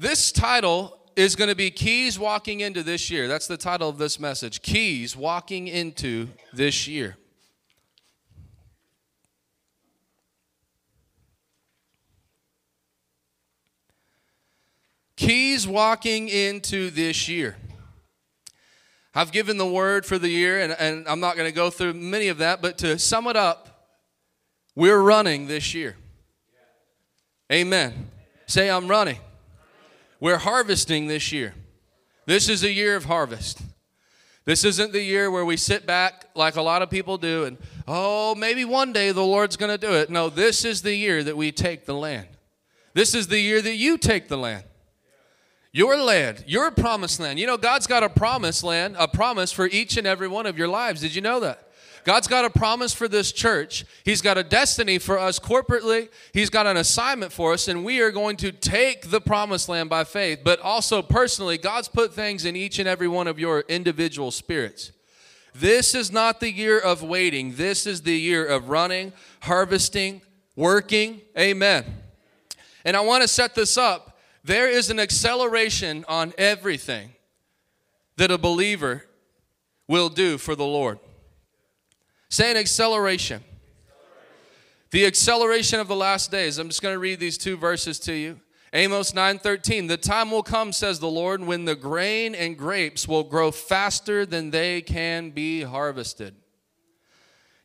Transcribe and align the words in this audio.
This 0.00 0.32
title 0.32 0.98
is 1.14 1.36
going 1.36 1.50
to 1.50 1.54
be 1.54 1.70
Keys 1.70 2.18
Walking 2.18 2.60
into 2.60 2.82
This 2.82 3.10
Year. 3.10 3.28
That's 3.28 3.46
the 3.46 3.58
title 3.58 3.86
of 3.86 3.98
this 3.98 4.18
message 4.18 4.62
Keys 4.62 5.14
Walking 5.14 5.68
into 5.68 6.28
This 6.54 6.88
Year. 6.88 7.18
Keys 15.16 15.68
walking 15.68 16.30
into 16.30 16.88
this 16.88 17.28
year. 17.28 17.58
I've 19.14 19.32
given 19.32 19.58
the 19.58 19.66
word 19.66 20.06
for 20.06 20.18
the 20.18 20.30
year, 20.30 20.60
and, 20.60 20.72
and 20.72 21.06
I'm 21.06 21.20
not 21.20 21.36
going 21.36 21.46
to 21.46 21.54
go 21.54 21.68
through 21.68 21.92
many 21.92 22.28
of 22.28 22.38
that, 22.38 22.62
but 22.62 22.78
to 22.78 22.98
sum 22.98 23.26
it 23.26 23.36
up, 23.36 23.90
we're 24.74 25.02
running 25.02 25.46
this 25.46 25.74
year. 25.74 25.94
Amen. 27.52 28.08
Say, 28.46 28.70
I'm 28.70 28.88
running. 28.88 29.18
We're 30.20 30.38
harvesting 30.38 31.06
this 31.06 31.32
year. 31.32 31.54
This 32.26 32.48
is 32.48 32.62
a 32.62 32.70
year 32.70 32.94
of 32.94 33.06
harvest. 33.06 33.62
This 34.44 34.64
isn't 34.64 34.92
the 34.92 35.02
year 35.02 35.30
where 35.30 35.44
we 35.44 35.56
sit 35.56 35.86
back 35.86 36.26
like 36.34 36.56
a 36.56 36.62
lot 36.62 36.82
of 36.82 36.90
people 36.90 37.18
do 37.18 37.44
and, 37.44 37.58
oh, 37.88 38.34
maybe 38.34 38.64
one 38.64 38.92
day 38.92 39.12
the 39.12 39.24
Lord's 39.24 39.56
going 39.56 39.70
to 39.70 39.78
do 39.78 39.94
it. 39.94 40.10
No, 40.10 40.28
this 40.28 40.64
is 40.64 40.82
the 40.82 40.94
year 40.94 41.22
that 41.24 41.36
we 41.36 41.52
take 41.52 41.86
the 41.86 41.94
land. 41.94 42.28
This 42.94 43.14
is 43.14 43.28
the 43.28 43.40
year 43.40 43.62
that 43.62 43.76
you 43.76 43.96
take 43.96 44.28
the 44.28 44.36
land. 44.36 44.64
Your 45.72 45.96
land, 45.96 46.44
your 46.46 46.70
promised 46.72 47.20
land. 47.20 47.38
You 47.38 47.46
know, 47.46 47.56
God's 47.56 47.86
got 47.86 48.02
a 48.02 48.08
promised 48.08 48.64
land, 48.64 48.96
a 48.98 49.06
promise 49.06 49.52
for 49.52 49.66
each 49.66 49.96
and 49.96 50.06
every 50.06 50.26
one 50.26 50.46
of 50.46 50.58
your 50.58 50.68
lives. 50.68 51.00
Did 51.00 51.14
you 51.14 51.22
know 51.22 51.40
that? 51.40 51.69
God's 52.04 52.28
got 52.28 52.44
a 52.44 52.50
promise 52.50 52.94
for 52.94 53.08
this 53.08 53.32
church. 53.32 53.84
He's 54.04 54.22
got 54.22 54.38
a 54.38 54.42
destiny 54.42 54.98
for 54.98 55.18
us 55.18 55.38
corporately. 55.38 56.08
He's 56.32 56.50
got 56.50 56.66
an 56.66 56.76
assignment 56.76 57.32
for 57.32 57.52
us, 57.52 57.68
and 57.68 57.84
we 57.84 58.00
are 58.00 58.10
going 58.10 58.36
to 58.38 58.52
take 58.52 59.10
the 59.10 59.20
promised 59.20 59.68
land 59.68 59.90
by 59.90 60.04
faith. 60.04 60.40
But 60.42 60.60
also 60.60 61.02
personally, 61.02 61.58
God's 61.58 61.88
put 61.88 62.14
things 62.14 62.44
in 62.44 62.56
each 62.56 62.78
and 62.78 62.88
every 62.88 63.08
one 63.08 63.26
of 63.26 63.38
your 63.38 63.60
individual 63.68 64.30
spirits. 64.30 64.92
This 65.54 65.94
is 65.94 66.10
not 66.12 66.40
the 66.40 66.50
year 66.50 66.78
of 66.78 67.02
waiting. 67.02 67.54
This 67.54 67.86
is 67.86 68.02
the 68.02 68.16
year 68.16 68.46
of 68.46 68.68
running, 68.68 69.12
harvesting, 69.40 70.22
working. 70.56 71.20
Amen. 71.38 71.84
And 72.84 72.96
I 72.96 73.00
want 73.00 73.22
to 73.22 73.28
set 73.28 73.54
this 73.54 73.76
up. 73.76 74.18
There 74.42 74.68
is 74.70 74.90
an 74.90 74.98
acceleration 74.98 76.04
on 76.08 76.32
everything 76.38 77.10
that 78.16 78.30
a 78.30 78.38
believer 78.38 79.04
will 79.86 80.08
do 80.08 80.38
for 80.38 80.54
the 80.54 80.64
Lord. 80.64 80.98
Say 82.30 82.52
an 82.52 82.56
acceleration. 82.56 83.42
The 84.92 85.04
acceleration 85.04 85.80
of 85.80 85.88
the 85.88 85.96
last 85.96 86.30
days. 86.30 86.58
I'm 86.58 86.68
just 86.68 86.80
going 86.80 86.94
to 86.94 86.98
read 86.98 87.18
these 87.18 87.36
two 87.36 87.56
verses 87.56 87.98
to 88.00 88.12
you. 88.12 88.40
Amos 88.72 89.10
9:13 89.10 89.88
The 89.88 89.96
time 89.96 90.30
will 90.30 90.44
come 90.44 90.72
says 90.72 91.00
the 91.00 91.10
Lord 91.10 91.42
when 91.42 91.64
the 91.64 91.74
grain 91.74 92.36
and 92.36 92.56
grapes 92.56 93.08
will 93.08 93.24
grow 93.24 93.50
faster 93.50 94.24
than 94.24 94.52
they 94.52 94.80
can 94.80 95.30
be 95.30 95.62
harvested. 95.62 96.36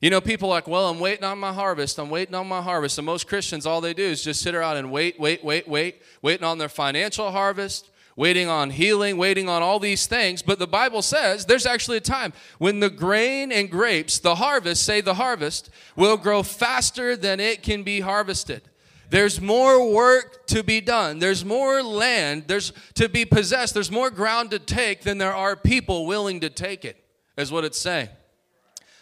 You 0.01 0.09
know 0.09 0.19
people 0.19 0.49
like, 0.49 0.67
"Well, 0.67 0.89
I'm 0.89 0.99
waiting 0.99 1.23
on 1.23 1.37
my 1.37 1.53
harvest. 1.53 1.99
I'm 1.99 2.09
waiting 2.09 2.33
on 2.33 2.47
my 2.47 2.61
harvest." 2.61 2.97
And 2.97 3.05
most 3.05 3.27
Christians 3.27 3.67
all 3.67 3.81
they 3.81 3.93
do 3.93 4.03
is 4.03 4.23
just 4.23 4.41
sit 4.41 4.55
around 4.55 4.77
and 4.77 4.91
wait, 4.91 5.19
wait, 5.19 5.43
wait, 5.43 5.67
wait, 5.67 6.01
waiting 6.23 6.43
on 6.43 6.57
their 6.57 6.69
financial 6.69 7.31
harvest, 7.31 7.91
waiting 8.15 8.47
on 8.47 8.69
healing, 8.69 9.17
waiting 9.17 9.49
on 9.49 9.61
all 9.61 9.79
these 9.79 10.07
things. 10.07 10.41
But 10.41 10.59
the 10.59 10.67
Bible 10.67 11.01
says 11.01 11.45
there's 11.45 11.65
actually 11.65 11.97
a 11.97 12.01
time 12.01 12.33
when 12.57 12.79
the 12.79 12.89
grain 12.89 13.51
and 13.51 13.69
grapes, 13.69 14.19
the 14.19 14.35
harvest, 14.35 14.83
say 14.83 15.01
the 15.01 15.15
harvest, 15.15 15.69
will 15.95 16.17
grow 16.17 16.43
faster 16.43 17.15
than 17.15 17.39
it 17.39 17.61
can 17.61 17.83
be 17.83 17.99
harvested. 17.99 18.61
There's 19.09 19.39
more 19.39 19.91
work 19.91 20.47
to 20.47 20.63
be 20.63 20.81
done. 20.81 21.19
There's 21.19 21.45
more 21.45 21.83
land 21.83 22.45
there's 22.47 22.73
to 22.95 23.07
be 23.07 23.25
possessed. 23.25 23.73
There's 23.73 23.91
more 23.91 24.09
ground 24.09 24.51
to 24.51 24.59
take 24.59 25.01
than 25.01 25.17
there 25.17 25.35
are 25.35 25.55
people 25.55 26.05
willing 26.05 26.39
to 26.41 26.49
take 26.49 26.85
it. 26.85 26.97
Is 27.37 27.51
what 27.51 27.65
it's 27.65 27.79
saying. 27.79 28.09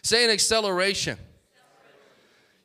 Say 0.02 0.26
an 0.26 0.32
acceleration. 0.32 1.18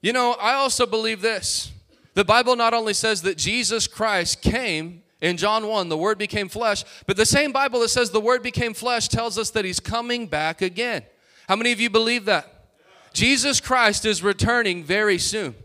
You 0.01 0.13
know, 0.13 0.33
I 0.41 0.55
also 0.55 0.87
believe 0.87 1.21
this. 1.21 1.71
The 2.15 2.25
Bible 2.25 2.57
not 2.57 2.75
only 2.75 2.95
says 2.95 3.23
that 3.23 3.37
Jesus 3.37 3.87
Christ 3.87 4.43
came 4.43 5.03
in 5.21 5.37
John 5.37 5.67
1, 5.67 5.89
the 5.89 5.99
Word 5.99 6.17
became 6.19 6.49
flesh, 6.49 6.85
but 7.07 7.17
the 7.17 7.27
same 7.27 7.51
Bible 7.51 7.81
that 7.81 7.89
says 7.89 8.11
the 8.11 8.21
Word 8.21 8.43
became 8.43 8.73
flesh 8.73 9.09
tells 9.09 9.37
us 9.37 9.51
that 9.51 9.65
He's 9.65 9.81
coming 9.81 10.27
back 10.27 10.63
again. 10.63 11.03
How 11.49 11.57
many 11.57 11.73
of 11.73 11.81
you 11.81 11.91
believe 11.91 12.27
that? 12.27 12.71
Jesus 13.13 13.61
Christ 13.61 14.05
is 14.05 14.23
returning 14.23 14.85
very 14.85 15.19
soon. 15.19 15.57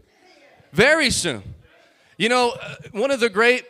Very 0.72 1.12
soon. 1.12 1.44
You 2.18 2.30
know, 2.30 2.54
uh, 2.60 2.76
one 2.94 3.12
of 3.12 3.20
the 3.20 3.30
great 3.30 3.66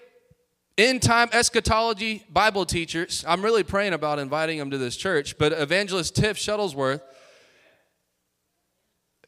end 0.77 1.01
time 1.01 1.29
eschatology 1.33 2.23
Bible 2.29 2.65
teachers, 2.65 3.25
I'm 3.27 3.43
really 3.43 3.63
praying 3.63 3.93
about 3.93 4.19
inviting 4.19 4.57
him 4.57 4.71
to 4.71 4.77
this 4.77 4.95
church, 4.95 5.37
but 5.37 5.51
evangelist 5.51 6.15
Tiff 6.15 6.37
Shuttlesworth, 6.37 7.01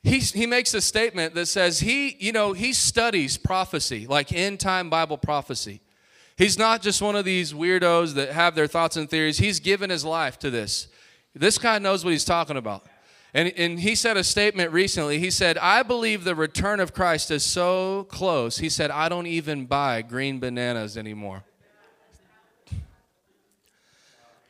he, 0.03 0.19
he 0.19 0.45
makes 0.45 0.73
a 0.73 0.81
statement 0.81 1.33
that 1.33 1.47
says 1.47 1.79
he, 1.79 2.15
you 2.19 2.31
know, 2.31 2.53
he 2.53 2.71
studies 2.71 3.37
prophecy, 3.37 4.05
like 4.07 4.31
end 4.31 4.59
time 4.59 4.89
Bible 4.89 5.17
prophecy. 5.17 5.81
He's 6.37 6.57
not 6.57 6.81
just 6.81 7.01
one 7.01 7.15
of 7.15 7.23
these 7.23 7.53
weirdos 7.53 8.13
that 8.15 8.31
have 8.31 8.55
their 8.55 8.67
thoughts 8.67 8.97
and 8.97 9.09
theories. 9.09 9.37
He's 9.37 9.59
given 9.59 9.89
his 9.89 10.03
life 10.03 10.37
to 10.39 10.49
this. 10.49 10.87
This 11.33 11.57
guy 11.57 11.79
knows 11.79 12.03
what 12.03 12.11
he's 12.11 12.25
talking 12.25 12.57
about. 12.57 12.85
And, 13.33 13.53
and 13.57 13.79
he 13.79 13.95
said 13.95 14.15
a 14.15 14.23
statement 14.23 14.71
recently. 14.71 15.19
He 15.19 15.29
said, 15.29 15.57
I 15.57 15.83
believe 15.83 16.23
the 16.23 16.35
return 16.35 16.79
of 16.79 16.93
Christ 16.93 17.31
is 17.31 17.43
so 17.43 18.05
close. 18.09 18.57
He 18.57 18.69
said, 18.69 18.91
I 18.91 19.09
don't 19.09 19.27
even 19.27 19.65
buy 19.65 20.01
green 20.01 20.39
bananas 20.39 20.97
anymore. 20.97 21.43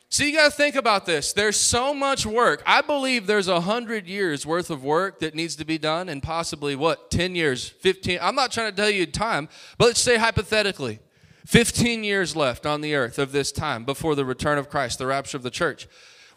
So 0.08 0.24
you 0.24 0.32
got 0.32 0.50
to 0.52 0.56
think 0.56 0.76
about 0.76 1.04
this. 1.04 1.32
There's 1.32 1.58
so 1.58 1.92
much 1.92 2.24
work. 2.24 2.62
I 2.64 2.80
believe 2.80 3.26
there's 3.26 3.48
a 3.48 3.60
hundred 3.60 4.06
years 4.06 4.46
worth 4.46 4.70
of 4.70 4.84
work 4.84 5.18
that 5.18 5.34
needs 5.34 5.56
to 5.56 5.64
be 5.64 5.78
done, 5.78 6.08
and 6.08 6.22
possibly 6.22 6.76
what, 6.76 7.10
10 7.10 7.34
years, 7.34 7.68
15. 7.68 8.20
I'm 8.22 8.36
not 8.36 8.52
trying 8.52 8.70
to 8.70 8.76
tell 8.76 8.88
you 8.88 9.04
time, 9.06 9.48
but 9.78 9.86
let's 9.86 10.00
say 10.00 10.16
hypothetically, 10.16 11.00
15 11.46 12.02
years 12.02 12.34
left 12.34 12.66
on 12.66 12.80
the 12.80 12.96
earth 12.96 13.18
of 13.20 13.30
this 13.30 13.52
time 13.52 13.84
before 13.84 14.16
the 14.16 14.24
return 14.24 14.58
of 14.58 14.68
Christ, 14.68 14.98
the 14.98 15.06
rapture 15.06 15.36
of 15.36 15.44
the 15.44 15.50
church. 15.50 15.86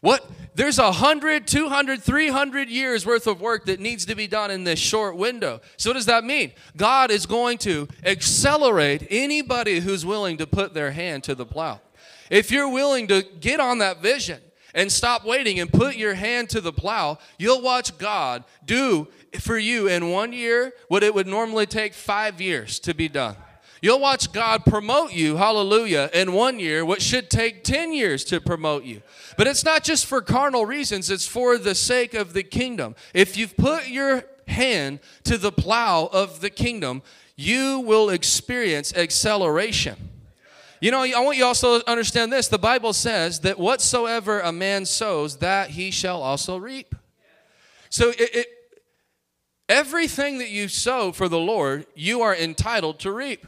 What? 0.02 0.30
There's 0.56 0.78
100, 0.78 1.48
200, 1.48 2.02
300 2.02 2.70
years 2.70 3.06
worth 3.06 3.26
of 3.26 3.42
work 3.42 3.66
that 3.66 3.80
needs 3.80 4.06
to 4.06 4.16
be 4.16 4.28
done 4.28 4.52
in 4.52 4.64
this 4.64 4.80
short 4.80 5.18
window. 5.18 5.62
So, 5.78 5.90
what 5.90 5.96
does 5.96 6.06
that 6.06 6.24
mean? 6.24 6.54
God 6.78 7.12
is 7.12 7.26
going 7.26 7.58
to 7.60 7.88
accelerate 8.06 9.08
anybody 9.10 9.80
who's 9.80 10.06
willing 10.06 10.38
to 10.38 10.48
put 10.48 10.74
their 10.74 10.92
hand 10.92 11.24
to 11.26 11.36
the 11.36 11.46
plow. 11.46 11.82
If 12.30 12.52
you're 12.52 12.70
willing 12.70 13.08
to 13.08 13.26
get 13.42 13.60
on 13.60 13.80
that 13.80 14.02
vision 14.02 14.40
and 14.76 14.92
stop 14.92 15.26
waiting 15.26 15.60
and 15.60 15.74
put 15.74 15.96
your 15.96 16.14
hand 16.14 16.50
to 16.52 16.62
the 16.62 16.72
plow, 16.72 17.18
you'll 17.40 17.62
watch 17.62 17.98
God 17.98 18.46
do 18.64 19.08
for 19.40 19.58
you 19.58 19.88
in 19.88 20.12
one 20.12 20.32
year 20.32 20.72
what 20.88 21.04
it 21.04 21.14
would 21.14 21.28
normally 21.28 21.66
take 21.66 21.94
five 21.94 22.40
years 22.40 22.80
to 22.82 22.94
be 22.94 23.10
done. 23.10 23.36
You'll 23.82 24.00
watch 24.00 24.32
God 24.34 24.66
promote 24.66 25.14
you, 25.14 25.38
hallelujah, 25.38 26.10
in 26.14 26.34
one 26.34 26.60
year, 26.60 26.84
what 26.84 27.02
should 27.02 27.30
take 27.30 27.64
10 27.64 27.94
years 27.94 28.26
to 28.26 28.42
promote 28.42 28.84
you. 28.84 29.02
But 29.38 29.48
it's 29.48 29.64
not 29.64 29.84
just 29.84 30.06
for 30.06 30.22
carnal 30.22 30.66
reasons, 30.66 31.10
it's 31.10 31.28
for 31.28 31.58
the 31.58 31.76
sake 31.76 32.14
of 32.14 32.34
the 32.34 32.44
kingdom. 32.44 32.96
If 33.14 33.38
you've 33.38 33.56
put 33.56 33.88
your 33.88 34.26
hand 34.48 35.00
to 35.24 35.38
the 35.38 35.52
plow 35.52 36.10
of 36.12 36.42
the 36.42 36.50
kingdom, 36.50 37.04
you 37.36 37.80
will 37.80 38.10
experience 38.10 38.94
acceleration. 38.94 39.96
You 40.82 40.92
know, 40.92 41.02
I 41.02 41.20
want 41.20 41.38
you 41.38 41.46
also 41.46 41.80
to 41.80 41.90
understand 41.90 42.32
this. 42.34 42.48
The 42.48 42.58
Bible 42.58 42.94
says 42.94 43.42
that 43.42 43.60
whatsoever 43.60 44.40
a 44.40 44.52
man 44.52 44.86
sows, 44.86 45.38
that 45.38 45.72
he 45.72 45.92
shall 45.92 46.22
also 46.22 46.58
reap. 46.58 46.96
So 47.90 48.10
it, 48.10 48.36
it 48.36 48.48
everything 49.68 50.40
that 50.40 50.50
you 50.50 50.68
sow 50.68 51.12
for 51.12 51.30
the 51.30 51.40
Lord, 51.40 51.86
you 51.96 52.22
are 52.22 52.36
entitled 52.36 53.00
to 53.00 53.12
reap. 53.12 53.46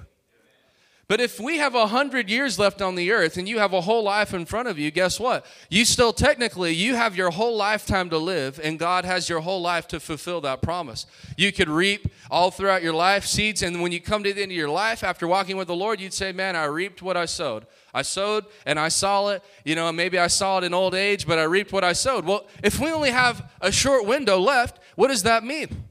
But 1.11 1.19
if 1.19 1.41
we 1.41 1.57
have 1.57 1.75
a 1.75 1.87
hundred 1.87 2.29
years 2.29 2.57
left 2.57 2.81
on 2.81 2.95
the 2.95 3.11
earth 3.11 3.35
and 3.35 3.45
you 3.45 3.59
have 3.59 3.73
a 3.73 3.81
whole 3.81 4.01
life 4.01 4.33
in 4.33 4.45
front 4.45 4.69
of 4.69 4.79
you, 4.79 4.91
guess 4.91 5.19
what? 5.19 5.45
You 5.69 5.83
still 5.83 6.13
technically 6.13 6.71
you 6.71 6.95
have 6.95 7.17
your 7.17 7.31
whole 7.31 7.57
lifetime 7.57 8.09
to 8.11 8.17
live, 8.17 8.61
and 8.63 8.79
God 8.79 9.03
has 9.03 9.27
your 9.27 9.41
whole 9.41 9.61
life 9.61 9.89
to 9.89 9.99
fulfill 9.99 10.39
that 10.39 10.61
promise. 10.61 11.05
You 11.35 11.51
could 11.51 11.67
reap 11.67 12.07
all 12.29 12.49
throughout 12.49 12.81
your 12.81 12.93
life 12.93 13.25
seeds, 13.25 13.61
and 13.61 13.81
when 13.81 13.91
you 13.91 13.99
come 13.99 14.23
to 14.23 14.31
the 14.31 14.41
end 14.41 14.53
of 14.53 14.57
your 14.57 14.69
life 14.69 15.03
after 15.03 15.27
walking 15.27 15.57
with 15.57 15.67
the 15.67 15.75
Lord, 15.75 15.99
you'd 15.99 16.13
say, 16.13 16.31
Man, 16.31 16.55
I 16.55 16.63
reaped 16.63 17.01
what 17.01 17.17
I 17.17 17.25
sowed. 17.25 17.65
I 17.93 18.03
sowed 18.03 18.45
and 18.65 18.79
I 18.79 18.87
saw 18.87 19.31
it. 19.31 19.43
You 19.65 19.75
know, 19.75 19.91
maybe 19.91 20.17
I 20.17 20.27
saw 20.27 20.59
it 20.59 20.63
in 20.63 20.73
old 20.73 20.95
age, 20.95 21.27
but 21.27 21.37
I 21.37 21.43
reaped 21.43 21.73
what 21.73 21.83
I 21.83 21.91
sowed. 21.91 22.23
Well, 22.23 22.47
if 22.63 22.79
we 22.79 22.89
only 22.89 23.11
have 23.11 23.51
a 23.59 23.69
short 23.69 24.05
window 24.05 24.39
left, 24.39 24.79
what 24.95 25.09
does 25.09 25.23
that 25.23 25.43
mean? 25.43 25.89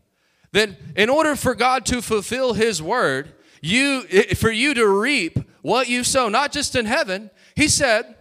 Then, 0.53 0.79
in 0.97 1.11
order 1.11 1.37
for 1.37 1.55
God 1.55 1.85
to 1.87 2.01
fulfill 2.01 2.55
His 2.55 2.81
word, 2.81 3.35
you 3.61 4.03
for 4.35 4.51
you 4.51 4.75
to 4.75 4.87
reap 4.87 5.39
what 5.63 5.89
you 5.89 6.05
sow, 6.05 6.29
not 6.29 6.53
just 6.53 6.75
in 6.75 6.87
heaven. 6.87 7.31
He 7.55 7.69
said, 7.69 8.17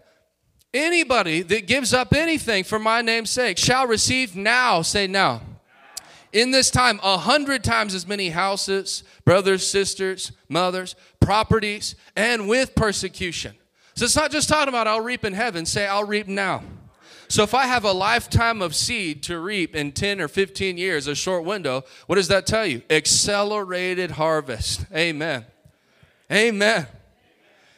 anybody 0.74 1.42
that 1.42 1.68
gives 1.68 1.94
up 1.94 2.14
anything 2.14 2.64
for 2.64 2.80
my 2.80 3.02
name's 3.02 3.30
sake 3.30 3.58
shall 3.58 3.88
receive 3.88 4.36
now, 4.36 4.82
say 4.82 5.08
now. 5.08 5.42
In 6.32 6.52
this 6.52 6.70
time, 6.70 7.00
a 7.02 7.18
hundred 7.18 7.64
times 7.64 7.96
as 7.96 8.06
many 8.06 8.30
houses, 8.30 9.04
brothers, 9.26 9.68
sisters, 9.68 10.32
mothers, 10.48 10.96
properties, 11.20 11.96
and 12.16 12.48
with 12.48 12.76
persecution. 12.76 13.56
So 13.96 14.06
it's 14.06 14.16
not 14.16 14.32
just 14.32 14.48
talking 14.48 14.70
about 14.70 14.88
I'll 14.88 15.02
reap 15.02 15.26
in 15.26 15.34
heaven, 15.34 15.66
say 15.66 15.88
I'll 15.88 16.06
reap 16.06 16.28
now. 16.28 16.64
So 17.30 17.44
if 17.44 17.54
I 17.54 17.68
have 17.68 17.84
a 17.84 17.92
lifetime 17.92 18.60
of 18.60 18.76
seed 18.76 19.22
to 19.24 19.40
reap 19.40 19.76
in 19.76 19.92
10 19.92 20.20
or 20.20 20.28
15 20.28 20.80
years, 20.80 21.06
a 21.06 21.14
short 21.14 21.46
window, 21.46 21.84
what 22.08 22.16
does 22.16 22.28
that 22.30 22.48
tell 22.48 22.66
you? 22.66 22.82
Accelerated 22.90 24.12
harvest. 24.12 24.86
Amen. 24.92 25.46
Amen. 26.32 26.88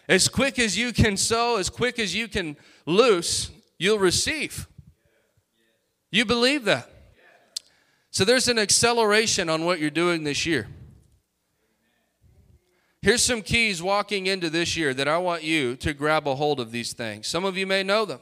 As 0.08 0.30
quick 0.30 0.58
as 0.58 0.78
you 0.78 0.94
can 0.94 1.18
sow, 1.18 1.58
as 1.58 1.70
quick 1.70 2.00
as 2.00 2.16
you 2.16 2.30
can 2.30 2.56
loose, 2.86 3.52
you'll 3.78 4.00
receive. 4.00 4.68
You 6.12 6.24
believe 6.24 6.64
that? 6.66 6.90
So 8.10 8.24
there's 8.24 8.48
an 8.48 8.58
acceleration 8.58 9.50
on 9.50 9.66
what 9.66 9.80
you're 9.80 9.90
doing 9.90 10.24
this 10.24 10.46
year. 10.46 10.68
Here's 13.02 13.24
some 13.24 13.42
keys 13.42 13.84
walking 13.84 14.28
into 14.28 14.50
this 14.50 14.78
year 14.78 14.94
that 14.94 15.10
I 15.10 15.18
want 15.18 15.44
you 15.44 15.76
to 15.78 15.94
grab 15.94 16.26
a 16.26 16.36
hold 16.36 16.62
of 16.62 16.72
these 16.72 16.94
things. 16.94 17.28
Some 17.28 17.44
of 17.44 17.58
you 17.58 17.68
may 17.68 17.84
know 17.84 18.06
them. 18.06 18.20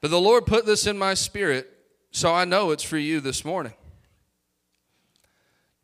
But 0.00 0.10
the 0.10 0.20
Lord 0.20 0.46
put 0.46 0.66
this 0.66 0.86
in 0.86 0.98
my 0.98 1.14
spirit, 1.14 1.70
so 2.10 2.32
I 2.32 2.44
know 2.44 2.70
it's 2.70 2.82
for 2.82 2.98
you 2.98 3.20
this 3.20 3.44
morning. 3.44 3.74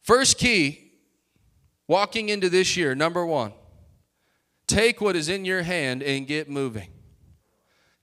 First 0.03 0.39
key, 0.39 0.93
walking 1.87 2.29
into 2.29 2.49
this 2.49 2.77
year, 2.77 2.95
number 2.95 3.27
one, 3.27 3.53
take 4.67 5.01
what 5.01 5.17
is 5.17 5.29
in 5.29 5.45
your 5.45 5.63
hand 5.63 6.03
and 6.03 6.27
get 6.27 6.49
moving. 6.49 6.89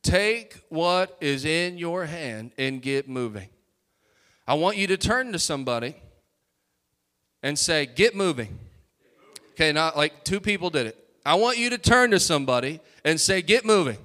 Take 0.04 0.62
what 0.68 1.18
is 1.21 1.45
in 1.45 1.77
your 1.77 2.06
hand 2.06 2.51
and 2.57 2.81
get 2.81 3.07
moving. 3.07 3.48
I 4.45 4.56
want 4.56 4.75
you 4.75 4.88
to 4.88 4.98
turn 4.98 5.31
to 5.31 5.39
somebody 5.39 5.95
and 7.42 7.57
say, 7.57 7.86
Get 7.86 8.16
moving. 8.16 8.59
Okay, 9.51 9.71
not 9.71 9.95
like 9.95 10.24
two 10.24 10.39
people 10.39 10.69
did 10.69 10.88
it. 10.88 10.98
I 11.25 11.36
want 11.36 11.57
you 11.57 11.69
to 11.69 11.77
turn 11.77 12.12
to 12.12 12.19
somebody 12.19 12.81
and 13.06 13.19
say, 13.19 13.42
Get 13.42 13.66
moving. 13.66 13.98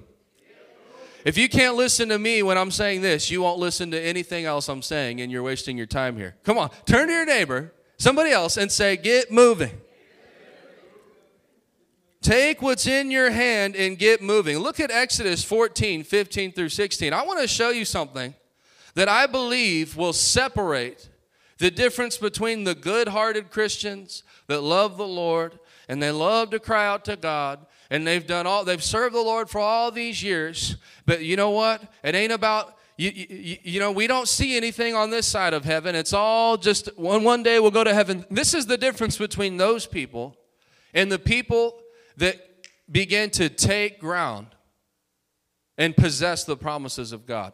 If 1.29 1.37
you 1.37 1.47
can't 1.47 1.75
listen 1.75 2.09
to 2.09 2.17
me 2.17 2.41
when 2.41 2.57
I'm 2.57 2.71
saying 2.71 3.03
this, 3.03 3.29
you 3.29 3.43
won't 3.43 3.59
listen 3.59 3.91
to 3.91 4.01
anything 4.01 4.45
else 4.45 4.67
I'm 4.67 4.81
saying, 4.81 5.21
and 5.21 5.31
you're 5.31 5.43
wasting 5.43 5.77
your 5.77 5.85
time 5.85 6.17
here. 6.17 6.35
Come 6.43 6.57
on, 6.57 6.71
turn 6.87 7.05
to 7.05 7.13
your 7.13 7.25
neighbor, 7.27 7.71
somebody 7.99 8.31
else, 8.31 8.57
and 8.57 8.71
say, 8.71 8.97
Get 8.97 9.31
moving. 9.31 9.79
Take 12.23 12.63
what's 12.63 12.87
in 12.87 13.11
your 13.11 13.29
hand 13.29 13.75
and 13.75 13.95
get 13.95 14.23
moving. 14.23 14.57
Look 14.57 14.79
at 14.79 14.89
Exodus 14.89 15.43
14, 15.43 16.03
15 16.03 16.51
through 16.51 16.69
16. 16.69 17.13
I 17.13 17.21
want 17.21 17.39
to 17.41 17.47
show 17.47 17.69
you 17.69 17.85
something 17.85 18.33
that 18.95 19.07
I 19.07 19.27
believe 19.27 19.95
will 19.95 20.13
separate 20.13 21.09
the 21.59 21.69
difference 21.69 22.17
between 22.17 22.63
the 22.63 22.73
good 22.73 23.07
hearted 23.07 23.51
Christians 23.51 24.23
that 24.47 24.61
love 24.61 24.97
the 24.97 25.07
Lord 25.07 25.59
and 25.87 26.01
they 26.01 26.09
love 26.09 26.49
to 26.49 26.59
cry 26.59 26.87
out 26.87 27.05
to 27.05 27.15
God 27.15 27.67
and 27.89 28.05
they've 28.05 28.25
done 28.25 28.45
all 28.45 28.63
they've 28.63 28.83
served 28.83 29.15
the 29.15 29.21
lord 29.21 29.49
for 29.49 29.59
all 29.59 29.91
these 29.91 30.21
years. 30.21 30.77
But 31.05 31.23
you 31.23 31.35
know 31.35 31.51
what? 31.51 31.81
It 32.03 32.15
ain't 32.15 32.31
about 32.31 32.75
you, 32.97 33.11
you, 33.11 33.57
you, 33.63 33.79
know 33.79 33.91
we 33.91 34.07
don't 34.07 34.27
see 34.27 34.57
anything 34.57 34.93
on 34.93 35.09
this 35.09 35.25
side 35.25 35.53
of 35.53 35.63
heaven. 35.63 35.95
It's 35.95 36.13
all 36.13 36.57
just 36.57 36.89
one 36.97 37.23
one 37.23 37.43
day 37.43 37.59
we'll 37.59 37.71
go 37.71 37.83
to 37.83 37.93
heaven. 37.93 38.25
This 38.29 38.53
is 38.53 38.65
the 38.65 38.77
difference 38.77 39.17
between 39.17 39.57
those 39.57 39.85
people 39.85 40.35
and 40.93 41.11
the 41.11 41.19
people 41.19 41.79
that 42.17 42.35
begin 42.91 43.29
to 43.31 43.49
take 43.49 43.99
ground 43.99 44.47
and 45.77 45.95
possess 45.95 46.43
the 46.43 46.57
promises 46.57 47.11
of 47.11 47.25
god. 47.25 47.53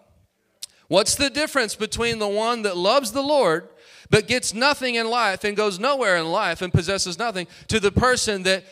What's 0.88 1.16
the 1.16 1.30
difference 1.30 1.76
between 1.76 2.20
the 2.20 2.28
one 2.28 2.64
that 2.64 2.78
loves 2.78 3.12
the 3.12 3.24
lord 3.24 3.70
but 4.10 4.28
gets 4.28 4.54
nothing 4.54 4.96
in 4.96 5.10
life 5.10 5.44
and 5.44 5.58
goes 5.58 5.80
nowhere 5.80 6.18
in 6.18 6.32
life 6.32 6.62
and 6.62 6.72
possesses 6.72 7.18
nothing 7.18 7.48
to 7.68 7.80
the 7.80 7.92
person 7.92 8.44
that 8.44 8.64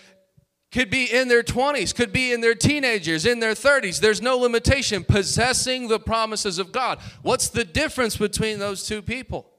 could 0.74 0.90
be 0.90 1.06
in 1.06 1.28
their 1.28 1.44
20s, 1.44 1.94
could 1.94 2.12
be 2.12 2.34
in 2.34 2.42
their 2.42 2.56
teenagers, 2.56 3.26
in 3.26 3.40
their 3.40 3.54
30s. 3.54 4.00
There's 4.00 4.22
no 4.22 4.38
limitation. 4.38 5.04
Possessing 5.04 5.88
the 5.88 6.00
promises 6.00 6.58
of 6.58 6.72
God. 6.72 7.00
What's 7.22 7.48
the 7.48 7.64
difference 7.64 8.18
between 8.18 8.58
those 8.58 8.86
two 8.88 9.04
people? 9.04 9.50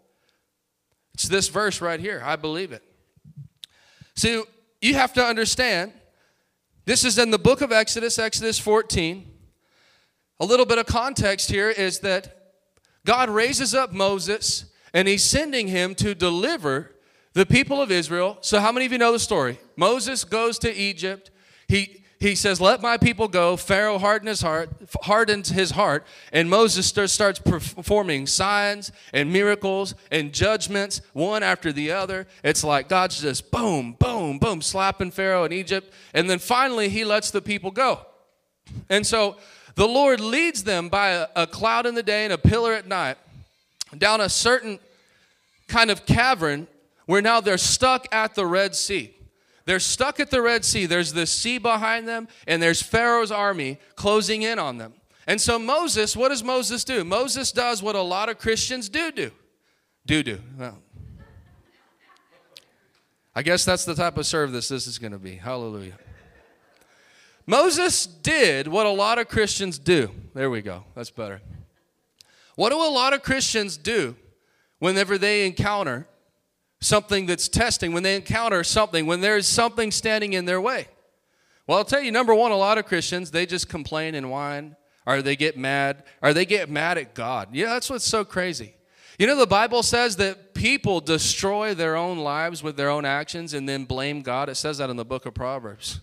It's 1.14 1.28
this 1.28 1.49
verse 1.49 1.81
right 1.81 2.00
here. 2.00 2.20
I 2.25 2.34
believe 2.34 2.72
it. 2.72 2.82
So 4.16 4.49
you 4.81 4.94
have 4.94 5.12
to 5.14 5.25
understand 5.25 5.93
this 6.84 7.05
is 7.05 7.17
in 7.17 7.31
the 7.31 7.38
book 7.38 7.60
of 7.60 7.70
Exodus, 7.70 8.19
Exodus 8.19 8.58
14. 8.58 9.31
A 10.40 10.44
little 10.44 10.67
bit 10.67 10.78
of 10.78 10.87
context 10.87 11.49
here 11.49 11.70
is 11.70 12.00
that 12.00 12.52
God 13.06 13.31
raises 13.31 13.72
up 13.72 13.93
Moses 13.93 14.64
and 14.93 15.06
he's 15.06 15.22
sending 15.22 15.69
him 15.69 15.94
to 15.96 16.14
deliver 16.14 16.94
the 17.34 17.44
people 17.44 17.82
of 17.82 17.90
Israel. 17.90 18.38
So, 18.40 18.60
how 18.60 18.72
many 18.72 18.86
of 18.86 18.92
you 18.92 18.98
know 18.98 19.12
the 19.12 19.19
story? 19.19 19.58
Moses 19.76 20.25
goes 20.25 20.58
to 20.60 20.75
Egypt. 20.75 21.31
He 21.69 22.04
he 22.25 22.34
says, 22.34 22.58
Let 22.58 22.81
my 22.81 22.96
people 22.96 23.28
go. 23.28 23.54
Pharaoh 23.56 23.98
hardened 23.98 24.28
his 24.28 24.40
heart, 24.40 24.70
hardens 25.02 25.50
his 25.50 25.72
heart, 25.72 26.06
and 26.32 26.48
Moses 26.48 26.86
starts 26.86 27.38
performing 27.38 28.26
signs 28.26 28.92
and 29.12 29.31
miracles 29.31 29.94
and 30.10 30.32
judgments 30.32 31.02
one 31.12 31.42
after 31.42 31.70
the 31.70 31.92
other. 31.92 32.26
It's 32.42 32.64
like 32.64 32.88
God's 32.88 33.20
just 33.20 33.50
boom, 33.50 33.92
boom, 33.98 34.38
boom, 34.38 34.62
slapping 34.62 35.10
Pharaoh 35.10 35.44
in 35.44 35.52
Egypt. 35.52 35.92
And 36.14 36.31
then 36.31 36.38
finally, 36.38 36.88
he 36.88 37.04
lets 37.04 37.31
the 37.31 37.42
people 37.42 37.70
go. 37.70 38.00
And 38.88 39.06
so 39.06 39.36
the 39.75 39.86
Lord 39.86 40.19
leads 40.19 40.64
them 40.64 40.88
by 40.88 41.10
a, 41.10 41.26
a 41.36 41.46
cloud 41.46 41.84
in 41.84 41.94
the 41.94 42.02
day 42.02 42.25
and 42.25 42.32
a 42.32 42.38
pillar 42.38 42.72
at 42.72 42.86
night 42.86 43.19
down 43.98 44.22
a 44.22 44.31
certain 44.31 44.78
kind 45.69 45.91
of 45.91 46.06
cavern 46.06 46.69
where 47.06 47.23
now 47.23 47.41
they're 47.41 47.58
stuck 47.58 48.06
at 48.13 48.34
the 48.34 48.46
Red 48.46 48.75
Sea. 48.75 49.15
They're 49.67 49.81
stuck 49.81 50.20
at 50.20 50.31
the 50.31 50.43
Red 50.43 50.65
Sea. 50.65 50.87
There's 50.87 51.13
the 51.13 51.27
sea 51.27 51.58
behind 51.58 52.06
them, 52.06 52.29
and 52.46 52.63
there's 52.63 52.82
Pharaoh's 52.82 53.31
army 53.31 53.79
closing 53.96 54.43
in 54.43 54.58
on 54.58 54.79
them. 54.79 54.94
And 55.27 55.41
so 55.41 55.58
Moses, 55.58 56.15
what 56.15 56.29
does 56.29 56.44
Moses 56.44 56.84
do? 56.84 57.03
Moses 57.03 57.51
does 57.51 57.82
what 57.82 57.96
a 57.96 58.03
lot 58.03 58.29
of 58.29 58.39
Christians 58.39 58.89
do 58.89 59.11
do. 59.11 59.31
Do 60.05 60.23
do. 60.23 60.39
Well, 60.58 60.79
I 63.34 63.43
guess 63.43 63.65
that's 63.65 63.84
the 63.84 63.94
type 63.94 64.19
of 64.19 64.27
service 64.27 64.69
this 64.69 64.87
is 64.87 64.99
going 64.99 65.13
to 65.13 65.19
be. 65.19 65.37
Hallelujah. 65.37 65.99
Moses 67.46 68.06
did 68.06 68.69
what 68.69 68.87
a 68.87 68.91
lot 68.91 69.19
of 69.19 69.29
Christians 69.29 69.79
do. 69.79 70.11
There 70.34 70.51
we 70.51 70.63
go. 70.63 70.84
That's 70.94 71.11
better. 71.11 71.41
What 72.55 72.70
do 72.70 72.77
a 72.77 72.89
lot 72.89 73.13
of 73.13 73.23
Christians 73.23 73.77
do 73.77 74.17
whenever 74.79 75.19
they 75.19 75.46
encounter 75.46 76.06
something 76.84 77.26
that's 77.26 77.48
testing, 77.48 77.93
when 77.93 78.03
they 78.03 78.17
encounter 78.17 78.62
something, 78.62 79.06
when 79.06 79.20
there's 79.20 79.46
something 79.46 79.91
standing 79.91 80.32
in 80.32 80.44
their 80.44 80.60
way? 80.60 80.88
Well, 81.67 81.79
I'll 81.79 81.84
tell 81.84 82.03
you, 82.03 82.12
number 82.12 82.34
one, 82.34 82.53
a 82.53 82.56
lot 82.56 82.79
of 82.79 82.86
Christians, 82.86 83.31
they 83.31 83.46
just 83.46 83.69
complain 83.69 84.14
and 84.14 84.31
whine, 84.31 84.76
or 85.06 85.22
they 85.22 85.36
get 85.36 85.56
mad, 85.56 86.05
or 86.22 86.34
they 86.34 86.44
get 86.44 86.69
mad 86.69 86.98
at 86.98 87.14
God. 87.14 87.48
Yeah, 87.53 87.67
that's 87.67 87.88
what's 87.88 88.06
so 88.06 88.24
crazy. 88.24 88.74
You 89.19 89.26
know, 89.26 89.36
the 89.36 89.46
Bible 89.46 89.82
says 89.82 90.17
that 90.17 90.55
people 90.55 91.00
destroy 91.00 91.74
their 91.74 91.96
own 91.96 92.19
lives 92.19 92.62
with 92.62 92.76
their 92.76 92.91
own 92.91 93.05
actions 93.05 93.55
and 93.55 93.69
then 93.69 93.84
blame 93.84 94.22
God. 94.22 94.48
It 94.48 94.56
says 94.56 94.79
that 94.79 94.91
in 94.91 94.96
the 94.96 95.05
book 95.05 95.24
of 95.24 95.34
Proverbs. 95.34 96.00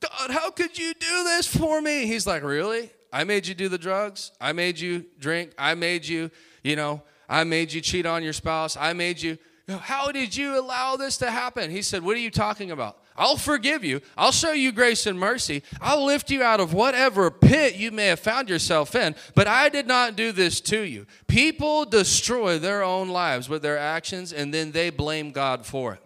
God, 0.00 0.30
how 0.30 0.50
could 0.50 0.76
you 0.76 0.92
do 0.94 1.24
this 1.24 1.46
for 1.46 1.80
me? 1.80 2.06
He's 2.06 2.26
like, 2.26 2.42
Really? 2.42 2.90
I 3.12 3.24
made 3.24 3.46
you 3.46 3.54
do 3.54 3.68
the 3.68 3.78
drugs. 3.78 4.32
I 4.40 4.52
made 4.52 4.78
you 4.78 5.04
drink. 5.18 5.52
I 5.58 5.74
made 5.74 6.06
you, 6.06 6.30
you 6.62 6.76
know, 6.76 7.02
I 7.28 7.44
made 7.44 7.72
you 7.72 7.80
cheat 7.80 8.06
on 8.06 8.22
your 8.22 8.32
spouse. 8.32 8.76
I 8.76 8.92
made 8.92 9.20
you. 9.20 9.38
How 9.68 10.10
did 10.10 10.36
you 10.36 10.58
allow 10.58 10.96
this 10.96 11.16
to 11.18 11.30
happen? 11.30 11.70
He 11.70 11.82
said, 11.82 12.02
What 12.02 12.16
are 12.16 12.20
you 12.20 12.30
talking 12.30 12.70
about? 12.70 12.98
I'll 13.16 13.36
forgive 13.36 13.84
you. 13.84 14.00
I'll 14.16 14.32
show 14.32 14.52
you 14.52 14.72
grace 14.72 15.06
and 15.06 15.18
mercy. 15.18 15.62
I'll 15.80 16.04
lift 16.04 16.30
you 16.30 16.42
out 16.42 16.58
of 16.58 16.72
whatever 16.72 17.30
pit 17.30 17.74
you 17.74 17.90
may 17.90 18.06
have 18.06 18.20
found 18.20 18.48
yourself 18.48 18.94
in, 18.94 19.14
but 19.34 19.46
I 19.46 19.68
did 19.68 19.86
not 19.86 20.16
do 20.16 20.32
this 20.32 20.60
to 20.62 20.80
you. 20.80 21.06
People 21.26 21.84
destroy 21.84 22.58
their 22.58 22.82
own 22.82 23.10
lives 23.10 23.48
with 23.48 23.60
their 23.62 23.78
actions 23.78 24.32
and 24.32 24.54
then 24.54 24.72
they 24.72 24.88
blame 24.88 25.32
God 25.32 25.66
for 25.66 25.94
it. 25.94 26.02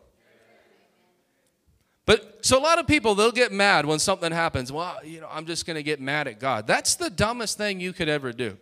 But 2.06 2.44
so 2.44 2.58
a 2.58 2.60
lot 2.60 2.78
of 2.78 2.86
people 2.86 3.14
they'll 3.14 3.32
get 3.32 3.52
mad 3.52 3.86
when 3.86 3.98
something 3.98 4.32
happens. 4.32 4.70
Well, 4.70 4.98
you 5.04 5.20
know, 5.20 5.28
I'm 5.30 5.46
just 5.46 5.66
going 5.66 5.76
to 5.76 5.82
get 5.82 6.00
mad 6.00 6.28
at 6.28 6.38
God. 6.38 6.66
That's 6.66 6.96
the 6.96 7.08
dumbest 7.10 7.56
thing 7.56 7.80
you 7.80 7.92
could 7.92 8.08
ever 8.08 8.32
do. 8.32 8.58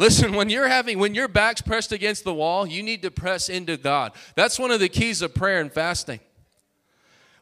Listen, 0.00 0.32
when 0.32 0.48
you're 0.48 0.66
having 0.66 0.98
when 0.98 1.14
your 1.14 1.28
back's 1.28 1.60
pressed 1.60 1.92
against 1.92 2.24
the 2.24 2.32
wall, 2.32 2.66
you 2.66 2.82
need 2.82 3.02
to 3.02 3.10
press 3.10 3.50
into 3.50 3.76
God. 3.76 4.12
That's 4.34 4.58
one 4.58 4.70
of 4.70 4.80
the 4.80 4.88
keys 4.88 5.20
of 5.20 5.34
prayer 5.34 5.60
and 5.60 5.70
fasting. 5.70 6.20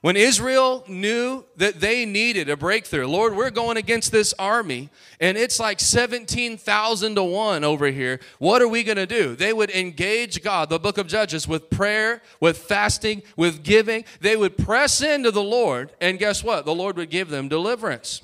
When 0.01 0.17
Israel 0.17 0.83
knew 0.89 1.45
that 1.57 1.79
they 1.79 2.05
needed 2.05 2.49
a 2.49 2.57
breakthrough, 2.57 3.07
Lord, 3.07 3.37
we're 3.37 3.51
going 3.51 3.77
against 3.77 4.11
this 4.11 4.35
army 4.41 4.91
and 5.21 5.39
it's 5.39 5.61
like 5.61 5.79
17,000 5.79 7.15
to 7.15 7.23
1 7.23 7.63
over 7.63 7.87
here. 7.93 8.19
What 8.41 8.61
are 8.61 8.67
we 8.67 8.83
going 8.83 8.97
to 8.97 9.07
do? 9.07 9.37
They 9.37 9.53
would 9.53 9.71
engage 9.71 10.43
God, 10.43 10.69
the 10.69 10.81
book 10.81 10.99
of 10.99 11.07
Judges, 11.07 11.47
with 11.47 11.71
prayer, 11.71 12.23
with 12.41 12.59
fasting, 12.59 13.23
with 13.37 13.63
giving. 13.63 14.05
They 14.21 14.37
would 14.37 14.59
press 14.59 15.01
into 15.01 15.31
the 15.31 15.43
Lord, 15.45 15.93
and 16.01 16.19
guess 16.19 16.43
what? 16.43 16.65
The 16.65 16.75
Lord 16.75 16.97
would 16.97 17.11
give 17.11 17.29
them 17.29 17.49
deliverance. 17.49 18.21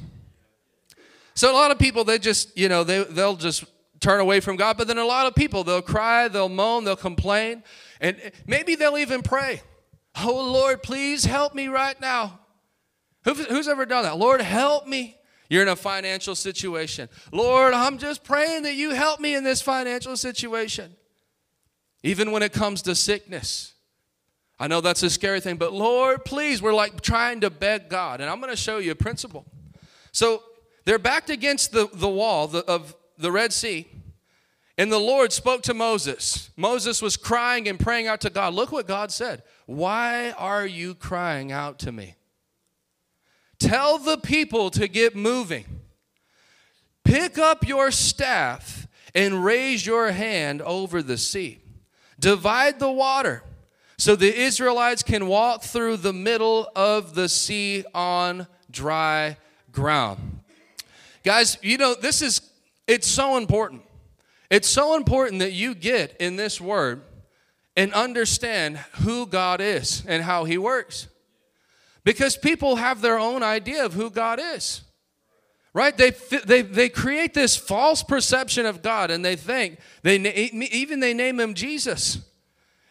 So 1.34 1.52
a 1.52 1.54
lot 1.54 1.70
of 1.70 1.78
people, 1.78 2.04
they 2.04 2.18
just, 2.18 2.56
you 2.56 2.68
know, 2.68 2.84
they, 2.84 3.02
they'll 3.02 3.36
just 3.36 3.64
turn 4.04 4.20
away 4.20 4.40
from 4.40 4.56
God, 4.56 4.76
but 4.76 4.87
then 4.87 4.99
a 4.99 5.04
lot 5.04 5.26
of 5.26 5.34
people, 5.34 5.64
they'll 5.64 5.82
cry, 5.82 6.28
they'll 6.28 6.49
moan, 6.49 6.84
they'll 6.84 6.94
complain, 6.94 7.62
and 8.00 8.16
maybe 8.46 8.75
they'll 8.75 8.99
even 8.99 9.23
pray. 9.23 9.62
Oh, 10.23 10.52
Lord, 10.52 10.82
please 10.82 11.25
help 11.25 11.54
me 11.54 11.68
right 11.68 11.99
now. 12.00 12.38
Who's 13.25 13.66
ever 13.68 13.87
done 13.87 14.04
that? 14.04 14.18
Lord, 14.18 14.42
help 14.42 14.87
me. 14.87 15.16
You're 15.49 15.62
in 15.62 15.68
a 15.68 15.76
financial 15.76 16.34
situation. 16.34 17.08
Lord, 17.32 17.73
I'm 17.73 17.96
just 17.96 18.23
praying 18.23 18.64
that 18.64 18.75
you 18.75 18.90
help 18.90 19.20
me 19.20 19.34
in 19.34 19.44
this 19.44 19.62
financial 19.62 20.16
situation. 20.16 20.94
Even 22.02 22.32
when 22.32 22.42
it 22.42 22.52
comes 22.52 22.82
to 22.82 22.94
sickness. 22.94 23.73
I 24.58 24.68
know 24.68 24.82
that's 24.82 25.02
a 25.02 25.11
scary 25.11 25.40
thing, 25.40 25.56
but 25.56 25.73
Lord, 25.73 26.25
please, 26.25 26.61
we're 26.61 26.75
like 26.75 27.00
trying 27.00 27.40
to 27.40 27.50
beg 27.50 27.88
God. 27.88 28.20
And 28.20 28.28
I'm 28.28 28.40
going 28.40 28.52
to 28.52 28.56
show 28.56 28.78
you 28.78 28.92
a 28.92 28.94
principle. 28.94 29.46
So 30.12 30.42
they're 30.84 30.99
backed 30.99 31.30
against 31.30 31.73
the, 31.73 31.88
the 31.92 32.08
wall 32.08 32.54
of 32.68 32.94
the 33.16 33.32
Red 33.32 33.52
Sea. 33.52 33.87
And 34.76 34.90
the 34.90 34.98
Lord 34.98 35.32
spoke 35.32 35.62
to 35.62 35.74
Moses. 35.74 36.50
Moses 36.56 37.00
was 37.00 37.16
crying 37.16 37.68
and 37.68 37.78
praying 37.78 38.08
out 38.08 38.20
to 38.22 38.30
God. 38.30 38.54
Look 38.54 38.72
what 38.72 38.88
God 38.88 39.12
said. 39.12 39.42
Why 39.66 40.32
are 40.32 40.66
you 40.66 40.94
crying 40.94 41.52
out 41.52 41.78
to 41.80 41.92
me? 41.92 42.16
Tell 43.58 43.98
the 43.98 44.18
people 44.18 44.70
to 44.70 44.88
get 44.88 45.14
moving. 45.14 45.64
Pick 47.04 47.38
up 47.38 47.66
your 47.66 47.90
staff 47.90 48.88
and 49.14 49.44
raise 49.44 49.86
your 49.86 50.10
hand 50.10 50.60
over 50.62 51.02
the 51.02 51.18
sea. 51.18 51.60
Divide 52.18 52.80
the 52.80 52.90
water 52.90 53.44
so 53.96 54.16
the 54.16 54.36
Israelites 54.36 55.04
can 55.04 55.28
walk 55.28 55.62
through 55.62 55.98
the 55.98 56.12
middle 56.12 56.68
of 56.74 57.14
the 57.14 57.28
sea 57.28 57.84
on 57.94 58.48
dry 58.70 59.36
ground. 59.70 60.40
Guys, 61.22 61.58
you 61.62 61.78
know, 61.78 61.94
this 61.94 62.22
is, 62.22 62.40
it's 62.88 63.06
so 63.06 63.36
important. 63.36 63.82
It's 64.54 64.68
so 64.68 64.94
important 64.94 65.40
that 65.40 65.52
you 65.52 65.75
get 65.75 66.16
in 66.20 66.37
this 66.37 66.61
word 66.61 67.02
and 67.75 67.92
understand 67.92 68.76
who 69.02 69.26
God 69.26 69.61
is 69.61 70.04
and 70.06 70.23
how 70.23 70.44
He 70.44 70.58
works. 70.58 71.08
Because 72.04 72.37
people 72.37 72.76
have 72.76 73.00
their 73.00 73.18
own 73.18 73.42
idea 73.42 73.84
of 73.84 73.94
who 73.94 74.11
God 74.11 74.38
is. 74.40 74.82
Right? 75.73 75.96
They, 75.96 76.12
they, 76.44 76.62
they 76.62 76.88
create 76.88 77.34
this 77.34 77.56
false 77.56 78.04
perception 78.04 78.64
of 78.64 78.80
God 78.80 79.11
and 79.11 79.25
they 79.25 79.34
think, 79.34 79.80
they, 80.02 80.18
even 80.20 81.00
they 81.00 81.14
name 81.14 81.40
Him 81.40 81.54
Jesus. 81.54 82.18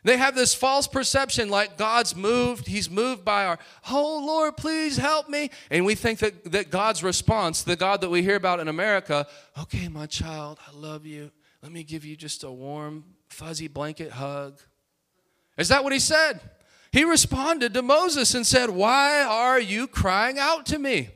They 0.04 0.18
have 0.18 0.36
this 0.36 0.54
false 0.54 0.86
perception 0.86 1.48
like 1.48 1.78
God's 1.78 2.14
moved, 2.14 2.68
He's 2.68 2.90
moved 2.90 3.24
by 3.24 3.46
our, 3.46 3.58
oh 3.90 4.22
Lord, 4.28 4.58
please 4.58 4.98
help 4.98 5.30
me. 5.30 5.50
And 5.72 5.86
we 5.86 5.96
think 5.96 6.20
that, 6.20 6.52
that 6.52 6.72
God's 6.72 7.04
response, 7.04 7.64
the 7.64 7.78
God 7.78 8.02
that 8.02 8.10
we 8.10 8.22
hear 8.22 8.36
about 8.36 8.60
in 8.60 8.68
America, 8.68 9.28
okay, 9.58 9.88
my 9.88 10.08
child, 10.08 10.60
I 10.68 10.76
love 10.76 11.06
you. 11.06 11.32
Let 11.64 11.72
me 11.72 11.84
give 11.84 12.04
you 12.04 12.18
just 12.18 12.44
a 12.44 12.52
warm, 12.52 13.06
fuzzy 13.30 13.70
blanket 13.70 14.12
hug. 14.12 14.60
Is 15.58 15.70
that 15.70 15.82
what 15.82 15.94
he 15.94 16.00
said? 16.00 16.42
He 16.92 17.06
responded 17.06 17.74
to 17.74 17.82
Moses 17.82 18.36
and 18.36 18.46
said, 18.46 18.70
Why 18.70 19.24
are 19.24 19.62
you 19.62 19.88
crying 19.88 20.38
out 20.38 20.66
to 20.68 20.78
me? 20.78 21.10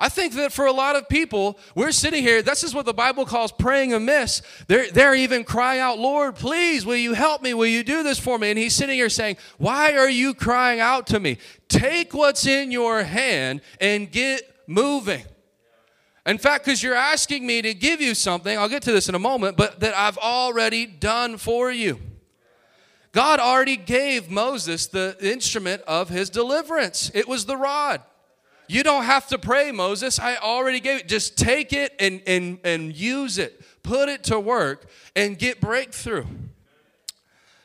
I 0.00 0.08
think 0.08 0.34
that 0.34 0.52
for 0.52 0.66
a 0.66 0.72
lot 0.72 0.96
of 0.96 1.08
people, 1.08 1.60
we're 1.76 1.92
sitting 1.92 2.24
here, 2.24 2.42
this 2.42 2.64
is 2.64 2.74
what 2.74 2.86
the 2.86 2.92
Bible 2.92 3.24
calls 3.24 3.52
praying 3.52 3.94
amiss. 3.94 4.42
They're, 4.66 4.90
they're 4.90 5.14
even 5.14 5.44
crying 5.44 5.80
out, 5.80 5.98
Lord, 5.98 6.34
please, 6.34 6.84
will 6.84 6.96
you 6.96 7.14
help 7.14 7.40
me? 7.40 7.54
Will 7.54 7.66
you 7.66 7.84
do 7.84 8.02
this 8.02 8.18
for 8.18 8.38
me? 8.38 8.50
And 8.50 8.58
he's 8.58 8.74
sitting 8.74 8.96
here 8.96 9.08
saying, 9.08 9.36
Why 9.58 9.96
are 9.96 10.10
you 10.10 10.34
crying 10.34 10.80
out 10.80 11.06
to 11.08 11.20
me? 11.20 11.38
Take 11.68 12.14
what's 12.14 12.48
in 12.48 12.72
your 12.72 13.04
hand 13.04 13.60
and 13.80 14.10
get 14.10 14.42
moving. 14.66 15.22
In 16.26 16.38
fact, 16.38 16.64
because 16.64 16.82
you're 16.82 16.94
asking 16.94 17.46
me 17.46 17.62
to 17.62 17.72
give 17.72 18.00
you 18.00 18.12
something, 18.12 18.58
I'll 18.58 18.68
get 18.68 18.82
to 18.82 18.92
this 18.92 19.08
in 19.08 19.14
a 19.14 19.18
moment, 19.18 19.56
but 19.56 19.78
that 19.80 19.96
I've 19.96 20.18
already 20.18 20.84
done 20.84 21.36
for 21.38 21.70
you. 21.70 22.00
God 23.12 23.38
already 23.38 23.76
gave 23.76 24.28
Moses 24.28 24.88
the 24.88 25.16
instrument 25.20 25.82
of 25.82 26.08
his 26.08 26.28
deliverance. 26.28 27.12
It 27.14 27.28
was 27.28 27.46
the 27.46 27.56
rod. 27.56 28.02
You 28.68 28.82
don't 28.82 29.04
have 29.04 29.28
to 29.28 29.38
pray, 29.38 29.70
Moses. 29.70 30.18
I 30.18 30.36
already 30.36 30.80
gave 30.80 31.00
it. 31.00 31.08
Just 31.08 31.38
take 31.38 31.72
it 31.72 31.94
and, 32.00 32.20
and, 32.26 32.58
and 32.64 32.94
use 32.94 33.38
it. 33.38 33.64
Put 33.84 34.08
it 34.08 34.24
to 34.24 34.40
work 34.40 34.90
and 35.14 35.38
get 35.38 35.60
breakthrough. 35.60 36.26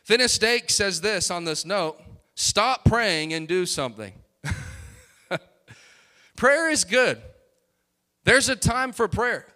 Finis 0.04 0.38
Dake 0.38 0.70
says 0.70 1.02
this 1.02 1.32
on 1.32 1.46
this 1.46 1.66
note 1.66 2.00
stop 2.36 2.86
praying 2.86 3.34
and 3.34 3.48
do 3.48 3.66
something. 3.66 4.14
prayer 6.36 6.70
is 6.70 6.84
good. 6.84 7.20
There's 8.24 8.50
a 8.50 8.56
time 8.56 8.92
for 8.92 9.08
prayer. 9.08 9.48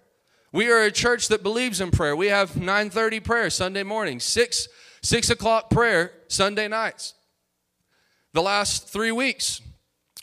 We 0.51 0.71
are 0.71 0.83
a 0.83 0.91
church 0.91 1.27
that 1.27 1.43
believes 1.43 1.81
in 1.81 1.91
prayer. 1.91 2.15
We 2.15 2.27
have 2.27 2.55
9:30 2.55 3.19
prayer 3.19 3.49
Sunday 3.49 3.83
morning, 3.83 4.19
6 4.19 4.67
6 5.01 5.29
o'clock 5.29 5.69
prayer 5.69 6.13
Sunday 6.27 6.67
nights. 6.67 7.13
The 8.33 8.41
last 8.41 8.89
three 8.89 9.11
weeks, 9.11 9.61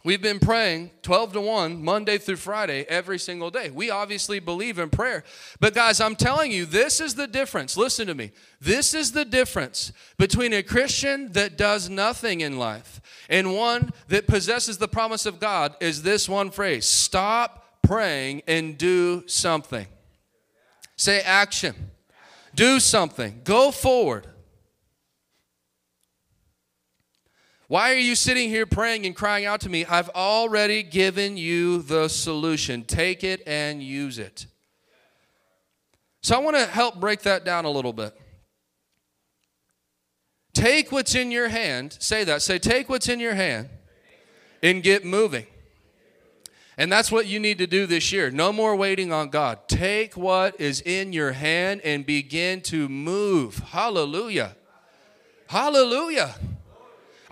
we've 0.04 0.20
been 0.20 0.40
praying 0.40 0.90
12 1.02 1.34
to 1.34 1.40
1, 1.40 1.84
Monday 1.84 2.18
through 2.18 2.36
Friday, 2.36 2.84
every 2.88 3.18
single 3.18 3.50
day. 3.50 3.70
We 3.70 3.90
obviously 3.90 4.40
believe 4.40 4.80
in 4.80 4.90
prayer. 4.90 5.22
But 5.60 5.74
guys, 5.74 6.00
I'm 6.00 6.16
telling 6.16 6.50
you, 6.50 6.66
this 6.66 7.00
is 7.00 7.14
the 7.14 7.28
difference. 7.28 7.76
Listen 7.76 8.08
to 8.08 8.14
me. 8.14 8.32
This 8.60 8.92
is 8.92 9.12
the 9.12 9.24
difference 9.24 9.92
between 10.18 10.52
a 10.52 10.64
Christian 10.64 11.30
that 11.32 11.56
does 11.56 11.88
nothing 11.88 12.40
in 12.40 12.58
life 12.58 13.00
and 13.28 13.54
one 13.54 13.92
that 14.08 14.26
possesses 14.26 14.78
the 14.78 14.88
promise 14.88 15.26
of 15.26 15.38
God 15.38 15.76
is 15.80 16.02
this 16.02 16.28
one 16.28 16.50
phrase 16.50 16.86
stop 16.86 17.61
praying 17.92 18.40
and 18.46 18.78
do 18.78 19.22
something. 19.26 19.86
Say 20.96 21.20
action. 21.20 21.74
Do 22.54 22.80
something. 22.80 23.42
Go 23.44 23.70
forward. 23.70 24.26
Why 27.68 27.92
are 27.92 27.98
you 27.98 28.14
sitting 28.14 28.48
here 28.48 28.64
praying 28.64 29.04
and 29.04 29.14
crying 29.14 29.44
out 29.44 29.60
to 29.62 29.68
me? 29.68 29.84
I've 29.84 30.08
already 30.10 30.82
given 30.82 31.36
you 31.36 31.82
the 31.82 32.08
solution. 32.08 32.84
Take 32.84 33.24
it 33.24 33.42
and 33.46 33.82
use 33.82 34.18
it. 34.18 34.46
So 36.22 36.34
I 36.34 36.38
want 36.38 36.56
to 36.56 36.64
help 36.64 36.98
break 36.98 37.20
that 37.22 37.44
down 37.44 37.66
a 37.66 37.70
little 37.70 37.92
bit. 37.92 38.18
Take 40.54 40.92
what's 40.92 41.14
in 41.14 41.30
your 41.30 41.48
hand. 41.48 41.96
Say 42.00 42.24
that. 42.24 42.40
Say, 42.40 42.58
take 42.58 42.88
what's 42.88 43.08
in 43.08 43.20
your 43.20 43.34
hand 43.34 43.68
and 44.62 44.82
get 44.82 45.04
moving. 45.04 45.46
And 46.82 46.90
that's 46.90 47.12
what 47.12 47.26
you 47.26 47.38
need 47.38 47.58
to 47.58 47.68
do 47.68 47.86
this 47.86 48.10
year. 48.10 48.28
No 48.28 48.52
more 48.52 48.74
waiting 48.74 49.12
on 49.12 49.28
God. 49.28 49.68
Take 49.68 50.16
what 50.16 50.60
is 50.60 50.80
in 50.80 51.12
your 51.12 51.30
hand 51.30 51.80
and 51.82 52.04
begin 52.04 52.60
to 52.62 52.88
move. 52.88 53.58
Hallelujah. 53.58 54.56
Hallelujah. 55.46 56.34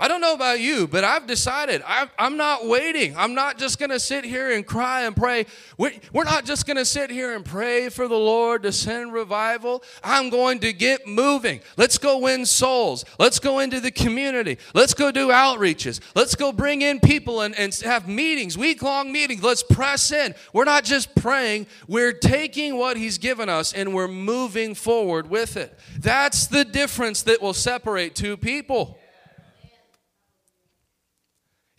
I 0.01 0.09
don't 0.09 0.23
know 0.23 0.33
about 0.33 0.61
you, 0.61 0.87
but 0.87 1.05
I've 1.05 1.27
decided 1.27 1.83
i 1.87 2.09
am 2.19 2.39
not 2.39 2.67
waiting. 2.67 3.15
I'm 3.19 3.35
not 3.35 3.59
just 3.59 3.79
going 3.79 3.91
to 3.91 4.01
sit 4.01 4.25
here 4.25 4.51
and 4.51 4.67
cry 4.67 5.03
and 5.03 5.15
pray. 5.15 5.45
We're 5.77 6.25
not 6.25 6.47
just 6.47 6.67
going 6.67 6.79
to 6.79 6.87
sit 6.87 7.11
here 7.11 7.37
and 7.37 7.45
pray 7.45 7.91
for 7.91 8.09
the 8.09 8.17
Lord 8.17 8.63
to 8.63 8.73
send 8.73 9.13
revival. 9.13 9.83
I'm 10.03 10.31
going 10.31 10.61
to 10.61 10.73
get 10.73 11.07
moving. 11.07 11.61
Let's 11.77 11.99
go 11.99 12.17
win 12.17 12.47
souls. 12.47 13.05
Let's 13.19 13.39
go 13.39 13.59
into 13.59 13.79
the 13.79 13.91
community. 13.91 14.57
Let's 14.73 14.95
go 14.95 15.13
do 15.13 15.29
outreaches. 15.29 16.01
Let's 16.15 16.35
go 16.35 16.51
bring 16.51 16.81
in 16.81 17.01
people 17.01 17.43
and, 17.43 17.55
and 17.59 17.75
have 17.85 18.09
meetings, 18.09 18.57
week 18.57 18.81
long 18.81 19.13
meetings. 19.13 19.43
Let's 19.43 19.63
press 19.63 20.13
in. 20.13 20.35
We're 20.55 20.65
not 20.65 20.85
just 20.85 21.15
praying, 21.15 21.67
we're 21.87 22.15
taking 22.15 22.79
what 22.79 22.97
He's 22.97 23.19
given 23.19 23.51
us 23.51 23.75
and 23.75 23.93
we're 23.93 24.09
moving 24.09 24.75
forward 24.75 25.29
with 25.29 25.59
it. 25.59 25.79
That's 25.99 26.47
the 26.47 26.65
difference 26.65 27.23
that 27.25 27.43
will 27.43 27.53
separate 27.53 28.15
two 28.15 28.39
people. 28.39 29.00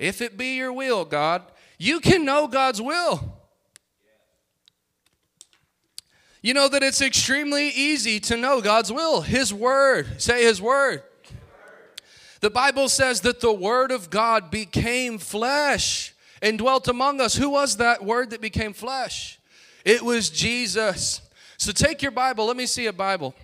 If 0.02 0.20
it 0.20 0.36
be 0.36 0.56
your 0.56 0.74
will, 0.74 1.06
God, 1.06 1.44
you 1.78 2.00
can 2.00 2.26
know 2.26 2.48
God's 2.48 2.82
will. 2.82 3.38
You 6.42 6.56
know 6.56 6.68
that 6.68 6.82
it's 6.82 7.04
extremely 7.04 7.70
easy 7.70 8.20
to 8.22 8.36
know 8.36 8.62
God's 8.62 8.92
will, 8.92 9.22
His 9.22 9.54
Word. 9.54 10.20
Say 10.20 10.44
His 10.44 10.60
Word. 10.60 11.04
The 12.40 12.50
Bible 12.50 12.90
says 12.90 13.22
that 13.22 13.42
the 13.42 13.54
Word 13.54 13.92
of 13.92 14.10
God 14.10 14.50
became 14.50 15.20
flesh 15.20 16.16
and 16.42 16.58
dwelt 16.58 16.88
among 16.88 17.22
us. 17.22 17.36
Who 17.36 17.52
was 17.52 17.78
that 17.78 18.04
Word 18.04 18.32
that 18.32 18.42
became 18.42 18.74
flesh? 18.74 19.40
It 19.86 20.02
was 20.02 20.32
Jesus. 20.32 21.22
So 21.58 21.72
take 21.72 22.02
your 22.02 22.12
Bible. 22.12 22.48
Let 22.48 22.58
me 22.58 22.66
see 22.66 22.88
a 22.88 22.94
Bible. 22.94 23.36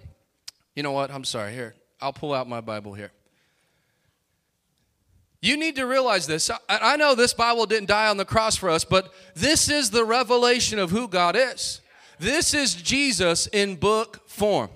You 0.75 0.81
know 0.81 0.91
what? 0.91 1.11
I'm 1.11 1.23
sorry. 1.23 1.53
Here, 1.53 1.75
I'll 2.01 2.13
pull 2.13 2.33
out 2.33 2.49
my 2.49 2.61
Bible 2.61 2.95
here. 2.95 3.11
You 5.41 5.55
need 5.55 5.75
to 5.75 5.85
realize 5.85 6.25
this. 6.25 6.49
I 6.67 6.97
know 6.97 7.13
this 7.13 7.33
Bible 7.33 7.65
didn't 7.65 7.89
die 7.89 8.07
on 8.07 8.17
the 8.17 8.25
cross 8.25 8.55
for 8.55 8.69
us, 8.69 8.83
but 8.83 9.13
this 9.35 9.69
is 9.69 9.91
the 9.91 10.03
revelation 10.03 10.79
of 10.79 10.89
who 10.89 11.07
God 11.07 11.35
is. 11.35 11.81
This 12.19 12.53
is 12.55 12.73
Jesus 12.73 13.45
in 13.47 13.75
book 13.75 14.27
form. 14.27 14.69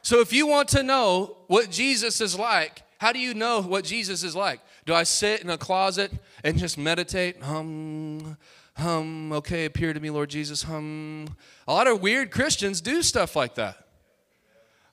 So 0.00 0.20
if 0.20 0.32
you 0.32 0.46
want 0.46 0.68
to 0.70 0.82
know 0.82 1.36
what 1.46 1.70
Jesus 1.70 2.20
is 2.20 2.38
like, 2.38 2.82
how 2.98 3.12
do 3.12 3.18
you 3.18 3.34
know 3.34 3.60
what 3.60 3.84
Jesus 3.84 4.22
is 4.22 4.34
like? 4.34 4.60
Do 4.86 4.94
I 4.94 5.02
sit 5.02 5.42
in 5.42 5.50
a 5.50 5.58
closet 5.58 6.10
and 6.42 6.56
just 6.56 6.78
meditate? 6.78 7.42
Hum, 7.42 8.36
hum, 8.74 9.32
okay, 9.32 9.66
appear 9.66 9.92
to 9.92 10.00
me, 10.00 10.08
Lord 10.08 10.30
Jesus, 10.30 10.62
hum. 10.62 11.28
A 11.68 11.72
lot 11.72 11.86
of 11.86 12.00
weird 12.00 12.30
Christians 12.30 12.80
do 12.80 13.02
stuff 13.02 13.36
like 13.36 13.56
that. 13.56 13.81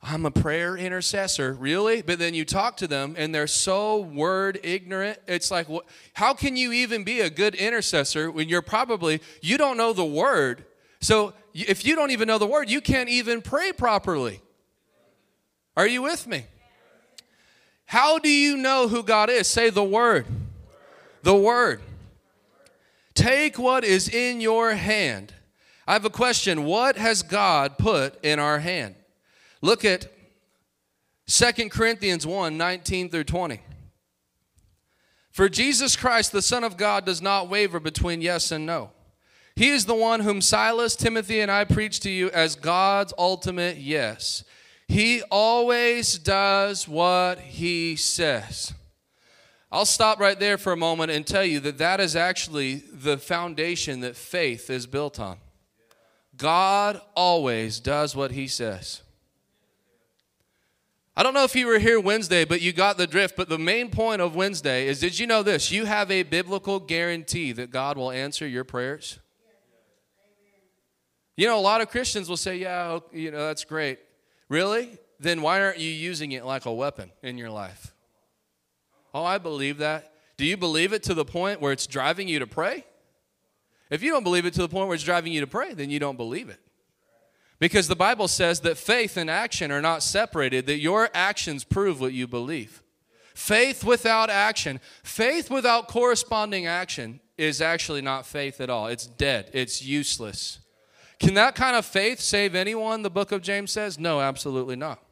I'm 0.01 0.25
a 0.25 0.32
prayer 0.32 0.77
intercessor, 0.77 1.53
really? 1.53 2.01
But 2.01 2.20
then 2.20 2.34
you 2.34 2.46
talk 2.46 2.77
to 2.77 2.88
them 2.88 3.15
and 3.18 3.36
they're 3.36 3.48
so 3.48 4.00
word 4.00 4.60
ignorant. 4.63 5.20
It's 5.27 5.51
like, 5.51 5.68
how 6.13 6.34
can 6.34 6.56
you 6.56 6.72
even 6.72 7.03
be 7.03 7.20
a 7.20 7.29
good 7.29 7.53
intercessor 7.53 8.32
when 8.32 8.48
you're 8.48 8.62
probably, 8.62 9.22
you 9.41 9.58
don't 9.58 9.75
know 9.75 9.91
the 9.91 10.06
word? 10.06 10.63
So 11.01 11.34
if 11.53 11.86
you 11.86 11.96
don't 11.96 12.12
even 12.12 12.27
know 12.27 12.38
the 12.38 12.48
word, 12.48 12.70
you 12.70 12.79
can't 12.79 13.10
even 13.10 13.41
pray 13.41 13.74
properly. 13.74 14.41
Are 15.75 15.88
you 15.88 16.01
with 16.01 16.27
me? 16.27 16.46
How 17.86 18.20
do 18.20 18.29
you 18.29 18.56
know 18.56 18.88
who 18.88 19.03
God 19.03 19.29
is? 19.29 19.48
Say 19.48 19.70
the 19.70 19.84
word. 19.84 20.25
The 21.24 21.36
word. 21.36 21.82
Take 23.15 23.60
what 23.60 23.84
is 23.84 24.08
in 24.08 24.39
your 24.39 24.75
hand. 24.75 25.34
I 25.86 25.94
have 25.94 26.06
a 26.06 26.10
question. 26.10 26.63
What 26.63 26.96
has 26.96 27.22
God 27.22 27.77
put 27.77 28.24
in 28.24 28.39
our 28.39 28.60
hand? 28.60 28.96
Look 29.62 29.84
at 29.84 30.08
2 31.28 31.70
Corinthians 31.70 32.25
1 32.25 32.58
19 32.58 33.10
through 33.10 33.25
20. 33.25 33.62
For 35.32 35.48
Jesus 35.48 35.96
Christ, 35.96 36.32
the 36.32 36.42
Son 36.42 36.63
of 36.63 36.75
God, 36.75 37.06
does 37.06 37.22
not 37.22 37.50
waver 37.50 37.80
between 37.80 38.22
yes 38.22 38.51
and 38.51 38.66
no. 38.66 38.92
He 39.56 39.70
is 39.70 39.86
the 39.86 39.96
one 39.96 40.22
whom 40.22 40.42
Silas, 40.42 40.96
Timothy, 40.96 41.39
and 41.42 41.51
I 41.51 41.66
preach 41.66 42.00
to 42.01 42.10
you 42.10 42.30
as 42.32 42.56
God's 42.56 43.13
ultimate 43.18 43.78
yes. 43.78 44.44
He 44.88 45.22
always 45.30 46.18
does 46.18 46.88
what 46.88 47.39
he 47.39 47.96
says. 47.96 48.74
I'll 49.72 49.86
stop 49.86 50.20
right 50.20 50.39
there 50.39 50.58
for 50.58 50.74
a 50.74 50.78
moment 50.78 51.12
and 51.12 51.28
tell 51.28 51.44
you 51.46 51.60
that 51.60 51.78
that 51.78 52.00
is 52.00 52.16
actually 52.16 52.84
the 52.92 53.18
foundation 53.18 54.00
that 54.00 54.16
faith 54.16 54.70
is 54.70 54.88
built 54.88 55.20
on. 55.20 55.38
God 56.36 57.00
always 57.16 57.80
does 57.80 58.16
what 58.16 58.32
he 58.32 58.48
says. 58.48 59.04
I 61.20 61.24
don't 61.24 61.34
know 61.34 61.44
if 61.44 61.54
you 61.54 61.68
were 61.68 61.80
here 61.80 62.00
Wednesday, 62.00 62.46
but 62.46 62.62
you 62.62 62.72
got 62.72 62.98
the 62.98 63.06
drift. 63.06 63.36
But 63.36 63.50
the 63.50 63.58
main 63.58 63.92
point 63.92 64.22
of 64.22 64.36
Wednesday 64.36 64.88
is 64.88 65.02
did 65.02 65.20
you 65.20 65.28
know 65.28 65.44
this? 65.44 65.70
You 65.70 65.84
have 65.84 66.10
a 66.10 66.24
biblical 66.24 66.80
guarantee 66.80 67.52
that 67.52 67.72
God 67.72 67.98
will 67.98 68.10
answer 68.10 68.48
your 68.48 68.64
prayers. 68.64 69.20
You 71.36 71.48
know, 71.48 71.60
a 71.60 71.62
lot 71.62 71.82
of 71.82 71.90
Christians 71.90 72.30
will 72.30 72.38
say, 72.38 72.56
yeah, 72.60 73.00
you 73.12 73.32
know, 73.32 73.48
that's 73.48 73.66
great. 73.66 74.00
Really? 74.48 74.98
Then 75.20 75.42
why 75.42 75.62
aren't 75.62 75.80
you 75.80 75.92
using 75.92 76.32
it 76.32 76.46
like 76.46 76.66
a 76.66 76.74
weapon 76.74 77.12
in 77.22 77.38
your 77.38 77.50
life? 77.50 77.94
Oh, 79.14 79.26
I 79.26 79.40
believe 79.40 79.80
that. 79.80 80.14
Do 80.38 80.46
you 80.46 80.56
believe 80.56 80.94
it 80.94 81.04
to 81.04 81.14
the 81.14 81.26
point 81.26 81.60
where 81.60 81.74
it's 81.74 81.86
driving 81.86 82.30
you 82.30 82.40
to 82.40 82.48
pray? 82.48 82.86
If 83.90 84.04
you 84.04 84.12
don't 84.12 84.24
believe 84.24 84.46
it 84.46 84.54
to 84.54 84.62
the 84.62 84.70
point 84.70 84.88
where 84.88 84.96
it's 84.96 85.04
driving 85.04 85.34
you 85.34 85.42
to 85.42 85.48
pray, 85.48 85.74
then 85.74 85.90
you 85.90 86.00
don't 86.00 86.16
believe 86.16 86.48
it. 86.48 86.62
Because 87.60 87.89
the 87.89 87.96
Bible 87.96 88.30
says 88.30 88.62
that 88.62 88.78
faith 88.78 89.18
and 89.18 89.30
action 89.30 89.72
are 89.72 89.82
not 89.82 90.01
separated, 90.01 90.66
that 90.68 90.80
your 90.80 91.10
actions 91.13 91.63
prove 91.63 92.00
what 92.00 92.13
you 92.13 92.25
believe. 92.25 92.82
Faith 93.36 93.84
without 93.84 94.29
action, 94.29 94.79
faith 95.03 95.51
without 95.51 95.88
corresponding 95.88 96.66
action 96.66 97.20
is 97.38 97.62
actually 97.62 98.01
not 98.01 98.25
faith 98.25 98.60
at 98.60 98.70
all. 98.70 98.88
It's 98.88 99.05
dead, 99.05 99.50
it's 99.53 99.83
useless. 99.83 100.60
Can 101.20 101.33
that 101.33 101.55
kind 101.55 101.75
of 101.75 101.86
faith 101.86 102.22
save 102.22 102.55
anyone, 102.55 103.01
the 103.01 103.10
book 103.10 103.33
of 103.33 103.42
James 103.42 103.72
says? 103.72 104.00
No, 104.00 104.22
absolutely 104.22 104.77
not. 104.77 105.03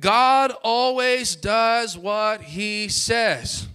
God 0.00 0.52
always 0.62 1.34
does 1.34 1.96
what 1.96 2.42
he 2.42 2.88
says. 2.88 3.66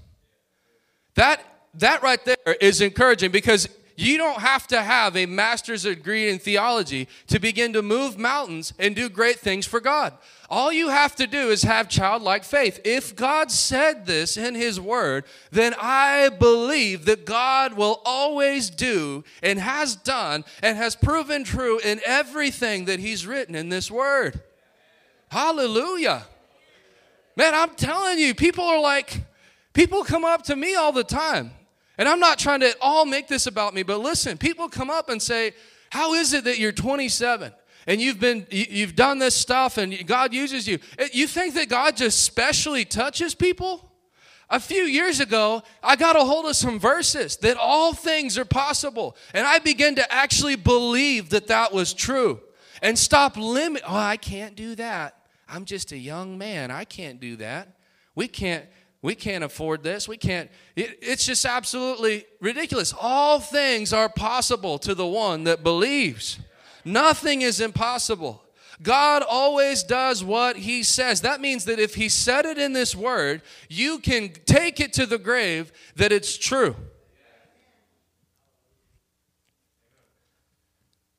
That, 1.15 1.43
that 1.75 2.03
right 2.03 2.23
there 2.23 2.55
is 2.62 2.79
encouraging 2.79 3.32
because 3.32 3.67
you 3.95 4.17
don't 4.17 4.41
have 4.41 4.67
to 4.67 4.82
have 4.82 5.15
a 5.15 5.25
master's 5.25 5.84
degree 5.84 6.30
in 6.30 6.39
theology 6.39 7.08
to 7.27 7.39
begin 7.39 7.73
to 7.73 7.82
move 7.82 8.17
mountains 8.17 8.73
and 8.80 8.95
do 8.95 9.10
great 9.10 9.39
things 9.39 9.65
for 9.65 9.80
God. 9.80 10.13
All 10.49 10.73
you 10.73 10.89
have 10.89 11.15
to 11.15 11.27
do 11.27 11.49
is 11.49 11.63
have 11.63 11.88
childlike 11.88 12.43
faith. 12.43 12.82
If 12.84 13.15
God 13.15 13.51
said 13.51 14.06
this 14.06 14.36
in 14.36 14.56
His 14.56 14.80
Word, 14.80 15.23
then 15.51 15.73
I 15.80 16.30
believe 16.30 17.06
that 17.06 17.25
God 17.25 17.73
will 17.73 18.01
always 18.06 18.69
do 18.69 19.23
and 19.41 19.60
has 19.60 19.95
done 19.95 20.43
and 20.62 20.77
has 20.77 20.95
proven 20.95 21.43
true 21.43 21.80
in 21.80 22.01
everything 22.06 22.86
that 22.86 22.99
He's 22.99 23.25
written 23.25 23.56
in 23.56 23.69
this 23.69 23.89
Word. 23.89 24.41
Hallelujah. 25.30 26.23
Man, 27.38 27.56
I'm 27.56 27.75
telling 27.75 28.19
you, 28.19 28.36
people 28.36 28.65
are 28.65 28.82
like, 28.82 29.21
people 29.73 30.04
come 30.04 30.25
up 30.25 30.43
to 30.43 30.56
me 30.56 30.75
all 30.75 30.91
the 30.91 31.06
time 31.06 31.51
and 31.97 32.08
I'm 32.08 32.19
not 32.19 32.39
trying 32.39 32.62
to 32.62 32.69
at 32.69 32.77
all 32.82 33.06
make 33.06 33.27
this 33.27 33.47
about 33.47 33.73
me, 33.73 33.84
but 33.84 33.99
listen, 33.99 34.38
people 34.38 34.69
come 34.69 34.89
up 34.89 35.10
and 35.10 35.21
say, 35.21 35.54
How 35.91 36.13
is 36.13 36.34
it 36.34 36.45
that 36.45 36.60
you're 36.60 36.71
27? 36.71 37.54
and 37.88 37.99
you've 37.99 38.19
been 38.19 38.45
you've 38.49 38.95
done 38.95 39.19
this 39.19 39.36
stuff 39.36 39.77
and 39.77 40.06
God 40.06 40.34
uses 40.34 40.67
you. 40.67 40.80
Eh, 40.99 41.10
you 41.13 41.27
think 41.27 41.56
that 41.56 41.69
God 41.69 41.97
just 41.97 42.23
specially 42.23 42.86
touches 42.86 43.34
people? 43.36 43.88
A 44.49 44.60
few 44.60 44.84
years 44.84 45.21
ago, 45.21 45.63
I 45.82 45.95
got 45.95 46.17
a 46.17 46.25
hold 46.25 46.45
of 46.45 46.58
some 46.58 46.77
verses 46.77 47.38
that 47.38 47.56
all 47.56 47.93
things 47.93 48.38
are 48.38 48.43
possible, 48.43 49.15
and 49.34 49.47
I 49.47 49.60
began 49.60 49.95
to 49.95 50.13
actually 50.13 50.58
believe 50.58 51.30
that 51.30 51.47
that 51.47 51.71
was 51.71 51.93
true 51.93 52.41
and 52.82 52.99
stop 52.99 53.38
limit. 53.38 53.82
Oh, 53.88 53.95
I 53.95 54.17
can't 54.17 54.56
do 54.56 54.75
that. 54.75 55.15
I'm 55.47 55.63
just 55.63 55.93
a 55.93 55.97
young 55.97 56.38
man. 56.38 56.69
I 56.69 56.84
can't 56.84 57.21
do 57.21 57.38
that. 57.38 57.69
We 58.13 58.27
can't 58.27 58.65
we 59.01 59.15
can't 59.15 59.43
afford 59.43 59.83
this. 59.83 60.07
We 60.07 60.17
can't. 60.17 60.49
It, 60.75 60.99
it's 61.01 61.25
just 61.25 61.43
absolutely 61.43 62.25
ridiculous. 62.39 62.93
All 62.99 63.39
things 63.39 63.93
are 63.93 64.09
possible 64.09 64.77
to 64.79 64.93
the 64.93 65.07
one 65.07 65.45
that 65.45 65.63
believes. 65.63 66.39
Nothing 66.85 67.41
is 67.41 67.59
impossible. 67.59 68.43
God 68.81 69.23
always 69.27 69.83
does 69.83 70.23
what 70.23 70.55
He 70.55 70.83
says. 70.83 71.21
That 71.21 71.41
means 71.41 71.65
that 71.65 71.79
if 71.79 71.95
He 71.95 72.09
said 72.09 72.45
it 72.45 72.57
in 72.57 72.73
this 72.73 72.95
word, 72.95 73.41
you 73.69 73.99
can 73.99 74.31
take 74.45 74.79
it 74.79 74.93
to 74.93 75.05
the 75.05 75.17
grave 75.17 75.71
that 75.95 76.11
it's 76.11 76.37
true. 76.37 76.75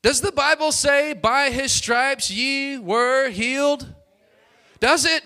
Does 0.02 0.20
the 0.20 0.32
Bible 0.32 0.72
say, 0.72 1.14
by 1.14 1.50
His 1.50 1.72
stripes 1.72 2.30
ye 2.30 2.78
were 2.78 3.28
healed? 3.28 3.92
Does 4.80 5.04
it? 5.04 5.22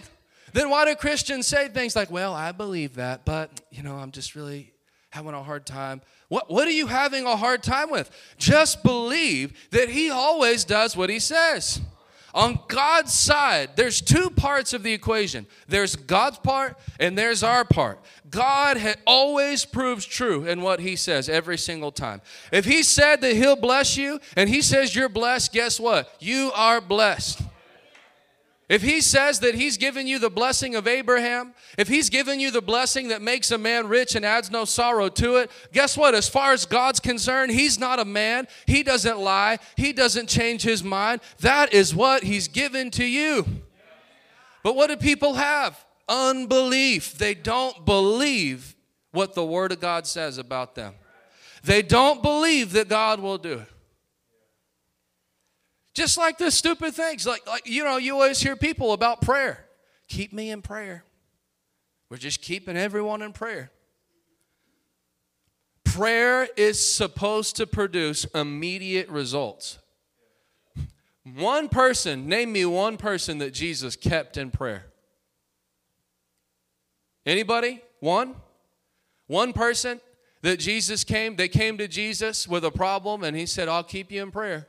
Then 0.56 0.70
why 0.70 0.84
do 0.84 0.94
Christians 0.94 1.46
say 1.46 1.68
things 1.68 1.94
like, 1.94 2.10
well, 2.10 2.32
I 2.32 2.52
believe 2.52 2.94
that, 2.94 3.24
but, 3.24 3.60
you 3.70 3.82
know, 3.82 3.96
I'm 3.96 4.10
just 4.10 4.34
really 4.34 4.72
having 5.10 5.34
a 5.34 5.42
hard 5.42 5.66
time? 5.66 6.00
What, 6.28 6.50
what 6.50 6.66
are 6.66 6.72
you 6.72 6.86
having 6.86 7.24
a 7.26 7.36
hard 7.36 7.62
time 7.62 7.90
with? 7.90 8.10
Just 8.38 8.82
believe 8.82 9.68
that 9.70 9.88
He 9.88 10.10
always 10.10 10.64
does 10.64 10.96
what 10.96 11.10
He 11.10 11.18
says. 11.18 11.80
On 12.34 12.58
God's 12.68 13.14
side, 13.14 13.70
there's 13.76 14.02
two 14.02 14.28
parts 14.28 14.74
of 14.74 14.82
the 14.82 14.92
equation 14.92 15.46
there's 15.68 15.96
God's 15.96 16.38
part 16.38 16.78
and 17.00 17.16
there's 17.16 17.42
our 17.42 17.64
part. 17.64 17.98
God 18.28 18.78
always 19.06 19.64
proves 19.64 20.04
true 20.04 20.44
in 20.44 20.60
what 20.60 20.80
He 20.80 20.96
says 20.96 21.30
every 21.30 21.56
single 21.56 21.90
time. 21.90 22.20
If 22.52 22.66
He 22.66 22.82
said 22.82 23.22
that 23.22 23.36
He'll 23.36 23.56
bless 23.56 23.96
you 23.96 24.20
and 24.36 24.50
He 24.50 24.60
says 24.60 24.94
you're 24.94 25.08
blessed, 25.08 25.52
guess 25.52 25.80
what? 25.80 26.14
You 26.20 26.52
are 26.54 26.80
blessed. 26.80 27.40
If 28.68 28.82
he 28.82 29.00
says 29.00 29.40
that 29.40 29.54
he's 29.54 29.76
given 29.76 30.08
you 30.08 30.18
the 30.18 30.30
blessing 30.30 30.74
of 30.74 30.88
Abraham, 30.88 31.54
if 31.78 31.86
he's 31.86 32.10
given 32.10 32.40
you 32.40 32.50
the 32.50 32.60
blessing 32.60 33.08
that 33.08 33.22
makes 33.22 33.52
a 33.52 33.58
man 33.58 33.86
rich 33.86 34.16
and 34.16 34.24
adds 34.24 34.50
no 34.50 34.64
sorrow 34.64 35.08
to 35.10 35.36
it, 35.36 35.52
guess 35.72 35.96
what? 35.96 36.16
As 36.16 36.28
far 36.28 36.52
as 36.52 36.66
God's 36.66 36.98
concerned, 36.98 37.52
he's 37.52 37.78
not 37.78 38.00
a 38.00 38.04
man. 38.04 38.48
He 38.66 38.82
doesn't 38.82 39.18
lie. 39.18 39.60
He 39.76 39.92
doesn't 39.92 40.28
change 40.28 40.62
his 40.62 40.82
mind. 40.82 41.20
That 41.40 41.72
is 41.72 41.94
what 41.94 42.24
he's 42.24 42.48
given 42.48 42.90
to 42.92 43.04
you. 43.04 43.46
But 44.64 44.74
what 44.74 44.88
do 44.88 44.96
people 44.96 45.34
have? 45.34 45.84
Unbelief. 46.08 47.16
They 47.16 47.34
don't 47.34 47.84
believe 47.84 48.74
what 49.12 49.34
the 49.34 49.44
Word 49.44 49.70
of 49.70 49.78
God 49.78 50.08
says 50.08 50.38
about 50.38 50.74
them. 50.74 50.94
They 51.62 51.82
don't 51.82 52.20
believe 52.20 52.72
that 52.72 52.88
God 52.88 53.20
will 53.20 53.38
do 53.38 53.60
it. 53.60 53.68
Just 55.96 56.18
like 56.18 56.36
the 56.36 56.50
stupid 56.50 56.94
things. 56.94 57.26
Like, 57.26 57.46
like, 57.46 57.66
you 57.66 57.82
know, 57.82 57.96
you 57.96 58.12
always 58.12 58.38
hear 58.38 58.54
people 58.54 58.92
about 58.92 59.22
prayer. 59.22 59.64
keep 60.08 60.30
me 60.30 60.50
in 60.50 60.60
prayer. 60.60 61.04
We're 62.10 62.18
just 62.18 62.42
keeping 62.42 62.76
everyone 62.76 63.22
in 63.22 63.32
prayer. 63.32 63.70
Prayer 65.84 66.46
is 66.54 66.86
supposed 66.86 67.56
to 67.56 67.66
produce 67.66 68.26
immediate 68.26 69.08
results. 69.08 69.78
One 71.24 71.70
person, 71.70 72.28
name 72.28 72.52
me 72.52 72.66
one 72.66 72.98
person 72.98 73.38
that 73.38 73.54
Jesus 73.54 73.96
kept 73.96 74.36
in 74.36 74.50
prayer. 74.50 74.84
Anybody? 77.24 77.80
One? 78.00 78.36
One 79.28 79.54
person 79.54 80.02
that 80.42 80.58
Jesus 80.58 81.04
came, 81.04 81.36
they 81.36 81.48
came 81.48 81.78
to 81.78 81.88
Jesus 81.88 82.46
with 82.46 82.66
a 82.66 82.70
problem 82.70 83.24
and 83.24 83.34
he 83.34 83.46
said, 83.46 83.66
I'll 83.66 83.82
keep 83.82 84.12
you 84.12 84.22
in 84.22 84.30
prayer. 84.30 84.68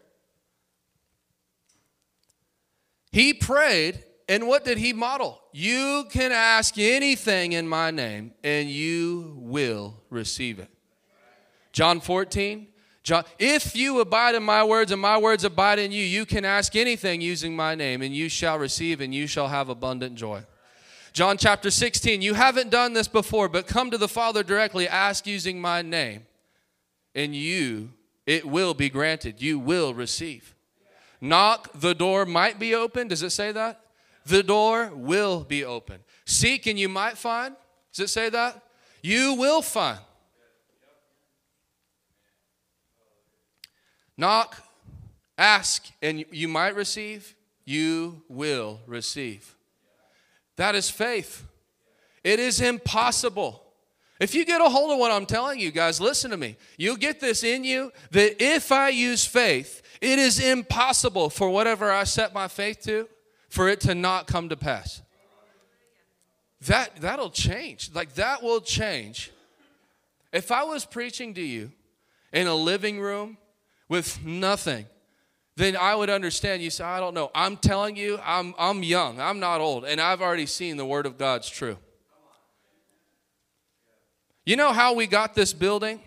He 3.18 3.34
prayed, 3.34 4.04
and 4.30 4.48
what 4.48 4.64
did 4.64 4.78
he 4.78 4.94
model? 4.94 5.42
You 5.52 6.06
can 6.12 6.32
ask 6.32 6.78
anything 6.78 7.54
in 7.54 7.68
my 7.68 7.90
name, 7.90 8.32
and 8.44 8.70
you 8.70 9.34
will 9.38 9.96
receive 10.12 10.60
it. 10.60 10.70
John 11.72 12.00
14, 12.00 12.68
John, 13.02 13.24
if 13.40 13.76
you 13.76 14.02
abide 14.02 14.36
in 14.36 14.44
my 14.44 14.64
words 14.64 14.92
and 14.92 15.02
my 15.02 15.18
words 15.18 15.44
abide 15.44 15.80
in 15.80 15.92
you, 15.92 16.04
you 16.04 16.28
can 16.28 16.46
ask 16.46 16.76
anything 16.76 17.20
using 17.20 17.56
my 17.56 17.74
name, 17.74 18.04
and 18.04 18.14
you 18.16 18.30
shall 18.30 18.60
receive, 18.60 19.02
and 19.02 19.16
you 19.16 19.26
shall 19.26 19.48
have 19.48 19.68
abundant 19.68 20.14
joy. 20.14 20.44
John 21.12 21.38
chapter 21.38 21.72
16, 21.72 22.22
you 22.22 22.36
haven't 22.36 22.70
done 22.70 22.94
this 22.94 23.08
before, 23.08 23.50
but 23.50 23.66
come 23.66 23.90
to 23.90 23.98
the 23.98 24.08
Father 24.08 24.44
directly, 24.44 24.88
ask 24.88 25.26
using 25.26 25.60
my 25.60 25.82
name, 25.82 26.28
and 27.16 27.36
you, 27.36 27.94
it 28.28 28.46
will 28.46 28.76
be 28.76 28.90
granted. 28.90 29.42
You 29.42 29.58
will 29.58 29.96
receive. 29.96 30.54
Knock, 31.20 31.72
the 31.74 31.96
door 31.96 32.26
might 32.26 32.60
be 32.60 32.76
open. 32.76 33.08
Does 33.08 33.24
it 33.24 33.32
say 33.32 33.52
that? 33.52 33.82
The 34.26 34.44
door 34.44 34.92
will 34.94 35.44
be 35.44 35.64
open. 35.64 36.00
Seek 36.26 36.68
and 36.68 36.78
you 36.78 36.90
might 36.90 37.18
find. 37.18 37.56
Does 37.94 38.06
it 38.06 38.10
say 38.10 38.30
that? 38.30 38.62
You 39.02 39.36
will 39.36 39.62
find. 39.62 40.00
Knock, 44.18 44.62
ask, 45.38 45.86
and 46.02 46.26
you 46.32 46.48
might 46.48 46.76
receive. 46.76 47.36
You 47.66 48.24
will 48.28 48.82
receive. 48.88 49.56
That 50.56 50.76
is 50.76 50.90
faith. 50.90 51.46
It 52.24 52.40
is 52.40 52.60
impossible. 52.60 53.64
If 54.20 54.34
you 54.34 54.46
get 54.46 54.62
a 54.62 54.70
hold 54.70 54.92
of 54.92 54.98
what 54.98 55.12
I'm 55.12 55.28
telling 55.28 55.60
you, 55.60 55.72
guys, 55.72 56.02
listen 56.02 56.32
to 56.32 56.38
me. 56.38 56.58
You'll 56.78 56.98
get 56.98 57.20
this 57.20 57.44
in 57.44 57.64
you 57.64 57.92
that 58.12 58.44
if 58.44 58.72
I 58.72 58.90
use 58.90 59.26
faith, 59.26 59.84
it 60.02 60.20
is 60.20 60.40
impossible 60.40 61.30
for 61.30 61.50
whatever 61.50 61.92
I 61.92 62.04
set 62.04 62.34
my 62.34 62.48
faith 62.48 62.82
to 62.84 63.08
for 63.50 63.68
it 63.70 63.80
to 63.82 63.96
not 63.96 64.28
come 64.28 64.50
to 64.50 64.56
pass. 64.58 65.02
That 66.62 66.98
that'll 66.98 67.30
change. 67.30 67.92
Like 67.94 68.14
that 68.16 68.42
will 68.42 68.62
change. 68.62 69.32
If 70.34 70.52
I 70.52 70.64
was 70.64 70.86
preaching 70.86 71.34
to 71.36 71.42
you 71.42 71.72
in 72.34 72.48
a 72.48 72.56
living 72.56 73.00
room 73.00 73.38
with 73.88 74.24
nothing, 74.26 74.86
then 75.56 75.76
I 75.76 75.96
would 75.96 76.10
understand. 76.10 76.62
You 76.62 76.70
say, 76.70 76.84
I 76.84 77.00
don't 77.00 77.14
know. 77.14 77.32
I'm 77.34 77.58
telling 77.58 77.96
you, 77.96 78.20
I'm 78.24 78.54
I'm 78.58 78.84
young. 78.84 79.20
I'm 79.20 79.40
not 79.40 79.62
old, 79.62 79.86
and 79.86 80.02
I've 80.02 80.22
already 80.22 80.46
seen 80.46 80.78
the 80.78 80.86
word 80.86 81.06
of 81.06 81.18
God's 81.18 81.50
true. 81.50 81.78
You 84.46 84.56
know 84.56 84.72
how 84.72 84.94
we 84.94 85.08
got 85.08 85.36
this 85.36 85.54
building? 85.54 86.00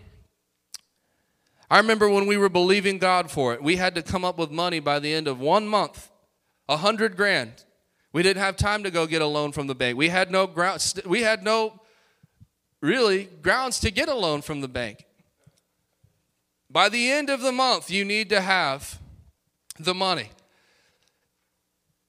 I 1.71 1.77
remember 1.77 2.09
when 2.09 2.27
we 2.27 2.35
were 2.35 2.49
believing 2.49 2.97
God 2.97 3.31
for 3.31 3.53
it, 3.53 3.63
we 3.63 3.77
had 3.77 3.95
to 3.95 4.01
come 4.01 4.25
up 4.25 4.37
with 4.37 4.51
money 4.51 4.81
by 4.81 4.99
the 4.99 5.13
end 5.13 5.25
of 5.29 5.39
one 5.39 5.65
month, 5.65 6.11
a 6.67 6.75
hundred 6.75 7.15
grand. 7.15 7.63
We 8.11 8.23
didn't 8.23 8.43
have 8.43 8.57
time 8.57 8.83
to 8.83 8.91
go 8.91 9.07
get 9.07 9.21
a 9.21 9.25
loan 9.25 9.53
from 9.53 9.67
the 9.67 9.73
bank. 9.73 9.97
We 9.97 10.09
had 10.09 10.31
no 10.31 10.47
ground. 10.47 11.01
We 11.05 11.21
had 11.21 11.45
no 11.45 11.79
really 12.81 13.29
grounds 13.41 13.79
to 13.79 13.89
get 13.89 14.09
a 14.09 14.13
loan 14.13 14.41
from 14.41 14.59
the 14.59 14.67
bank. 14.67 15.05
By 16.69 16.89
the 16.89 17.09
end 17.09 17.29
of 17.29 17.39
the 17.39 17.53
month, 17.53 17.89
you 17.89 18.03
need 18.03 18.27
to 18.31 18.41
have 18.41 18.99
the 19.79 19.93
money. 19.93 20.29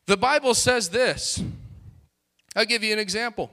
The 0.07 0.16
Bible 0.16 0.55
says 0.55 0.90
this. 0.90 1.40
I'll 2.57 2.64
give 2.64 2.83
you 2.83 2.92
an 2.92 2.98
example. 2.98 3.48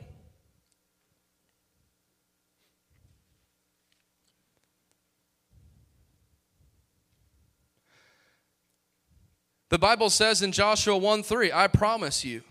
The 9.70 9.78
Bible 9.78 10.10
says 10.10 10.42
in 10.42 10.52
Joshua 10.52 10.98
1 10.98 11.24
3, 11.24 11.52
I 11.52 11.68
promise 11.68 12.26
you 12.26 12.42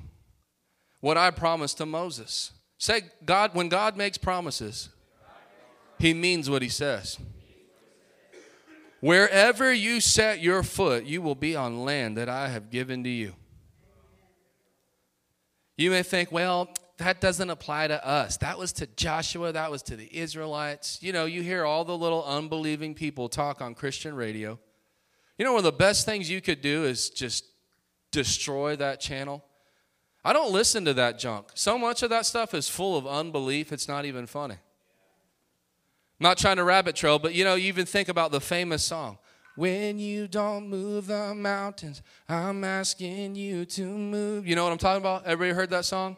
what 1.01 1.17
I 1.17 1.31
promised 1.31 1.79
to 1.79 1.87
Moses. 1.87 2.53
Say, 2.79 3.03
God, 3.25 3.55
when 3.55 3.69
God 3.69 3.97
makes 3.97 4.17
promises, 4.19 4.89
he 5.99 6.15
means 6.15 6.49
what 6.49 6.63
he 6.63 6.69
says. 6.69 7.19
Wherever 9.01 9.73
you 9.73 10.01
set 10.01 10.41
your 10.41 10.63
foot, 10.63 11.05
you 11.05 11.23
will 11.23 11.35
be 11.35 11.55
on 11.55 11.85
land 11.85 12.17
that 12.17 12.29
I 12.29 12.49
have 12.49 12.71
given 12.71 13.05
to 13.05 13.11
you. 13.11 13.35
You 15.77 15.91
may 15.91 16.03
think, 16.03 16.33
well, 16.33 16.71
that 16.99 17.21
doesn't 17.21 17.49
apply 17.49 17.89
to 17.89 18.05
us. 18.05 18.37
That 18.39 18.59
was 18.59 18.73
to 18.75 18.87
Joshua, 18.87 19.53
that 19.53 19.71
was 19.71 19.83
to 19.85 19.97
the 19.97 20.17
Israelites. 20.17 20.99
You 21.01 21.13
know, 21.13 21.27
you 21.27 21.43
hear 21.43 21.65
all 21.65 21.85
the 21.85 21.97
little 21.97 22.25
unbelieving 22.25 22.95
people 22.95 23.29
talk 23.29 23.61
on 23.61 23.75
Christian 23.75 24.15
radio. 24.15 24.59
You 25.39 25.45
know, 25.45 25.53
one 25.53 25.61
of 25.61 25.65
the 25.65 25.73
best 25.73 26.05
things 26.05 26.29
you 26.29 26.41
could 26.41 26.61
do 26.61 26.85
is 26.85 27.11
just 27.11 27.45
destroy 28.11 28.75
that 28.77 29.01
channel. 29.01 29.45
I 30.25 30.33
don't 30.33 30.53
listen 30.53 30.85
to 30.85 30.95
that 30.95 31.19
junk. 31.19 31.53
So 31.55 31.79
much 31.79 32.03
of 32.03 32.11
that 32.11 32.27
stuff 32.27 32.53
is 32.55 32.69
full 32.69 32.99
of 32.99 33.07
unbelief, 33.07 33.73
it's 33.73 33.89
not 33.89 34.05
even 34.05 34.27
funny. 34.27 34.55
I'm 34.55 36.25
not 36.25 36.37
trying 36.37 36.57
to 36.57 36.65
rabbit 36.65 36.97
trail, 36.97 37.21
but 37.21 37.35
you 37.35 37.45
know, 37.45 37.55
you 37.55 37.69
even 37.69 37.87
think 37.87 38.09
about 38.09 38.33
the 38.33 38.41
famous 38.41 38.85
song. 38.85 39.19
When 39.55 39.99
you 39.99 40.29
don't 40.29 40.69
move 40.69 41.07
the 41.07 41.35
mountains, 41.35 42.03
I'm 42.29 42.65
asking 42.65 43.37
you 43.37 43.65
to 43.65 43.83
move. 43.83 44.47
You 44.47 44.57
know 44.57 44.65
what 44.65 44.73
I'm 44.73 44.79
talking 44.79 45.03
about? 45.03 45.25
Everybody 45.25 45.57
heard 45.57 45.71
that 45.71 45.85
song? 45.85 46.17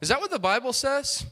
Is 0.00 0.08
that 0.08 0.20
what 0.20 0.30
the 0.30 0.38
Bible 0.38 0.72
says? 0.72 1.26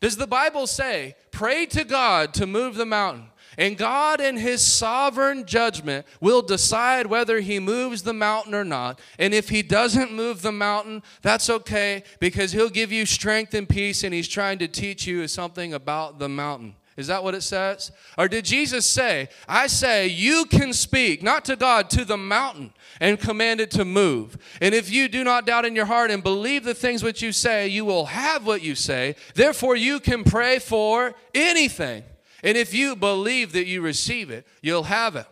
Does 0.00 0.16
the 0.16 0.26
Bible 0.26 0.66
say, 0.66 1.16
pray 1.30 1.66
to 1.66 1.84
God 1.84 2.34
to 2.34 2.46
move 2.46 2.74
the 2.74 2.84
mountain? 2.84 3.28
And 3.58 3.78
God, 3.78 4.20
in 4.20 4.36
His 4.36 4.60
sovereign 4.60 5.46
judgment, 5.46 6.06
will 6.20 6.42
decide 6.42 7.06
whether 7.06 7.40
He 7.40 7.58
moves 7.58 8.02
the 8.02 8.12
mountain 8.12 8.54
or 8.54 8.64
not. 8.64 9.00
And 9.18 9.32
if 9.32 9.48
He 9.48 9.62
doesn't 9.62 10.12
move 10.12 10.42
the 10.42 10.52
mountain, 10.52 11.02
that's 11.22 11.48
okay 11.48 12.02
because 12.20 12.52
He'll 12.52 12.68
give 12.68 12.92
you 12.92 13.06
strength 13.06 13.54
and 13.54 13.68
peace, 13.68 14.04
and 14.04 14.12
He's 14.12 14.28
trying 14.28 14.58
to 14.58 14.68
teach 14.68 15.06
you 15.06 15.26
something 15.28 15.72
about 15.72 16.18
the 16.18 16.28
mountain. 16.28 16.74
Is 16.96 17.08
that 17.08 17.22
what 17.22 17.34
it 17.34 17.42
says? 17.42 17.92
Or 18.16 18.26
did 18.26 18.46
Jesus 18.46 18.86
say, 18.86 19.28
I 19.46 19.66
say, 19.66 20.06
you 20.06 20.46
can 20.46 20.72
speak, 20.72 21.22
not 21.22 21.44
to 21.44 21.54
God, 21.54 21.90
to 21.90 22.06
the 22.06 22.16
mountain 22.16 22.72
and 23.00 23.20
command 23.20 23.60
it 23.60 23.70
to 23.72 23.84
move. 23.84 24.38
And 24.62 24.74
if 24.74 24.90
you 24.90 25.08
do 25.08 25.22
not 25.22 25.44
doubt 25.44 25.66
in 25.66 25.76
your 25.76 25.84
heart 25.84 26.10
and 26.10 26.22
believe 26.22 26.64
the 26.64 26.74
things 26.74 27.02
which 27.02 27.20
you 27.20 27.32
say, 27.32 27.68
you 27.68 27.84
will 27.84 28.06
have 28.06 28.46
what 28.46 28.62
you 28.62 28.74
say. 28.74 29.16
Therefore, 29.34 29.76
you 29.76 30.00
can 30.00 30.24
pray 30.24 30.58
for 30.58 31.14
anything. 31.34 32.02
And 32.46 32.56
if 32.56 32.72
you 32.72 32.94
believe 32.94 33.52
that 33.54 33.66
you 33.66 33.82
receive 33.82 34.30
it, 34.30 34.46
you'll 34.62 34.84
have 34.84 35.16
it. 35.16 35.26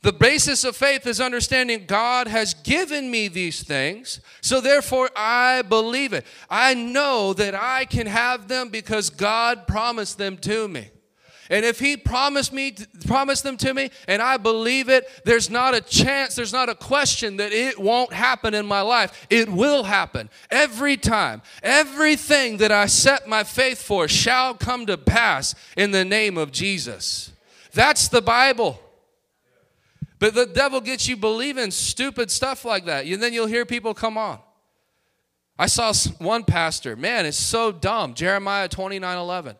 The 0.00 0.12
basis 0.12 0.64
of 0.64 0.74
faith 0.74 1.06
is 1.06 1.20
understanding 1.20 1.84
God 1.86 2.28
has 2.28 2.54
given 2.54 3.10
me 3.10 3.28
these 3.28 3.62
things, 3.62 4.20
so 4.40 4.62
therefore 4.62 5.10
I 5.14 5.60
believe 5.60 6.14
it. 6.14 6.24
I 6.48 6.72
know 6.72 7.34
that 7.34 7.54
I 7.54 7.84
can 7.84 8.06
have 8.06 8.48
them 8.48 8.70
because 8.70 9.10
God 9.10 9.66
promised 9.66 10.16
them 10.16 10.38
to 10.38 10.66
me. 10.66 10.90
And 11.50 11.64
if 11.64 11.78
he 11.80 11.96
promised 11.96 12.52
me 12.52 12.74
promised 13.06 13.42
them 13.42 13.56
to 13.58 13.74
me 13.74 13.90
and 14.06 14.22
I 14.22 14.36
believe 14.36 14.88
it, 14.88 15.08
there's 15.24 15.50
not 15.50 15.74
a 15.74 15.80
chance, 15.80 16.36
there's 16.36 16.52
not 16.52 16.68
a 16.68 16.74
question 16.74 17.36
that 17.38 17.52
it 17.52 17.78
won't 17.78 18.12
happen 18.12 18.54
in 18.54 18.66
my 18.66 18.80
life. 18.80 19.26
It 19.28 19.48
will 19.48 19.84
happen 19.84 20.30
every 20.50 20.96
time. 20.96 21.42
Everything 21.62 22.58
that 22.58 22.72
I 22.72 22.86
set 22.86 23.28
my 23.28 23.44
faith 23.44 23.82
for 23.82 24.08
shall 24.08 24.54
come 24.54 24.86
to 24.86 24.96
pass 24.96 25.54
in 25.76 25.90
the 25.90 26.04
name 26.04 26.38
of 26.38 26.52
Jesus. 26.52 27.32
That's 27.72 28.08
the 28.08 28.22
Bible. 28.22 28.80
But 30.18 30.34
the 30.34 30.46
devil 30.46 30.80
gets 30.80 31.08
you 31.08 31.16
believing 31.16 31.72
stupid 31.72 32.30
stuff 32.30 32.64
like 32.64 32.84
that. 32.84 33.06
And 33.06 33.20
then 33.20 33.32
you'll 33.32 33.46
hear 33.46 33.66
people 33.66 33.92
come 33.92 34.16
on. 34.16 34.38
I 35.58 35.66
saw 35.66 35.92
one 36.18 36.44
pastor, 36.44 36.96
man, 36.96 37.26
it's 37.26 37.36
so 37.36 37.72
dumb. 37.72 38.14
Jeremiah 38.14 38.68
29 38.68 39.18
11. 39.18 39.56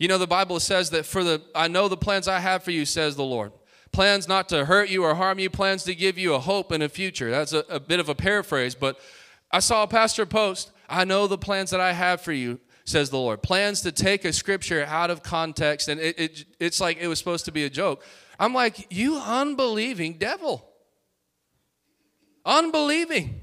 You 0.00 0.08
know, 0.08 0.16
the 0.16 0.26
Bible 0.26 0.58
says 0.60 0.90
that 0.90 1.04
for 1.04 1.22
the, 1.22 1.42
I 1.54 1.68
know 1.68 1.86
the 1.86 1.96
plans 1.96 2.26
I 2.26 2.40
have 2.40 2.62
for 2.64 2.70
you, 2.70 2.86
says 2.86 3.16
the 3.16 3.22
Lord. 3.22 3.52
Plans 3.92 4.26
not 4.26 4.48
to 4.48 4.64
hurt 4.64 4.88
you 4.88 5.04
or 5.04 5.14
harm 5.14 5.38
you, 5.38 5.50
plans 5.50 5.84
to 5.84 5.94
give 5.94 6.16
you 6.16 6.32
a 6.32 6.38
hope 6.38 6.72
and 6.72 6.82
a 6.82 6.88
future. 6.88 7.30
That's 7.30 7.52
a, 7.52 7.64
a 7.68 7.78
bit 7.78 8.00
of 8.00 8.08
a 8.08 8.14
paraphrase, 8.14 8.74
but 8.74 8.98
I 9.52 9.58
saw 9.58 9.82
a 9.82 9.86
pastor 9.86 10.24
post, 10.24 10.72
I 10.88 11.04
know 11.04 11.26
the 11.26 11.36
plans 11.36 11.70
that 11.70 11.80
I 11.80 11.92
have 11.92 12.22
for 12.22 12.32
you, 12.32 12.60
says 12.86 13.10
the 13.10 13.18
Lord. 13.18 13.42
Plans 13.42 13.82
to 13.82 13.92
take 13.92 14.24
a 14.24 14.32
scripture 14.32 14.86
out 14.86 15.10
of 15.10 15.22
context, 15.22 15.88
and 15.88 16.00
it, 16.00 16.18
it, 16.18 16.44
it's 16.58 16.80
like 16.80 16.96
it 16.98 17.06
was 17.06 17.18
supposed 17.18 17.44
to 17.44 17.52
be 17.52 17.64
a 17.64 17.70
joke. 17.70 18.02
I'm 18.38 18.54
like, 18.54 18.86
you 18.90 19.18
unbelieving 19.18 20.14
devil. 20.14 20.66
Unbelieving. 22.46 23.38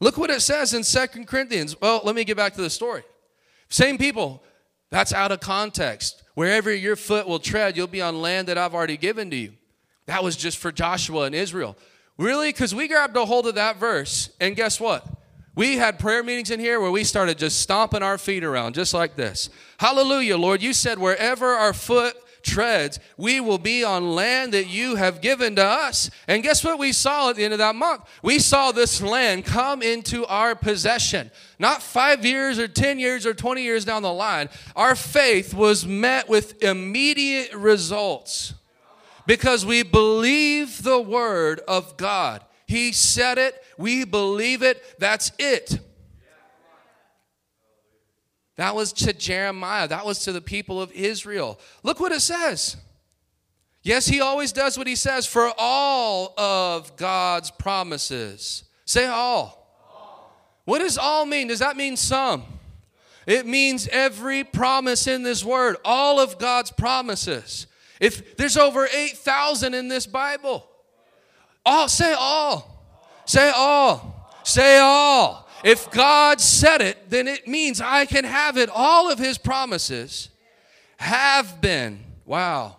Look 0.00 0.16
what 0.16 0.30
it 0.30 0.40
says 0.40 0.72
in 0.72 0.84
Second 0.84 1.26
Corinthians. 1.26 1.78
Well, 1.78 2.00
let 2.02 2.14
me 2.14 2.24
get 2.24 2.38
back 2.38 2.54
to 2.54 2.62
the 2.62 2.70
story. 2.70 3.02
Same 3.68 3.98
people. 3.98 4.42
That's 4.90 5.12
out 5.12 5.32
of 5.32 5.40
context. 5.40 6.22
Wherever 6.34 6.72
your 6.72 6.96
foot 6.96 7.26
will 7.26 7.38
tread, 7.38 7.76
you'll 7.76 7.86
be 7.86 8.02
on 8.02 8.20
land 8.20 8.48
that 8.48 8.58
I've 8.58 8.74
already 8.74 8.96
given 8.96 9.30
to 9.30 9.36
you. 9.36 9.52
That 10.06 10.22
was 10.22 10.36
just 10.36 10.58
for 10.58 10.70
Joshua 10.70 11.24
and 11.24 11.34
Israel. 11.34 11.76
Really? 12.18 12.50
Because 12.50 12.74
we 12.74 12.88
grabbed 12.88 13.16
a 13.16 13.24
hold 13.24 13.46
of 13.46 13.56
that 13.56 13.76
verse, 13.76 14.30
and 14.40 14.54
guess 14.54 14.78
what? 14.78 15.06
We 15.56 15.76
had 15.76 15.98
prayer 15.98 16.22
meetings 16.22 16.50
in 16.50 16.58
here 16.58 16.80
where 16.80 16.90
we 16.90 17.04
started 17.04 17.38
just 17.38 17.60
stomping 17.60 18.02
our 18.02 18.18
feet 18.18 18.42
around, 18.42 18.74
just 18.74 18.92
like 18.92 19.14
this. 19.16 19.50
Hallelujah, 19.78 20.36
Lord. 20.36 20.62
You 20.62 20.72
said, 20.72 20.98
wherever 20.98 21.46
our 21.46 21.72
foot 21.72 22.16
treads, 22.44 23.00
we 23.16 23.40
will 23.40 23.58
be 23.58 23.82
on 23.82 24.14
land 24.14 24.52
that 24.52 24.68
you 24.68 24.94
have 24.94 25.20
given 25.20 25.56
to 25.56 25.64
us. 25.64 26.10
And 26.28 26.42
guess 26.42 26.62
what 26.62 26.78
we 26.78 26.92
saw 26.92 27.30
at 27.30 27.36
the 27.36 27.44
end 27.44 27.52
of 27.52 27.58
that 27.58 27.74
month? 27.74 28.02
We 28.22 28.38
saw 28.38 28.70
this 28.70 29.02
land 29.02 29.44
come 29.44 29.82
into 29.82 30.24
our 30.26 30.54
possession. 30.54 31.30
Not 31.58 31.82
five 31.82 32.24
years 32.24 32.58
or 32.58 32.68
10 32.68 32.98
years 32.98 33.26
or 33.26 33.34
20 33.34 33.62
years 33.62 33.84
down 33.84 34.02
the 34.02 34.12
line. 34.12 34.48
Our 34.76 34.94
faith 34.94 35.54
was 35.54 35.86
met 35.86 36.28
with 36.28 36.62
immediate 36.62 37.52
results 37.54 38.54
because 39.26 39.64
we 39.66 39.82
believe 39.82 40.82
the 40.82 41.00
word 41.00 41.60
of 41.66 41.96
God. 41.96 42.44
He 42.66 42.92
said 42.92 43.38
it, 43.38 43.62
we 43.78 44.04
believe 44.04 44.62
it, 44.62 44.82
that's 44.98 45.32
it. 45.38 45.80
That 48.56 48.74
was 48.74 48.92
to 48.94 49.12
Jeremiah, 49.12 49.88
that 49.88 50.06
was 50.06 50.20
to 50.20 50.32
the 50.32 50.40
people 50.40 50.80
of 50.80 50.92
Israel. 50.92 51.58
Look 51.82 51.98
what 52.00 52.12
it 52.12 52.20
says. 52.20 52.76
Yes, 53.82 54.06
he 54.06 54.20
always 54.20 54.52
does 54.52 54.78
what 54.78 54.86
he 54.86 54.96
says 54.96 55.26
for 55.26 55.52
all 55.58 56.32
of 56.38 56.96
God's 56.96 57.50
promises. 57.50 58.64
Say 58.86 59.06
all. 59.06 59.68
all. 59.92 60.60
What 60.64 60.78
does 60.78 60.96
all 60.96 61.26
mean? 61.26 61.48
Does 61.48 61.58
that 61.58 61.76
mean 61.76 61.96
some? 61.96 62.44
It 63.26 63.46
means 63.46 63.88
every 63.88 64.44
promise 64.44 65.06
in 65.06 65.22
this 65.22 65.44
word, 65.44 65.76
all 65.84 66.20
of 66.20 66.38
God's 66.38 66.70
promises. 66.70 67.66
If 68.00 68.36
there's 68.36 68.56
over 68.56 68.86
8,000 68.86 69.74
in 69.74 69.88
this 69.88 70.06
Bible, 70.06 70.66
all 71.64 71.88
say 71.88 72.14
all. 72.18 72.70
Say 73.26 73.50
all. 73.54 74.30
Say 74.44 74.78
all. 74.78 75.43
If 75.64 75.90
God 75.90 76.42
said 76.42 76.82
it, 76.82 77.08
then 77.08 77.26
it 77.26 77.48
means 77.48 77.80
I 77.80 78.04
can 78.04 78.24
have 78.24 78.58
it. 78.58 78.68
All 78.68 79.10
of 79.10 79.18
his 79.18 79.38
promises 79.38 80.28
have 80.98 81.62
been. 81.62 82.00
Wow. 82.26 82.76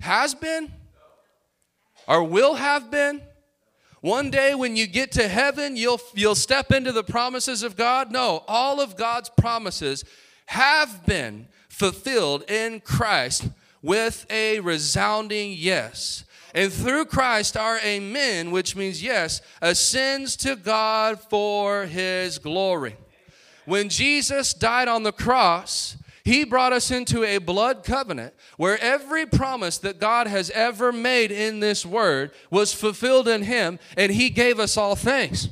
Has 0.00 0.34
been? 0.34 0.72
Or 2.08 2.24
will 2.24 2.54
have 2.54 2.90
been? 2.90 3.20
One 4.00 4.30
day 4.30 4.54
when 4.54 4.74
you 4.74 4.86
get 4.86 5.12
to 5.12 5.28
heaven, 5.28 5.76
you'll, 5.76 6.00
you'll 6.14 6.34
step 6.34 6.72
into 6.72 6.92
the 6.92 7.04
promises 7.04 7.62
of 7.62 7.76
God? 7.76 8.10
No, 8.10 8.42
all 8.48 8.80
of 8.80 8.96
God's 8.96 9.28
promises 9.28 10.02
have 10.46 11.04
been 11.04 11.46
fulfilled 11.68 12.50
in 12.50 12.80
Christ 12.80 13.48
with 13.82 14.24
a 14.30 14.60
resounding 14.60 15.52
yes. 15.52 16.24
And 16.54 16.72
through 16.72 17.06
Christ, 17.06 17.56
our 17.56 17.78
amen, 17.78 18.50
which 18.50 18.74
means 18.74 19.02
yes, 19.02 19.40
ascends 19.62 20.36
to 20.38 20.56
God 20.56 21.20
for 21.20 21.86
his 21.86 22.38
glory. 22.38 22.96
When 23.66 23.88
Jesus 23.88 24.52
died 24.52 24.88
on 24.88 25.04
the 25.04 25.12
cross, 25.12 25.96
he 26.24 26.44
brought 26.44 26.72
us 26.72 26.90
into 26.90 27.24
a 27.24 27.38
blood 27.38 27.84
covenant 27.84 28.34
where 28.56 28.78
every 28.80 29.26
promise 29.26 29.78
that 29.78 30.00
God 30.00 30.26
has 30.26 30.50
ever 30.50 30.92
made 30.92 31.30
in 31.30 31.60
this 31.60 31.86
word 31.86 32.32
was 32.50 32.74
fulfilled 32.74 33.28
in 33.28 33.42
him, 33.42 33.78
and 33.96 34.12
he 34.12 34.30
gave 34.30 34.58
us 34.58 34.76
all 34.76 34.96
things. 34.96 35.48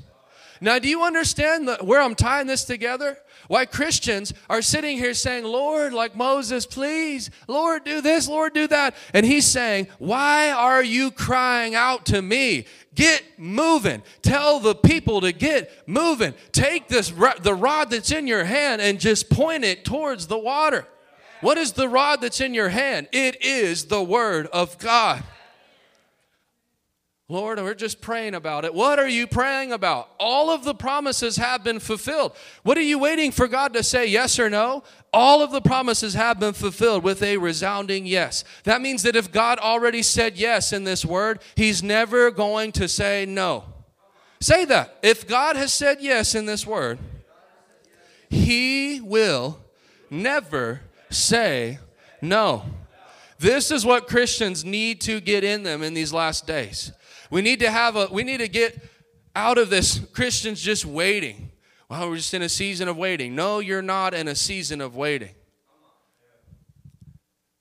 Now, 0.61 0.79
do 0.79 0.89
you 0.89 1.05
understand 1.05 1.69
the, 1.69 1.77
where 1.77 2.03
I'm 2.03 2.15
tying 2.15 2.49
this 2.49 2.65
together? 2.65 3.19
Why 3.49 3.65
Christians 3.65 4.35
are 4.49 4.61
sitting 4.61 4.99
here 4.99 5.15
saying, 5.15 5.45
Lord, 5.45 5.95
like 5.95 6.15
Moses, 6.15 6.67
please, 6.67 7.31
Lord, 7.49 7.83
do 7.83 8.03
this, 8.03 8.29
Lord, 8.29 8.53
do 8.53 8.67
that. 8.69 8.95
And 9.15 9.25
he's 9.25 9.47
saying, 9.47 9.89
Why 9.99 10.51
are 10.51 10.85
you 10.85 11.11
crying 11.11 11.75
out 11.75 12.07
to 12.07 12.21
me? 12.21 12.67
Get 12.95 13.23
moving. 13.39 14.03
Tell 14.23 14.61
the 14.61 14.75
people 14.75 15.23
to 15.23 15.33
get 15.33 15.89
moving. 15.89 16.35
Take 16.53 16.89
this 16.89 17.09
the 17.41 17.55
rod 17.55 17.91
that's 17.91 18.13
in 18.13 18.27
your 18.27 18.45
hand 18.45 18.83
and 18.83 19.01
just 19.01 19.31
point 19.31 19.65
it 19.65 19.85
towards 19.85 20.27
the 20.27 20.39
water. 20.39 20.87
What 21.41 21.57
is 21.57 21.73
the 21.73 21.89
rod 21.89 22.21
that's 22.21 22.41
in 22.41 22.53
your 22.53 22.69
hand? 22.69 23.09
It 23.13 23.43
is 23.43 23.87
the 23.87 24.03
word 24.03 24.49
of 24.49 24.77
God. 24.79 25.23
Lord, 27.31 27.59
we're 27.59 27.75
just 27.75 28.01
praying 28.01 28.35
about 28.35 28.64
it. 28.64 28.73
What 28.73 28.99
are 28.99 29.09
you 29.09 29.27
praying 29.27 29.71
about? 29.71 30.09
All 30.19 30.49
of 30.49 30.64
the 30.64 30.75
promises 30.75 31.37
have 31.37 31.62
been 31.62 31.79
fulfilled. 31.79 32.35
What 32.62 32.79
are 32.79 32.83
you 32.83 32.99
waiting 32.99 33.33
for 33.33 33.47
God 33.47 33.75
to 33.75 33.83
say 33.83 34.07
yes 34.07 34.38
or 34.38 34.49
no? 34.49 34.83
All 35.12 35.43
of 35.43 35.51
the 35.51 35.61
promises 35.61 36.14
have 36.14 36.41
been 36.41 36.55
fulfilled 36.55 37.05
with 37.05 37.23
a 37.23 37.37
resounding 37.37 38.07
yes. 38.07 38.45
That 38.64 38.81
means 38.81 39.03
that 39.03 39.14
if 39.14 39.31
God 39.31 39.59
already 39.59 40.03
said 40.03 40.38
yes 40.38 40.73
in 40.73 40.85
this 40.85 41.05
word, 41.05 41.41
He's 41.55 41.83
never 41.83 42.31
going 42.31 42.73
to 42.73 42.88
say 42.88 43.27
no. 43.27 43.64
Say 44.41 44.64
that. 44.64 44.99
If 45.03 45.29
God 45.29 45.57
has 45.57 45.75
said 45.75 45.99
yes 46.01 46.35
in 46.35 46.47
this 46.47 46.67
word, 46.67 46.99
He 48.31 49.03
will 49.03 49.59
never 50.09 50.81
say 51.11 51.79
no. 52.23 52.62
This 53.38 53.71
is 53.71 53.85
what 53.85 54.09
Christians 54.09 54.64
need 54.64 55.03
to 55.03 55.21
get 55.21 55.45
in 55.45 55.62
them 55.62 55.83
in 55.83 55.93
these 55.93 56.12
last 56.12 56.47
days. 56.47 56.93
We 57.31 57.43
need 57.43 57.61
to 57.61 57.71
have 57.71 57.97
a, 57.97 58.09
we 58.11 58.25
need 58.25 58.38
to 58.38 58.49
get 58.49 58.81
out 59.37 59.59
of 59.59 59.71
this 59.71 60.01
Christians 60.12 60.61
just 60.61 60.85
waiting. 60.85 61.51
Well, 61.88 62.11
we're 62.11 62.17
just 62.17 62.35
in 62.35 62.43
a 62.43 62.49
season 62.49 62.88
of 62.88 62.97
waiting. 62.97 63.35
No, 63.35 63.61
you're 63.61 63.83
not 63.83 64.14
in 64.14 64.29
a 64.29 64.35
season 64.35 64.81
of 64.81 64.97
waiting. 64.97 65.35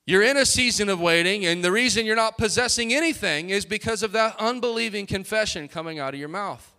You're 0.06 0.22
in 0.22 0.38
a 0.38 0.46
season 0.46 0.88
of 0.88 1.00
waiting, 1.00 1.44
and 1.44 1.62
the 1.62 1.70
reason 1.70 2.06
you're 2.06 2.16
not 2.16 2.38
possessing 2.38 2.94
anything 2.94 3.50
is 3.50 3.66
because 3.66 4.02
of 4.02 4.12
that 4.12 4.36
unbelieving 4.38 5.06
confession 5.06 5.68
coming 5.68 5.98
out 5.98 6.14
of 6.14 6.20
your 6.20 6.30
mouth. 6.30 6.74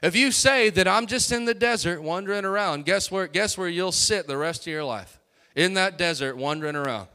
If 0.00 0.14
you 0.14 0.30
say 0.30 0.70
that 0.70 0.86
I'm 0.86 1.06
just 1.06 1.32
in 1.32 1.44
the 1.44 1.54
desert 1.54 2.02
wandering 2.02 2.44
around, 2.44 2.84
guess 2.84 3.10
where, 3.10 3.26
guess 3.26 3.58
where 3.58 3.68
you'll 3.68 3.92
sit 3.92 4.28
the 4.28 4.36
rest 4.36 4.62
of 4.62 4.72
your 4.72 4.84
life? 4.84 5.20
In 5.54 5.74
that 5.74 5.98
desert 5.98 6.36
wandering 6.36 6.76
around. 6.76 7.08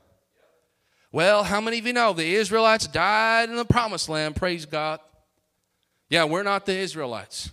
Well, 1.11 1.43
how 1.43 1.61
many 1.61 1.79
of 1.79 1.87
you 1.87 1.93
know 1.93 2.13
the 2.13 2.35
Israelites 2.35 2.87
died 2.87 3.49
in 3.49 3.55
the 3.55 3.65
promised 3.65 4.09
land? 4.09 4.35
Praise 4.35 4.65
God. 4.65 4.99
Yeah, 6.09 6.25
we're 6.25 6.43
not 6.43 6.65
the 6.65 6.75
Israelites. 6.77 7.51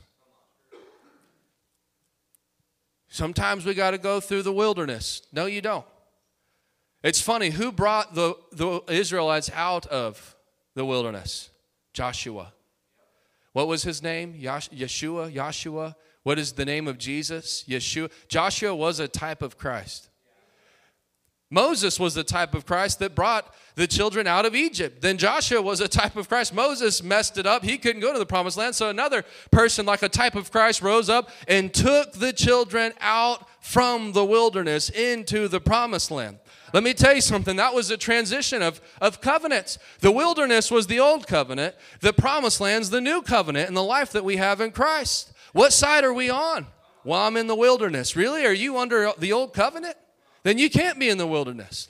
Sometimes 3.09 3.65
we 3.65 3.75
got 3.75 3.93
to 3.93 3.99
go 3.99 4.19
through 4.19 4.43
the 4.43 4.53
wilderness. 4.53 5.23
No, 5.33 5.47
you 5.47 5.61
don't. 5.61 5.87
It's 7.05 7.21
funny, 7.21 7.51
who 7.51 7.71
brought 7.71 8.15
the, 8.15 8.35
the 8.51 8.81
Israelites 8.89 9.51
out 9.55 9.87
of 9.87 10.35
the 10.75 10.85
wilderness? 10.85 11.51
Joshua. 11.93 12.53
What 13.53 13.69
was 13.69 13.85
his 13.85 14.03
name? 14.03 14.35
Yeshua, 14.35 15.33
Yeshua. 15.33 15.95
What 16.25 16.39
is 16.39 16.53
the 16.53 16.65
name 16.65 16.89
of 16.89 16.99
Jesus? 16.99 17.65
Yeshua. 17.69 18.11
Joshua 18.27 18.75
was 18.75 18.99
a 18.99 19.07
type 19.07 19.43
of 19.43 19.59
Christ. 19.59 20.09
Moses 21.55 22.01
was 22.01 22.15
the 22.15 22.25
type 22.25 22.53
of 22.53 22.67
Christ 22.67 22.99
that 22.99 23.15
brought 23.15 23.55
the 23.77 23.87
children 23.87 24.27
out 24.27 24.45
of 24.45 24.57
Egypt. 24.57 25.01
Then 25.01 25.19
Joshua 25.19 25.63
was 25.63 25.81
a 25.81 25.87
type 25.87 26.17
of 26.17 26.29
Christ. 26.29 26.53
Moses 26.53 27.01
messed 27.01 27.39
it 27.39 27.47
up. 27.47 27.63
He 27.63 27.79
couldn't 27.79 28.01
go 28.01 28.13
to 28.13 28.19
the 28.19 28.27
promised 28.27 28.57
land. 28.57 28.75
So 28.75 28.91
another 28.91 29.25
person, 29.53 29.87
like 29.87 30.03
a 30.03 30.09
type 30.09 30.35
of 30.35 30.51
Christ, 30.51 30.83
rose 30.83 31.09
up 31.09 31.31
and 31.47 31.73
took 31.73 32.15
the 32.15 32.33
children 32.33 32.93
out 33.01 33.47
from 33.61 34.13
the 34.13 34.25
wilderness 34.25 34.91
into 34.91 35.47
the 35.47 35.61
promised 35.61 36.11
land. 36.11 36.41
Let 36.73 36.83
me 36.83 36.93
tell 36.93 37.15
you 37.15 37.21
something. 37.21 37.55
That 37.55 37.73
was 37.73 37.89
a 37.93 37.97
transition 37.97 38.61
of, 38.61 38.81
of 39.01 39.21
covenants. 39.21 39.79
The 40.01 40.11
wilderness 40.11 40.73
was 40.73 40.89
the 40.89 40.99
old 40.99 41.29
covenant, 41.29 41.77
the 42.01 42.13
promised 42.13 42.61
land's 42.61 42.91
the 42.91 43.01
new 43.01 43.23
covenant, 43.23 43.69
and 43.69 43.77
the 43.77 43.85
life 43.85 44.11
that 44.11 44.25
we 44.25 44.39
have 44.39 44.61
in 44.61 44.73
Christ. 44.73 45.33
What 45.53 45.73
side 45.73 46.03
are 46.03 46.13
we 46.13 46.31
on? 46.31 46.67
Well, 47.05 47.21
I'm 47.21 47.37
in 47.37 47.47
the 47.47 47.55
wilderness. 47.55 48.17
Really? 48.17 48.45
Are 48.45 48.53
you 48.53 48.77
under 48.77 49.13
the 49.17 49.33
old 49.33 49.55
covenant? 49.55 49.97
Then 50.45 50.59
you 50.59 50.71
can't 50.71 50.99
be 50.99 51.09
in 51.09 51.19
the 51.19 51.27
wilderness. 51.27 51.89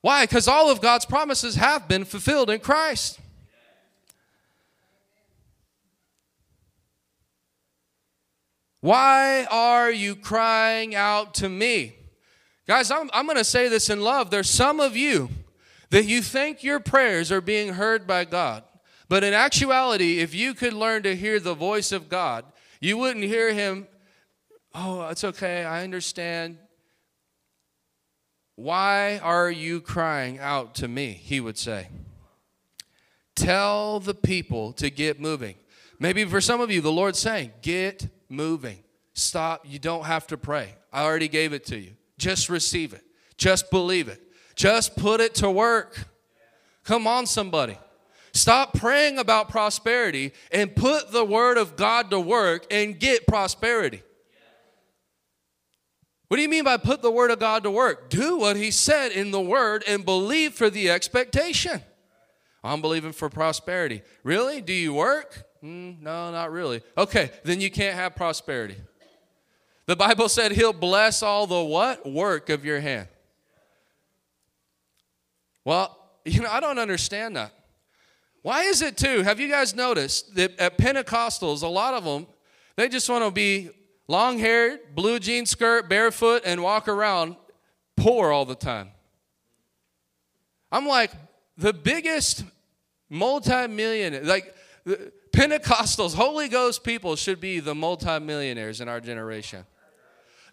Why? 0.00 0.24
Because 0.24 0.48
all 0.48 0.70
of 0.70 0.80
God's 0.80 1.04
promises 1.04 1.54
have 1.54 1.86
been 1.86 2.04
fulfilled 2.04 2.50
in 2.50 2.58
Christ. 2.58 3.20
Why 8.80 9.46
are 9.48 9.92
you 9.92 10.16
crying 10.16 10.96
out 10.96 11.34
to 11.34 11.48
me? 11.48 11.94
Guys, 12.66 12.90
I'm, 12.90 13.10
I'm 13.12 13.26
going 13.26 13.38
to 13.38 13.44
say 13.44 13.68
this 13.68 13.88
in 13.88 14.00
love. 14.00 14.30
There's 14.30 14.50
some 14.50 14.80
of 14.80 14.96
you 14.96 15.28
that 15.90 16.04
you 16.04 16.20
think 16.20 16.64
your 16.64 16.80
prayers 16.80 17.30
are 17.30 17.40
being 17.40 17.74
heard 17.74 18.06
by 18.06 18.24
God. 18.24 18.64
But 19.08 19.22
in 19.22 19.34
actuality, 19.34 20.18
if 20.18 20.34
you 20.34 20.54
could 20.54 20.72
learn 20.72 21.04
to 21.04 21.14
hear 21.14 21.38
the 21.38 21.54
voice 21.54 21.92
of 21.92 22.08
God, 22.08 22.44
you 22.80 22.96
wouldn't 22.96 23.24
hear 23.24 23.52
Him, 23.52 23.86
oh, 24.74 25.06
it's 25.08 25.22
okay, 25.22 25.64
I 25.64 25.84
understand. 25.84 26.58
Why 28.62 29.18
are 29.18 29.50
you 29.50 29.80
crying 29.80 30.38
out 30.38 30.76
to 30.76 30.86
me? 30.86 31.10
He 31.20 31.40
would 31.40 31.58
say. 31.58 31.88
Tell 33.34 33.98
the 33.98 34.14
people 34.14 34.72
to 34.74 34.88
get 34.88 35.20
moving. 35.20 35.56
Maybe 35.98 36.24
for 36.24 36.40
some 36.40 36.60
of 36.60 36.70
you, 36.70 36.80
the 36.80 36.92
Lord's 36.92 37.18
saying, 37.18 37.50
get 37.60 38.06
moving. 38.28 38.78
Stop. 39.14 39.62
You 39.66 39.80
don't 39.80 40.04
have 40.04 40.28
to 40.28 40.36
pray. 40.36 40.76
I 40.92 41.02
already 41.02 41.26
gave 41.26 41.52
it 41.52 41.66
to 41.66 41.76
you. 41.76 41.90
Just 42.18 42.48
receive 42.48 42.92
it. 42.92 43.02
Just 43.36 43.68
believe 43.68 44.06
it. 44.06 44.22
Just 44.54 44.94
put 44.94 45.20
it 45.20 45.34
to 45.36 45.50
work. 45.50 46.06
Come 46.84 47.08
on, 47.08 47.26
somebody. 47.26 47.76
Stop 48.32 48.74
praying 48.74 49.18
about 49.18 49.48
prosperity 49.48 50.32
and 50.52 50.76
put 50.76 51.10
the 51.10 51.24
word 51.24 51.58
of 51.58 51.74
God 51.74 52.10
to 52.10 52.20
work 52.20 52.66
and 52.70 52.96
get 52.96 53.26
prosperity. 53.26 54.04
What 56.32 56.36
do 56.36 56.42
you 56.44 56.48
mean 56.48 56.64
by 56.64 56.78
put 56.78 57.02
the 57.02 57.10
word 57.10 57.30
of 57.30 57.40
God 57.40 57.62
to 57.64 57.70
work? 57.70 58.08
Do 58.08 58.38
what 58.38 58.56
he 58.56 58.70
said 58.70 59.12
in 59.12 59.32
the 59.32 59.40
word 59.42 59.84
and 59.86 60.02
believe 60.02 60.54
for 60.54 60.70
the 60.70 60.88
expectation. 60.88 61.82
I'm 62.64 62.80
believing 62.80 63.12
for 63.12 63.28
prosperity. 63.28 64.00
Really? 64.24 64.62
Do 64.62 64.72
you 64.72 64.94
work? 64.94 65.44
Mm, 65.62 66.00
no, 66.00 66.32
not 66.32 66.50
really. 66.50 66.80
Okay, 66.96 67.30
then 67.44 67.60
you 67.60 67.70
can't 67.70 67.96
have 67.96 68.16
prosperity. 68.16 68.76
The 69.84 69.94
Bible 69.94 70.30
said 70.30 70.52
he'll 70.52 70.72
bless 70.72 71.22
all 71.22 71.46
the 71.46 71.62
what? 71.62 72.10
Work 72.10 72.48
of 72.48 72.64
your 72.64 72.80
hand. 72.80 73.08
Well, 75.66 75.98
you 76.24 76.40
know, 76.40 76.48
I 76.50 76.60
don't 76.60 76.78
understand 76.78 77.36
that. 77.36 77.52
Why 78.40 78.62
is 78.62 78.80
it 78.80 78.96
too? 78.96 79.20
Have 79.22 79.38
you 79.38 79.50
guys 79.50 79.74
noticed 79.74 80.34
that 80.36 80.58
at 80.58 80.78
Pentecostals, 80.78 81.62
a 81.62 81.66
lot 81.66 81.92
of 81.92 82.04
them, 82.04 82.26
they 82.76 82.88
just 82.88 83.10
want 83.10 83.22
to 83.22 83.30
be 83.30 83.68
long 84.08 84.38
haired, 84.38 84.80
blue 84.94 85.18
jean 85.18 85.46
skirt, 85.46 85.88
barefoot, 85.88 86.42
and 86.44 86.62
walk 86.62 86.88
around 86.88 87.36
poor 87.96 88.32
all 88.32 88.44
the 88.44 88.54
time. 88.54 88.90
I'm 90.70 90.86
like, 90.86 91.12
the 91.56 91.72
biggest 91.72 92.44
multi-millionaire, 93.10 94.22
like 94.24 94.54
Pentecostals, 95.34 96.14
Holy 96.14 96.48
Ghost 96.48 96.82
people 96.82 97.16
should 97.16 97.40
be 97.40 97.60
the 97.60 97.74
multi-millionaires 97.74 98.80
in 98.80 98.88
our 98.88 99.00
generation. 99.00 99.64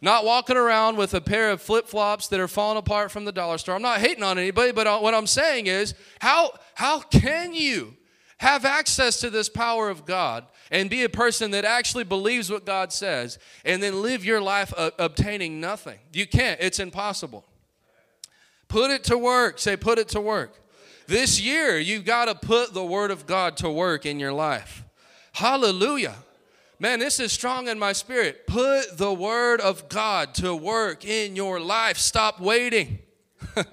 Not 0.02 0.24
walking 0.24 0.56
around 0.56 0.96
with 0.96 1.14
a 1.14 1.20
pair 1.22 1.52
of 1.52 1.62
flip-flops 1.62 2.28
that 2.30 2.40
are 2.40 2.48
falling 2.48 2.78
apart 2.78 3.12
from 3.12 3.26
the 3.26 3.34
dollar 3.34 3.58
store. 3.58 3.76
I'm 3.76 3.82
not 3.82 4.00
hating 4.00 4.24
on 4.24 4.38
anybody, 4.38 4.72
but 4.72 4.88
uh, 4.88 5.00
what 5.00 5.14
I'm 5.14 5.28
saying 5.28 5.68
is, 5.68 5.94
how, 6.20 6.52
how 6.76 7.00
can 7.00 7.54
you 7.54 7.98
have 8.38 8.64
access 8.64 9.20
to 9.20 9.30
this 9.30 9.50
power 9.50 9.90
of 9.90 10.06
God 10.06 10.46
and 10.72 10.90
be 10.90 11.04
a 11.04 11.10
person 11.10 11.52
that 11.52 11.66
actually 11.66 12.04
believes 12.04 12.52
what 12.52 12.66
God 12.66 12.94
says 12.94 13.40
and 13.66 13.82
then 13.82 14.02
live 14.02 14.24
your 14.24 14.42
life 14.42 14.74
uh, 14.78 14.92
obtaining 15.00 15.60
nothing. 15.60 16.00
You 16.14 16.28
can't, 16.28 16.60
it's 16.62 16.80
impossible. 16.80 17.46
Put 18.68 18.92
it 18.92 19.04
to 19.06 19.18
work. 19.18 19.60
Say, 19.60 19.76
put 19.76 19.98
it 19.98 20.10
to 20.10 20.22
work. 20.22 20.60
This 21.08 21.42
year, 21.42 21.80
you've 21.80 22.06
got 22.06 22.26
to 22.26 22.36
put 22.36 22.74
the 22.74 22.86
Word 22.86 23.10
of 23.10 23.26
God 23.26 23.58
to 23.58 23.70
work 23.70 24.06
in 24.06 24.20
your 24.20 24.32
life. 24.32 24.84
Hallelujah. 25.34 26.16
Man, 26.78 27.00
this 27.00 27.20
is 27.20 27.34
strong 27.34 27.68
in 27.68 27.80
my 27.80 27.94
spirit. 27.94 28.46
Put 28.46 28.98
the 28.98 29.12
Word 29.12 29.60
of 29.60 29.90
God 29.90 30.36
to 30.36 30.56
work 30.56 31.04
in 31.04 31.36
your 31.36 31.60
life. 31.60 31.98
Stop 31.98 32.40
waiting. 32.40 33.00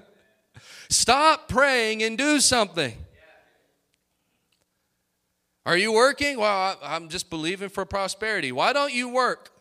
Stop 0.89 1.47
praying 1.47 2.01
and 2.01 2.17
do 2.17 2.39
something. 2.39 2.93
Are 5.67 5.75
you 5.75 5.91
working? 5.91 6.39
Well, 6.39 6.79
I'm 6.81 7.09
just 7.09 7.29
believing 7.29 7.67
for 7.67 7.83
prosperity. 7.83 8.53
Why 8.53 8.71
don't 8.71 8.93
you 8.93 9.09
work? 9.09 9.51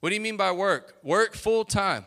What 0.00 0.08
do 0.08 0.14
you 0.14 0.20
mean 0.22 0.38
by 0.38 0.52
work? 0.52 0.96
Work 1.02 1.34
full 1.34 1.66
time. 1.66 2.06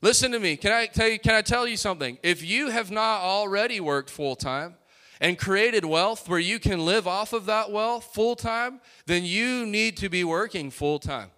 Listen 0.00 0.32
to 0.32 0.40
me. 0.40 0.56
Can 0.56 0.72
I 0.72 0.86
tell 0.86 1.06
you 1.06 1.18
can 1.18 1.34
I 1.34 1.42
tell 1.42 1.68
you 1.68 1.76
something? 1.76 2.16
If 2.22 2.42
you 2.42 2.70
have 2.70 2.90
not 2.90 3.20
already 3.20 3.80
worked 3.80 4.08
full 4.08 4.34
time 4.34 4.76
and 5.20 5.36
created 5.38 5.84
wealth 5.84 6.26
where 6.26 6.38
you 6.38 6.58
can 6.58 6.86
live 6.86 7.06
off 7.06 7.34
of 7.34 7.44
that 7.46 7.70
wealth 7.70 8.14
full 8.14 8.34
time, 8.34 8.80
then 9.04 9.26
you 9.26 9.66
need 9.66 9.98
to 9.98 10.08
be 10.08 10.24
working 10.24 10.70
full 10.70 10.98
time. 10.98 11.30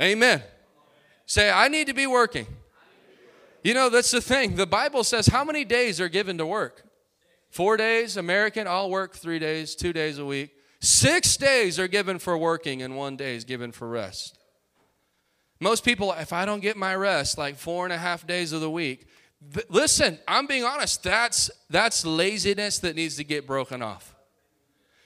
Amen. 0.00 0.40
Say 1.26 1.50
I 1.50 1.66
need 1.66 1.88
to 1.88 1.94
be 1.94 2.06
working. 2.06 2.46
You 3.64 3.74
know, 3.74 3.88
that's 3.88 4.12
the 4.12 4.20
thing. 4.20 4.54
The 4.54 4.68
Bible 4.68 5.02
says 5.02 5.26
how 5.26 5.42
many 5.42 5.64
days 5.64 6.00
are 6.00 6.08
given 6.08 6.38
to 6.38 6.46
work? 6.46 6.83
Four 7.54 7.76
days, 7.76 8.16
American, 8.16 8.66
I'll 8.66 8.90
work 8.90 9.14
three 9.14 9.38
days, 9.38 9.76
two 9.76 9.92
days 9.92 10.18
a 10.18 10.24
week. 10.24 10.56
Six 10.80 11.36
days 11.36 11.78
are 11.78 11.86
given 11.86 12.18
for 12.18 12.36
working, 12.36 12.82
and 12.82 12.96
one 12.96 13.16
day 13.16 13.36
is 13.36 13.44
given 13.44 13.70
for 13.70 13.88
rest. 13.88 14.36
Most 15.60 15.84
people, 15.84 16.12
if 16.14 16.32
I 16.32 16.46
don't 16.46 16.58
get 16.58 16.76
my 16.76 16.96
rest, 16.96 17.38
like 17.38 17.54
four 17.54 17.84
and 17.84 17.92
a 17.92 17.96
half 17.96 18.26
days 18.26 18.50
of 18.52 18.60
the 18.60 18.68
week, 18.68 19.06
th- 19.54 19.66
listen, 19.68 20.18
I'm 20.26 20.48
being 20.48 20.64
honest, 20.64 21.04
that's, 21.04 21.48
that's 21.70 22.04
laziness 22.04 22.80
that 22.80 22.96
needs 22.96 23.14
to 23.18 23.24
get 23.24 23.46
broken 23.46 23.82
off. 23.82 24.13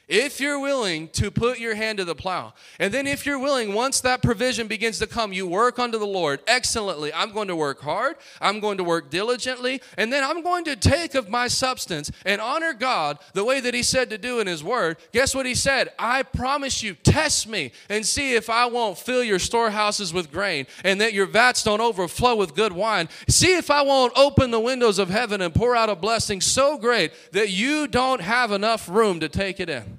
If 0.09 0.41
you're 0.41 0.59
willing 0.59 1.09
to 1.09 1.31
put 1.31 1.59
your 1.59 1.75
hand 1.75 1.99
to 1.99 2.05
the 2.07 2.15
plow, 2.15 2.55
and 2.79 2.95
then 2.95 3.07
if 3.07 3.27
you're 3.27 3.39
willing, 3.39 3.75
once 3.75 4.01
that 4.01 4.23
provision 4.23 4.67
begins 4.67 4.99
to 5.01 5.07
come, 5.07 5.35
you 5.35 5.47
work 5.47 5.79
unto 5.79 5.99
the 5.99 6.07
Lord 6.07 6.41
excellently. 6.47 7.13
I'm 7.13 7.31
going 7.31 7.49
to 7.49 7.57
work 7.57 7.83
hard, 7.83 8.17
I'm 8.41 8.59
going 8.61 8.79
to 8.79 8.85
work 8.85 9.11
diligently, 9.11 9.83
and 9.99 10.11
then 10.11 10.25
I'm 10.25 10.43
going 10.43 10.65
to 10.65 10.77
take 10.77 11.15
of 11.15 11.29
my 11.29 11.47
substance 11.47 12.11
and 12.25 12.41
honor 12.41 12.73
God 12.73 13.19
the 13.35 13.45
way 13.45 13.61
that 13.61 13.75
He 13.75 13.83
said 13.83 14.09
to 14.09 14.17
do 14.17 14.41
in 14.41 14.47
His 14.47 14.65
Word. 14.65 14.97
Guess 15.13 15.35
what 15.35 15.45
He 15.45 15.55
said? 15.55 15.91
I 15.99 16.23
promise 16.23 16.83
you, 16.83 16.95
test 16.95 17.47
me 17.47 17.73
and 17.91 18.07
see 18.07 18.35
if 18.35 18.49
I 18.49 18.65
won't 18.65 18.97
fill 18.97 19.23
your 19.23 19.39
storehouses 19.39 20.15
with 20.15 20.33
grain 20.33 20.67
and 20.85 21.03
that 21.03 21.13
your 21.13 21.27
vats 21.27 21.63
don't 21.63 21.83
overflow 21.83 22.35
with 22.35 22.55
good 22.55 22.73
wine. 22.73 23.11
See 23.29 23.55
if 23.57 23.71
I 23.71 23.83
won't 23.83 24.15
open 24.17 24.53
the 24.53 24.59
windows 24.61 24.99
of 24.99 25.11
heaven 25.11 25.43
and 25.43 25.55
pour 25.55 25.77
out 25.77 25.91
a 25.91 25.95
blessing 25.95 26.41
so 26.41 26.79
great 26.79 27.13
that 27.33 27.51
you 27.51 27.87
don't 27.87 28.23
have 28.23 28.53
enough 28.53 28.89
room 28.89 29.21
to 29.21 29.29
take 29.29 29.61
it 29.61 29.69
in. 29.69 29.98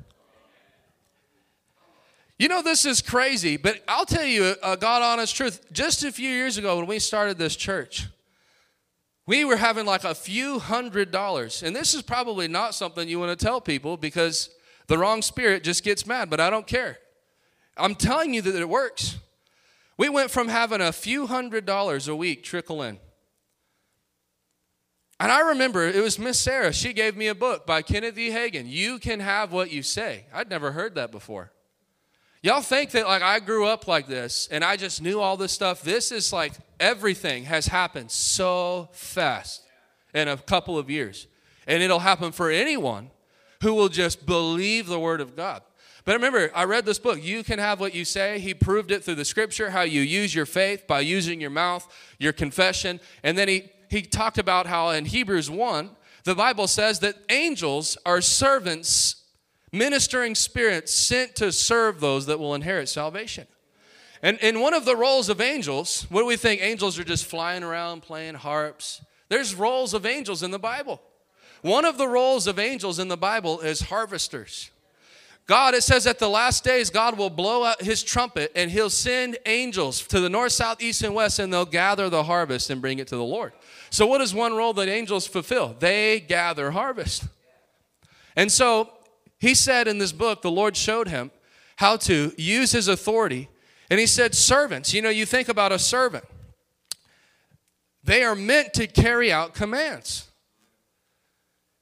You 2.40 2.48
know, 2.48 2.62
this 2.62 2.86
is 2.86 3.02
crazy, 3.02 3.58
but 3.58 3.84
I'll 3.86 4.06
tell 4.06 4.24
you 4.24 4.56
a 4.64 4.78
God 4.78 5.02
honest 5.04 5.36
truth. 5.36 5.66
Just 5.74 6.06
a 6.06 6.12
few 6.12 6.30
years 6.30 6.58
ago, 6.58 6.78
when 6.78 6.88
we 6.88 6.98
started 6.98 7.38
this 7.38 7.54
church, 7.54 8.08
we 9.28 9.44
were 9.44 9.58
having 9.58 9.86
like 9.86 10.06
a 10.06 10.16
few 10.16 10.58
hundred 10.58 11.12
dollars. 11.12 11.62
And 11.62 11.76
this 11.76 11.94
is 11.94 12.02
probably 12.02 12.48
not 12.48 12.74
something 12.74 13.10
you 13.10 13.20
want 13.20 13.38
to 13.38 13.46
tell 13.46 13.60
people 13.60 13.98
because 13.98 14.50
the 14.88 14.98
wrong 14.98 15.22
spirit 15.22 15.64
just 15.64 15.84
gets 15.84 16.08
mad, 16.08 16.30
but 16.30 16.40
I 16.40 16.50
don't 16.50 16.66
care. 16.66 16.98
I'm 17.76 17.94
telling 17.94 18.34
you 18.34 18.42
that 18.42 18.56
it 18.56 18.70
works. 18.70 19.18
We 19.98 20.08
went 20.08 20.32
from 20.32 20.48
having 20.48 20.80
a 20.80 20.94
few 20.94 21.28
hundred 21.28 21.66
dollars 21.66 22.08
a 22.08 22.16
week 22.16 22.44
trickle 22.44 22.82
in. 22.82 23.00
And 25.20 25.30
I 25.30 25.42
remember 25.42 25.86
it 25.86 26.02
was 26.02 26.18
Miss 26.18 26.40
Sarah. 26.40 26.72
She 26.72 26.94
gave 26.94 27.18
me 27.18 27.28
a 27.28 27.36
book 27.36 27.68
by 27.68 27.82
Kenneth 27.82 28.18
E. 28.18 28.30
Hagin. 28.30 28.70
You 28.70 28.98
can 28.98 29.20
have 29.20 29.52
what 29.52 29.72
you 29.72 29.84
say. 29.84 30.24
I'd 30.34 30.50
never 30.50 30.72
heard 30.72 30.96
that 30.96 31.12
before. 31.12 31.52
Y'all 32.42 32.62
think 32.62 32.92
that 32.92 33.06
like 33.06 33.22
I 33.22 33.40
grew 33.40 33.66
up 33.66 33.88
like 33.88 34.08
this 34.08 34.48
and 34.50 34.64
I 34.64 34.78
just 34.78 35.02
knew 35.02 35.20
all 35.20 35.36
this 35.36 35.52
stuff. 35.52 35.82
This 35.82 36.12
is 36.12 36.32
like 36.32 36.54
everything 36.80 37.44
has 37.46 37.68
happened 37.68 38.12
so 38.12 38.90
fast 38.94 39.64
in 40.14 40.28
a 40.28 40.38
couple 40.38 40.78
of 40.78 40.90
years. 40.90 41.28
And 41.68 41.84
it'll 41.84 42.00
happen 42.00 42.32
for 42.32 42.50
anyone 42.50 43.12
who 43.62 43.74
will 43.74 43.90
just 43.90 44.26
believe 44.26 44.88
the 44.88 45.00
word 45.00 45.20
of 45.20 45.36
God. 45.36 45.62
But 46.06 46.14
remember, 46.14 46.50
I 46.56 46.64
read 46.64 46.86
this 46.86 46.98
book. 46.98 47.22
You 47.22 47.44
can 47.44 47.60
have 47.60 47.80
what 47.80 47.94
you 47.94 48.06
say. 48.06 48.40
He 48.40 48.54
proved 48.54 48.90
it 48.90 49.04
through 49.04 49.16
the 49.16 49.26
scripture, 49.26 49.70
how 49.70 49.82
you 49.82 50.02
use 50.02 50.34
your 50.34 50.46
faith 50.46 50.88
by 50.88 51.02
using 51.02 51.42
your 51.42 51.50
mouth, 51.50 51.88
your 52.18 52.34
confession. 52.34 53.02
And 53.22 53.38
then 53.38 53.50
he, 53.50 53.70
he 53.90 54.02
talked 54.02 54.38
about 54.38 54.66
how 54.66 54.90
in 54.90 55.06
Hebrews 55.06 55.52
1, 55.52 55.90
the 56.24 56.36
Bible 56.36 56.68
says 56.68 57.00
that 57.00 57.16
angels 57.30 57.98
are 58.06 58.22
servants 58.22 59.19
ministering 59.72 60.36
spirits 60.36 60.94
sent 60.94 61.36
to 61.36 61.52
serve 61.52 62.00
those 62.00 62.26
that 62.26 62.40
will 62.40 62.56
inherit 62.56 62.90
salvation. 62.90 63.48
And 64.22 64.38
in 64.40 64.60
one 64.60 64.74
of 64.74 64.86
the 64.86 64.96
roles 64.96 65.30
of 65.30 65.40
angels, 65.40 66.06
what 66.10 66.22
do 66.22 66.26
we 66.26 66.36
think? 66.36 66.62
Angels 66.62 67.00
are 67.00 67.04
just 67.04 67.26
flying 67.26 67.64
around 67.64 68.02
playing 68.02 68.36
harps. 68.36 69.02
There's 69.30 69.56
roles 69.56 69.94
of 69.94 70.06
angels 70.06 70.44
in 70.44 70.52
the 70.52 70.60
Bible. 70.60 71.02
One 71.62 71.86
of 71.86 71.98
the 71.98 72.08
roles 72.08 72.48
of 72.48 72.60
angels 72.60 73.00
in 73.00 73.08
the 73.08 73.18
Bible 73.18 73.60
is 73.62 73.82
harvesters. 73.82 74.72
God, 75.46 75.74
it 75.74 75.82
says 75.82 76.06
at 76.06 76.20
the 76.20 76.30
last 76.30 76.64
days, 76.64 76.92
God 76.92 77.18
will 77.18 77.32
blow 77.32 77.64
out 77.64 77.82
his 77.82 78.04
trumpet 78.04 78.52
and 78.56 78.70
he'll 78.70 78.90
send 78.90 79.38
angels 79.48 80.06
to 80.08 80.20
the 80.20 80.30
north, 80.30 80.52
south, 80.52 80.80
east, 80.80 81.02
and 81.02 81.16
west, 81.16 81.40
and 81.40 81.52
they'll 81.52 81.66
gather 81.66 82.08
the 82.08 82.24
harvest 82.24 82.70
and 82.70 82.82
bring 82.82 83.00
it 83.00 83.08
to 83.08 83.16
the 83.16 83.24
Lord. 83.24 83.54
So, 83.90 84.06
what 84.06 84.22
is 84.22 84.32
one 84.32 84.56
role 84.56 84.74
that 84.74 84.88
angels 84.88 85.26
fulfill? 85.26 85.76
They 85.80 86.20
gather 86.20 86.70
harvest. 86.70 87.24
And 88.36 88.52
so, 88.52 88.92
he 89.40 89.56
said 89.56 89.88
in 89.88 89.98
this 89.98 90.12
book, 90.12 90.42
the 90.42 90.52
Lord 90.52 90.76
showed 90.76 91.08
him 91.08 91.32
how 91.78 91.98
to 91.98 92.34
use 92.38 92.72
his 92.72 92.88
authority. 92.88 93.50
And 93.90 94.00
he 94.00 94.06
said, 94.06 94.36
Servants, 94.36 94.94
you 94.94 95.02
know, 95.02 95.10
you 95.10 95.26
think 95.26 95.50
about 95.50 95.72
a 95.72 95.80
servant, 95.80 96.26
they 98.04 98.24
are 98.24 98.36
meant 98.36 98.74
to 98.76 98.88
carry 98.88 99.32
out 99.32 99.54
commands. 99.54 100.30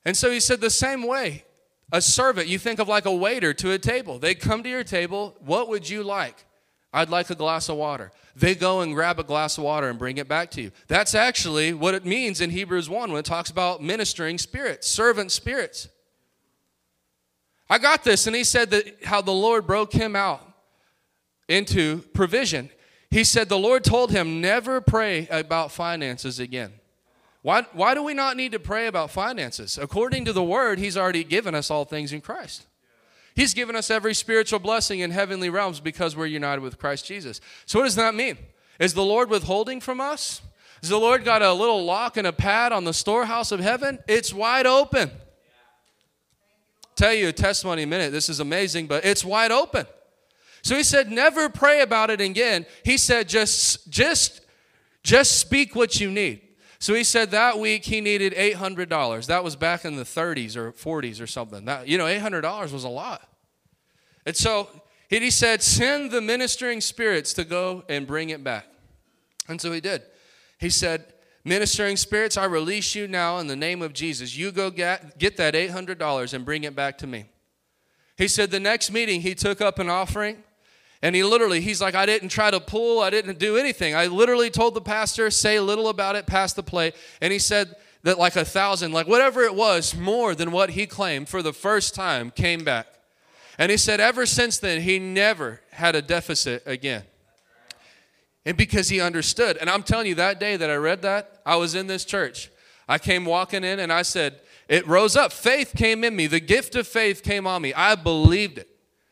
And 0.07 0.15
so 0.15 0.31
he 0.31 0.39
said, 0.39 0.61
the 0.61 0.69
same 0.69 1.03
way, 1.05 1.43
a 1.91 2.01
servant, 2.01 2.47
you 2.47 2.57
think 2.57 2.79
of 2.79 2.87
like 2.87 3.05
a 3.05 3.13
waiter 3.13 3.53
to 3.55 3.73
a 3.73 3.77
table. 3.77 4.19
They 4.19 4.35
come 4.35 4.63
to 4.63 4.69
your 4.69 4.85
table, 4.85 5.35
what 5.41 5.67
would 5.67 5.89
you 5.89 6.01
like? 6.01 6.45
I'd 6.93 7.09
like 7.09 7.29
a 7.29 7.35
glass 7.35 7.67
of 7.67 7.75
water. 7.75 8.13
They 8.33 8.55
go 8.55 8.79
and 8.79 8.93
grab 8.93 9.19
a 9.19 9.23
glass 9.23 9.57
of 9.57 9.65
water 9.65 9.89
and 9.89 9.99
bring 9.99 10.17
it 10.17 10.29
back 10.29 10.49
to 10.51 10.61
you. 10.61 10.71
That's 10.87 11.13
actually 11.13 11.73
what 11.73 11.93
it 11.93 12.05
means 12.05 12.39
in 12.39 12.51
Hebrews 12.51 12.89
1 12.89 13.11
when 13.11 13.19
it 13.19 13.25
talks 13.25 13.49
about 13.49 13.83
ministering 13.83 14.37
spirits, 14.37 14.87
servant 14.87 15.31
spirits. 15.31 15.89
I 17.69 17.77
got 17.77 18.03
this. 18.03 18.27
And 18.27 18.35
he 18.35 18.43
said 18.43 18.69
that 18.71 19.03
how 19.03 19.21
the 19.21 19.31
Lord 19.31 19.67
broke 19.67 19.93
him 19.93 20.15
out 20.15 20.41
into 21.47 21.99
provision. 22.13 22.69
He 23.09 23.23
said 23.23 23.49
the 23.49 23.57
Lord 23.57 23.83
told 23.83 24.11
him, 24.11 24.41
never 24.41 24.81
pray 24.81 25.27
about 25.29 25.71
finances 25.71 26.39
again. 26.39 26.73
Why, 27.41 27.65
why 27.71 27.93
do 27.93 28.03
we 28.03 28.13
not 28.13 28.35
need 28.35 28.51
to 28.51 28.59
pray 28.59 28.87
about 28.87 29.11
finances? 29.11 29.77
According 29.77 30.25
to 30.25 30.33
the 30.33 30.43
word, 30.43 30.79
he's 30.79 30.97
already 30.97 31.23
given 31.23 31.55
us 31.55 31.71
all 31.71 31.85
things 31.85 32.11
in 32.11 32.19
Christ. 32.19 32.65
He's 33.35 33.53
given 33.53 33.75
us 33.75 33.91
every 33.91 34.15
spiritual 34.15 34.59
blessing 34.59 34.99
in 34.99 35.11
heavenly 35.11 35.49
realms 35.49 35.79
because 35.79 36.15
we're 36.15 36.25
united 36.25 36.61
with 36.61 36.79
Christ 36.79 37.05
Jesus. 37.05 37.39
So, 37.65 37.79
what 37.79 37.85
does 37.85 37.95
that 37.95 38.15
mean? 38.15 38.37
Is 38.79 38.95
the 38.95 39.03
Lord 39.03 39.29
withholding 39.29 39.79
from 39.79 40.01
us? 40.01 40.41
Has 40.81 40.89
the 40.89 40.97
Lord 40.97 41.23
got 41.23 41.41
a 41.41 41.53
little 41.53 41.85
lock 41.85 42.17
and 42.17 42.27
a 42.27 42.33
pad 42.33 42.71
on 42.71 42.83
the 42.83 42.93
storehouse 42.93 43.51
of 43.51 43.59
heaven? 43.59 43.99
It's 44.07 44.33
wide 44.33 44.65
open. 44.65 45.11
Tell 46.97 47.13
you 47.13 47.27
a 47.27 47.31
testimony 47.31 47.83
in 47.83 47.89
a 47.89 47.91
minute. 47.91 48.11
This 48.11 48.27
is 48.27 48.39
amazing, 48.39 48.87
but 48.87 49.05
it's 49.05 49.23
wide 49.23 49.51
open. 49.51 49.85
So 50.63 50.75
he 50.75 50.81
said, 50.83 51.11
never 51.11 51.47
pray 51.47 51.81
about 51.81 52.09
it 52.09 52.19
again. 52.19 52.65
He 52.83 52.97
said, 52.97 53.29
just, 53.29 53.89
just, 53.89 54.41
just 55.03 55.39
speak 55.39 55.75
what 55.75 56.01
you 56.01 56.09
need. 56.09 56.41
So 56.79 56.95
he 56.95 57.03
said 57.03 57.31
that 57.31 57.59
week 57.59 57.85
he 57.85 58.01
needed 58.01 58.33
$800. 58.33 59.27
That 59.27 59.43
was 59.43 59.55
back 59.55 59.85
in 59.85 59.95
the 59.95 60.03
30s 60.03 60.55
or 60.55 60.71
40s 60.71 61.21
or 61.21 61.27
something. 61.27 61.65
That, 61.65 61.87
you 61.87 61.99
know, 61.99 62.05
$800 62.05 62.73
was 62.73 62.83
a 62.83 62.89
lot. 62.89 63.21
And 64.25 64.35
so 64.35 64.67
he 65.07 65.29
said, 65.29 65.61
send 65.61 66.09
the 66.09 66.21
ministering 66.21 66.81
spirits 66.81 67.31
to 67.33 67.45
go 67.45 67.83
and 67.87 68.07
bring 68.07 68.29
it 68.29 68.43
back. 68.43 68.65
And 69.47 69.61
so 69.61 69.71
he 69.71 69.81
did. 69.81 70.01
He 70.57 70.71
said, 70.71 71.05
ministering 71.47 71.97
spirits, 71.97 72.37
I 72.37 72.45
release 72.45 72.93
you 72.93 73.07
now 73.07 73.39
in 73.39 73.47
the 73.47 73.55
name 73.55 73.81
of 73.81 73.93
Jesus. 73.93 74.35
You 74.35 74.51
go 74.51 74.69
get, 74.69 75.17
get 75.17 75.37
that 75.37 75.53
$800 75.53 76.33
and 76.33 76.45
bring 76.45 76.63
it 76.63 76.75
back 76.75 76.97
to 76.99 77.07
me. 77.07 77.25
He 78.17 78.27
said 78.27 78.51
the 78.51 78.59
next 78.59 78.91
meeting 78.91 79.21
he 79.21 79.33
took 79.33 79.61
up 79.61 79.79
an 79.79 79.89
offering 79.89 80.43
and 81.01 81.15
he 81.15 81.23
literally, 81.23 81.61
he's 81.61 81.79
like, 81.79 81.95
I 81.95 82.05
didn't 82.05 82.29
try 82.29 82.51
to 82.51 82.59
pull, 82.59 82.99
I 82.99 83.09
didn't 83.09 83.39
do 83.39 83.57
anything. 83.57 83.95
I 83.95 84.07
literally 84.07 84.49
told 84.49 84.73
the 84.73 84.81
pastor, 84.81 85.29
say 85.29 85.55
a 85.55 85.61
little 85.61 85.89
about 85.89 86.15
it, 86.15 86.25
pass 86.25 86.53
the 86.53 86.63
plate. 86.63 86.95
And 87.21 87.31
he 87.31 87.39
said 87.39 87.75
that 88.03 88.17
like 88.17 88.35
a 88.35 88.45
thousand, 88.45 88.91
like 88.91 89.07
whatever 89.07 89.43
it 89.43 89.55
was, 89.55 89.95
more 89.95 90.33
than 90.35 90.51
what 90.51 90.71
he 90.71 90.87
claimed 90.87 91.29
for 91.29 91.41
the 91.43 91.53
first 91.53 91.93
time 91.93 92.31
came 92.31 92.63
back. 92.63 92.87
And 93.59 93.71
he 93.71 93.77
said, 93.77 93.99
ever 93.99 94.25
since 94.25 94.57
then, 94.57 94.81
he 94.81 94.99
never 94.99 95.61
had 95.71 95.95
a 95.95 96.01
deficit 96.01 96.63
again. 96.65 97.03
And 98.47 98.55
because 98.55 98.87
he 98.87 99.01
understood. 99.01 99.57
And 99.57 99.69
I'm 99.69 99.83
telling 99.83 100.07
you, 100.07 100.15
that 100.15 100.39
day 100.39 100.55
that 100.55 100.69
I 100.69 100.75
read 100.75 101.01
that, 101.01 101.41
I 101.45 101.57
was 101.57 101.75
in 101.75 101.87
this 101.87 102.05
church. 102.05 102.49
I 102.87 102.97
came 102.97 103.25
walking 103.25 103.65
in 103.65 103.81
and 103.81 103.91
I 103.91 104.03
said, 104.03 104.39
It 104.69 104.87
rose 104.87 105.17
up. 105.17 105.33
Faith 105.33 105.73
came 105.75 106.05
in 106.05 106.15
me. 106.15 106.27
The 106.27 106.39
gift 106.39 106.77
of 106.77 106.87
faith 106.87 107.23
came 107.23 107.45
on 107.45 107.61
me. 107.61 107.73
I 107.73 107.95
believed 107.95 108.57
it. 108.57 108.69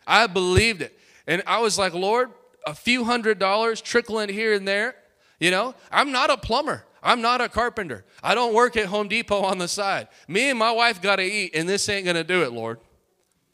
I 0.07 0.27
believed 0.27 0.81
it. 0.81 0.97
And 1.27 1.43
I 1.45 1.59
was 1.59 1.77
like, 1.77 1.93
Lord, 1.93 2.31
a 2.65 2.73
few 2.73 3.03
hundred 3.03 3.37
dollars 3.37 3.81
trickling 3.81 4.29
here 4.29 4.53
and 4.53 4.65
there. 4.65 4.95
You 5.37 5.51
know, 5.51 5.75
I'm 5.91 6.13
not 6.13 6.29
a 6.29 6.37
plumber. 6.37 6.85
I'm 7.03 7.21
not 7.21 7.41
a 7.41 7.49
carpenter. 7.49 8.05
I 8.23 8.35
don't 8.35 8.53
work 8.53 8.77
at 8.77 8.85
Home 8.85 9.09
Depot 9.09 9.41
on 9.41 9.57
the 9.57 9.67
side. 9.67 10.07
Me 10.29 10.49
and 10.49 10.57
my 10.57 10.71
wife 10.71 11.01
got 11.01 11.17
to 11.17 11.23
eat, 11.23 11.51
and 11.53 11.67
this 11.67 11.89
ain't 11.89 12.05
going 12.05 12.15
to 12.15 12.23
do 12.23 12.43
it, 12.43 12.53
Lord. 12.53 12.79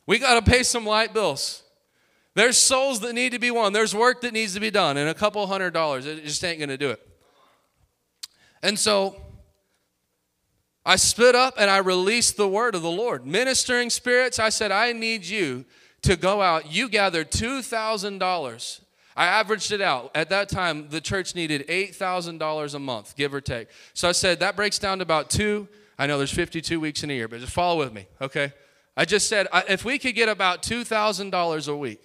We 0.05 0.19
got 0.19 0.45
to 0.45 0.47
pay 0.47 0.61
some 0.61 0.85
light 0.85 1.11
bills. 1.11 1.63
There's 2.33 2.57
souls 2.57 3.01
that 3.01 3.13
need 3.13 3.33
to 3.33 3.39
be 3.39 3.51
won. 3.51 3.73
There's 3.73 3.93
work 3.93 4.21
that 4.21 4.33
needs 4.33 4.53
to 4.53 4.59
be 4.59 4.71
done, 4.71 4.97
and 4.97 5.09
a 5.09 5.13
couple 5.13 5.45
hundred 5.47 5.71
dollars, 5.71 6.05
it 6.05 6.23
just 6.23 6.43
ain't 6.43 6.59
going 6.59 6.69
to 6.69 6.77
do 6.77 6.89
it. 6.89 7.07
And 8.63 8.77
so 8.77 9.15
I 10.85 10.95
stood 10.95 11.35
up 11.35 11.55
and 11.57 11.69
I 11.69 11.77
released 11.77 12.37
the 12.37 12.47
word 12.47 12.75
of 12.75 12.81
the 12.81 12.91
Lord. 12.91 13.25
Ministering 13.25 13.89
spirits, 13.89 14.39
I 14.39 14.49
said, 14.49 14.71
I 14.71 14.93
need 14.93 15.25
you 15.25 15.65
to 16.03 16.15
go 16.15 16.41
out. 16.41 16.71
You 16.71 16.89
gathered 16.89 17.31
$2,000. 17.31 18.81
I 19.15 19.25
averaged 19.25 19.71
it 19.71 19.81
out. 19.81 20.11
At 20.15 20.29
that 20.29 20.49
time, 20.49 20.87
the 20.89 21.01
church 21.01 21.35
needed 21.35 21.67
$8,000 21.67 22.73
a 22.73 22.79
month, 22.79 23.15
give 23.15 23.33
or 23.33 23.41
take. 23.41 23.67
So 23.93 24.09
I 24.09 24.13
said, 24.13 24.39
that 24.39 24.55
breaks 24.55 24.79
down 24.79 24.99
to 24.99 25.03
about 25.03 25.29
two. 25.29 25.67
I 25.99 26.07
know 26.07 26.17
there's 26.17 26.33
52 26.33 26.79
weeks 26.79 27.03
in 27.03 27.11
a 27.11 27.13
year, 27.13 27.27
but 27.27 27.39
just 27.41 27.51
follow 27.51 27.77
with 27.77 27.93
me, 27.93 28.07
okay? 28.19 28.53
I 28.97 29.05
just 29.05 29.27
said, 29.27 29.47
if 29.69 29.85
we 29.85 29.99
could 29.99 30.15
get 30.15 30.29
about 30.29 30.63
$2,000 30.63 31.67
a 31.67 31.75
week, 31.75 32.01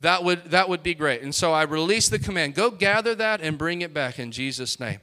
that 0.00 0.24
would, 0.24 0.44
that 0.50 0.68
would 0.68 0.82
be 0.82 0.94
great. 0.94 1.22
And 1.22 1.34
so 1.34 1.52
I 1.52 1.62
released 1.62 2.10
the 2.10 2.18
command 2.18 2.54
go 2.54 2.70
gather 2.70 3.14
that 3.14 3.40
and 3.40 3.56
bring 3.56 3.82
it 3.82 3.94
back 3.94 4.18
in 4.18 4.30
Jesus' 4.30 4.78
name. 4.78 5.00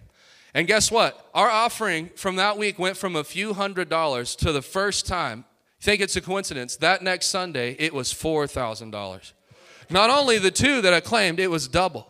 And 0.54 0.68
guess 0.68 0.92
what? 0.92 1.30
Our 1.34 1.50
offering 1.50 2.10
from 2.16 2.36
that 2.36 2.58
week 2.58 2.78
went 2.78 2.96
from 2.96 3.16
a 3.16 3.24
few 3.24 3.54
hundred 3.54 3.90
dollars 3.90 4.36
to 4.38 4.52
the 4.52 4.62
first 4.62 5.08
time 5.08 5.46
think 5.84 6.02
it's 6.02 6.16
a 6.16 6.22
coincidence? 6.22 6.78
That 6.78 7.04
next 7.04 7.28
Sunday, 7.28 7.76
it 7.78 7.94
was 7.94 8.14
$4,000. 8.14 9.34
Not 9.90 10.10
only 10.10 10.40
the 10.40 10.50
two 10.50 10.82
that 10.82 10.94
I 10.94 11.02
claimed, 11.02 11.40
it 11.40 11.52
was 11.52 11.68
double. 11.68 12.08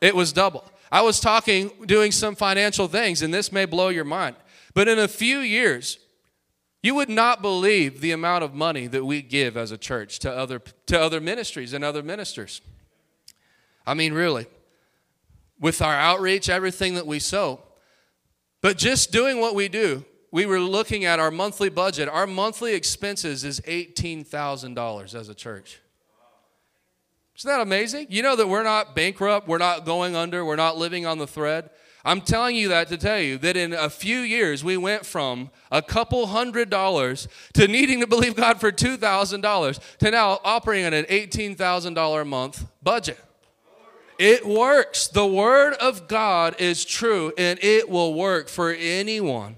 It 0.00 0.14
was 0.14 0.32
double. 0.32 0.64
I 0.90 1.02
was 1.02 1.18
talking, 1.20 1.72
doing 1.86 2.12
some 2.12 2.36
financial 2.36 2.86
things, 2.86 3.22
and 3.22 3.34
this 3.34 3.50
may 3.50 3.64
blow 3.64 3.88
your 3.88 4.04
mind. 4.04 4.36
But 4.72 4.88
in 4.88 4.98
a 4.98 5.08
few 5.08 5.40
years, 5.40 5.98
you 6.82 6.94
would 6.96 7.08
not 7.08 7.40
believe 7.40 8.00
the 8.00 8.10
amount 8.10 8.42
of 8.42 8.54
money 8.54 8.88
that 8.88 9.04
we 9.04 9.22
give 9.22 9.56
as 9.56 9.70
a 9.70 9.78
church 9.78 10.18
to 10.20 10.32
other, 10.32 10.60
to 10.86 11.00
other 11.00 11.20
ministries 11.20 11.72
and 11.72 11.84
other 11.84 12.02
ministers. 12.02 12.60
I 13.86 13.94
mean, 13.94 14.12
really. 14.12 14.46
With 15.60 15.80
our 15.80 15.94
outreach, 15.94 16.48
everything 16.48 16.94
that 16.94 17.06
we 17.06 17.20
sow. 17.20 17.60
But 18.60 18.78
just 18.78 19.12
doing 19.12 19.40
what 19.40 19.54
we 19.54 19.68
do, 19.68 20.04
we 20.32 20.44
were 20.44 20.58
looking 20.58 21.04
at 21.04 21.20
our 21.20 21.30
monthly 21.30 21.68
budget. 21.68 22.08
Our 22.08 22.26
monthly 22.26 22.74
expenses 22.74 23.44
is 23.44 23.60
$18,000 23.60 25.14
as 25.14 25.28
a 25.28 25.34
church. 25.34 25.80
Isn't 27.38 27.48
that 27.48 27.60
amazing? 27.60 28.08
You 28.10 28.22
know 28.22 28.34
that 28.36 28.48
we're 28.48 28.62
not 28.62 28.94
bankrupt, 28.94 29.46
we're 29.46 29.58
not 29.58 29.84
going 29.84 30.16
under, 30.16 30.44
we're 30.44 30.56
not 30.56 30.76
living 30.76 31.06
on 31.06 31.18
the 31.18 31.26
thread. 31.26 31.70
I'm 32.04 32.20
telling 32.20 32.56
you 32.56 32.68
that 32.68 32.88
to 32.88 32.96
tell 32.96 33.20
you 33.20 33.38
that 33.38 33.56
in 33.56 33.72
a 33.72 33.88
few 33.88 34.20
years 34.20 34.64
we 34.64 34.76
went 34.76 35.06
from 35.06 35.50
a 35.70 35.80
couple 35.80 36.26
hundred 36.26 36.68
dollars 36.68 37.28
to 37.54 37.68
needing 37.68 38.00
to 38.00 38.06
believe 38.06 38.34
God 38.34 38.60
for 38.60 38.72
$2,000 38.72 39.80
to 39.98 40.10
now 40.10 40.40
operating 40.44 40.86
at 40.86 40.94
an 40.94 41.04
$18,000 41.04 42.20
a 42.20 42.24
month 42.24 42.66
budget. 42.82 43.18
It 44.18 44.46
works. 44.46 45.08
The 45.08 45.26
Word 45.26 45.74
of 45.74 46.08
God 46.08 46.56
is 46.60 46.84
true 46.84 47.32
and 47.38 47.58
it 47.62 47.88
will 47.88 48.14
work 48.14 48.48
for 48.48 48.72
anyone 48.72 49.56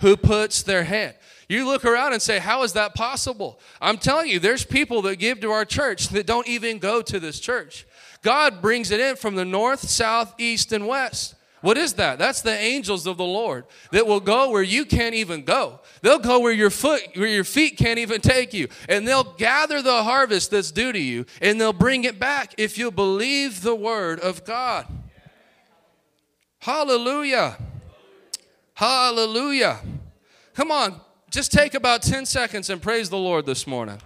who 0.00 0.16
puts 0.16 0.62
their 0.62 0.84
hand. 0.84 1.14
You 1.48 1.64
look 1.66 1.84
around 1.84 2.12
and 2.12 2.20
say, 2.20 2.38
How 2.38 2.62
is 2.64 2.72
that 2.72 2.94
possible? 2.94 3.60
I'm 3.80 3.98
telling 3.98 4.28
you, 4.28 4.40
there's 4.40 4.64
people 4.64 5.02
that 5.02 5.16
give 5.16 5.40
to 5.40 5.50
our 5.52 5.64
church 5.64 6.08
that 6.08 6.26
don't 6.26 6.48
even 6.48 6.78
go 6.78 7.02
to 7.02 7.20
this 7.20 7.38
church. 7.38 7.86
God 8.22 8.60
brings 8.60 8.90
it 8.90 8.98
in 8.98 9.14
from 9.14 9.36
the 9.36 9.44
north, 9.44 9.80
south, 9.80 10.34
east, 10.38 10.72
and 10.72 10.88
west. 10.88 11.35
What 11.66 11.78
is 11.78 11.94
that? 11.94 12.20
That's 12.20 12.42
the 12.42 12.56
angels 12.56 13.08
of 13.08 13.16
the 13.16 13.24
Lord 13.24 13.64
that 13.90 14.06
will 14.06 14.20
go 14.20 14.50
where 14.50 14.62
you 14.62 14.84
can't 14.84 15.16
even 15.16 15.42
go. 15.42 15.80
They'll 16.00 16.20
go 16.20 16.38
where 16.38 16.52
your 16.52 16.70
foot, 16.70 17.02
where 17.16 17.26
your 17.26 17.42
feet 17.42 17.76
can't 17.76 17.98
even 17.98 18.20
take 18.20 18.54
you, 18.54 18.68
and 18.88 19.04
they'll 19.04 19.34
gather 19.34 19.82
the 19.82 20.04
harvest 20.04 20.52
that's 20.52 20.70
due 20.70 20.92
to 20.92 20.98
you, 21.00 21.26
and 21.42 21.60
they'll 21.60 21.72
bring 21.72 22.04
it 22.04 22.20
back 22.20 22.54
if 22.56 22.78
you 22.78 22.92
believe 22.92 23.62
the 23.62 23.74
word 23.74 24.20
of 24.20 24.44
God. 24.44 24.86
Hallelujah. 26.60 27.56
Hallelujah. 28.74 29.80
Come 30.54 30.70
on, 30.70 31.00
just 31.30 31.50
take 31.50 31.74
about 31.74 32.00
10 32.00 32.26
seconds 32.26 32.70
and 32.70 32.80
praise 32.80 33.10
the 33.10 33.18
Lord 33.18 33.44
this 33.44 33.66
morning. 33.66 33.98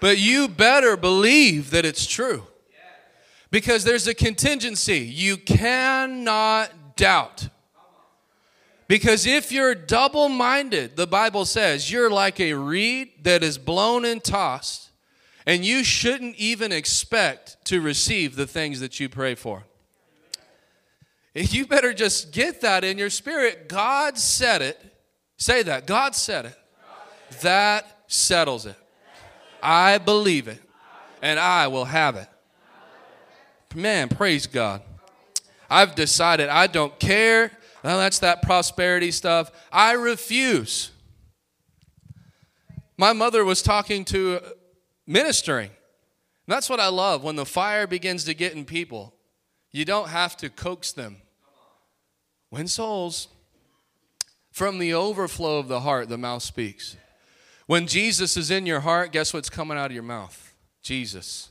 But 0.00 0.18
you 0.18 0.48
better 0.48 0.96
believe 0.96 1.70
that 1.70 1.84
it's 1.84 2.06
true. 2.06 2.44
Because 3.50 3.84
there's 3.84 4.06
a 4.06 4.14
contingency. 4.14 4.98
You 4.98 5.36
cannot 5.36 6.96
doubt. 6.96 7.48
Because 8.88 9.26
if 9.26 9.52
you're 9.52 9.74
double 9.74 10.28
minded, 10.28 10.96
the 10.96 11.06
Bible 11.06 11.44
says 11.44 11.92
you're 11.92 12.10
like 12.10 12.40
a 12.40 12.54
reed 12.54 13.10
that 13.22 13.42
is 13.42 13.58
blown 13.58 14.04
and 14.04 14.22
tossed 14.22 14.90
and 15.46 15.64
you 15.64 15.84
shouldn't 15.84 16.36
even 16.36 16.72
expect 16.72 17.56
to 17.64 17.80
receive 17.80 18.36
the 18.36 18.46
things 18.46 18.80
that 18.80 19.00
you 19.00 19.08
pray 19.08 19.34
for. 19.34 19.64
You 21.34 21.66
better 21.66 21.92
just 21.92 22.32
get 22.32 22.60
that 22.60 22.84
in 22.84 22.98
your 22.98 23.10
spirit. 23.10 23.68
God 23.68 24.18
said 24.18 24.62
it. 24.62 24.78
Say 25.36 25.62
that. 25.62 25.86
God 25.86 26.14
said 26.14 26.46
it. 26.46 26.58
That 27.42 27.86
settles 28.08 28.66
it. 28.66 28.76
I 29.62 29.98
believe 29.98 30.48
it. 30.48 30.60
And 31.22 31.38
I 31.38 31.68
will 31.68 31.84
have 31.84 32.16
it. 32.16 32.28
Man, 33.74 34.08
praise 34.08 34.46
God. 34.46 34.82
I've 35.68 35.94
decided 35.94 36.48
I 36.48 36.66
don't 36.66 36.98
care. 36.98 37.52
Well, 37.84 37.98
that's 37.98 38.18
that 38.18 38.42
prosperity 38.42 39.10
stuff. 39.10 39.50
I 39.70 39.92
refuse. 39.92 40.90
My 42.96 43.12
mother 43.12 43.44
was 43.44 43.62
talking 43.62 44.04
to 44.06 44.40
ministering. 45.06 45.70
And 45.70 46.54
that's 46.54 46.68
what 46.68 46.80
I 46.80 46.88
love 46.88 47.22
when 47.22 47.36
the 47.36 47.46
fire 47.46 47.86
begins 47.86 48.24
to 48.24 48.34
get 48.34 48.54
in 48.54 48.64
people. 48.64 49.14
You 49.70 49.84
don't 49.84 50.08
have 50.08 50.36
to 50.38 50.50
coax 50.50 50.92
them. 50.92 51.18
Win 52.50 52.66
souls. 52.66 53.28
From 54.50 54.78
the 54.78 54.92
overflow 54.92 55.58
of 55.58 55.68
the 55.68 55.80
heart, 55.80 56.08
the 56.08 56.18
mouth 56.18 56.42
speaks. 56.42 56.96
When 57.70 57.86
Jesus 57.86 58.36
is 58.36 58.50
in 58.50 58.66
your 58.66 58.80
heart, 58.80 59.12
guess 59.12 59.32
what's 59.32 59.48
coming 59.48 59.78
out 59.78 59.86
of 59.86 59.92
your 59.92 60.02
mouth? 60.02 60.54
Jesus. 60.82 61.50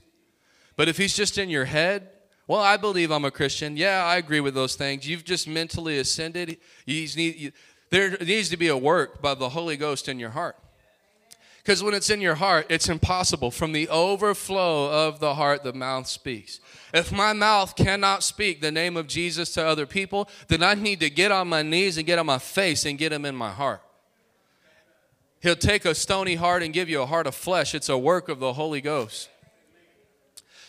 But 0.76 0.90
if 0.90 0.98
he's 0.98 1.16
just 1.16 1.38
in 1.38 1.50
your 1.50 1.64
head, 1.64 2.10
well, 2.46 2.60
I 2.60 2.76
believe 2.76 3.10
I'm 3.10 3.24
a 3.24 3.32
Christian. 3.32 3.78
Yeah, 3.78 4.04
I 4.04 4.18
agree 4.18 4.42
with 4.42 4.54
those 4.54 4.76
things. 4.76 5.08
You've 5.08 5.24
just 5.24 5.48
mentally 5.48 5.98
ascended. 5.98 6.58
Need, 6.86 7.16
you, 7.16 7.52
there 7.90 8.18
needs 8.18 8.50
to 8.50 8.58
be 8.58 8.68
a 8.68 8.76
work 8.76 9.22
by 9.22 9.34
the 9.34 9.48
Holy 9.48 9.78
Ghost 9.78 10.10
in 10.10 10.20
your 10.20 10.32
heart. 10.32 10.58
Because 11.60 11.82
when 11.82 11.94
it's 11.94 12.10
in 12.10 12.20
your 12.20 12.36
heart, 12.36 12.66
it's 12.68 12.90
impossible. 12.90 13.50
From 13.50 13.72
the 13.72 13.88
overflow 13.88 15.08
of 15.08 15.22
the 15.22 15.36
heart, 15.36 15.64
the 15.64 15.72
mouth 15.72 16.08
speaks. 16.08 16.60
If 16.94 17.14
my 17.14 17.32
mouth 17.32 17.78
cannot 17.78 18.24
speak 18.24 18.60
the 18.60 18.74
name 18.74 18.98
of 18.98 19.08
Jesus 19.08 19.54
to 19.54 19.66
other 19.66 19.86
people, 19.86 20.28
then 20.50 20.64
I 20.64 20.74
need 20.74 21.00
to 21.00 21.10
get 21.10 21.32
on 21.32 21.48
my 21.48 21.62
knees 21.62 21.98
and 21.98 22.06
get 22.06 22.20
on 22.20 22.26
my 22.26 22.40
face 22.40 22.84
and 22.84 22.98
get 22.98 23.14
him 23.14 23.24
in 23.24 23.38
my 23.38 23.52
heart. 23.52 23.82
He'll 25.42 25.56
take 25.56 25.86
a 25.86 25.96
stony 25.96 26.36
heart 26.36 26.64
and 26.64 26.74
give 26.74 26.90
you 26.90 27.02
a 27.02 27.06
heart 27.06 27.28
of 27.28 27.36
flesh. 27.36 27.74
It's 27.74 27.90
a 27.90 27.98
work 27.98 28.28
of 28.28 28.40
the 28.40 28.54
Holy 28.54 28.82
Ghost. 28.82 29.30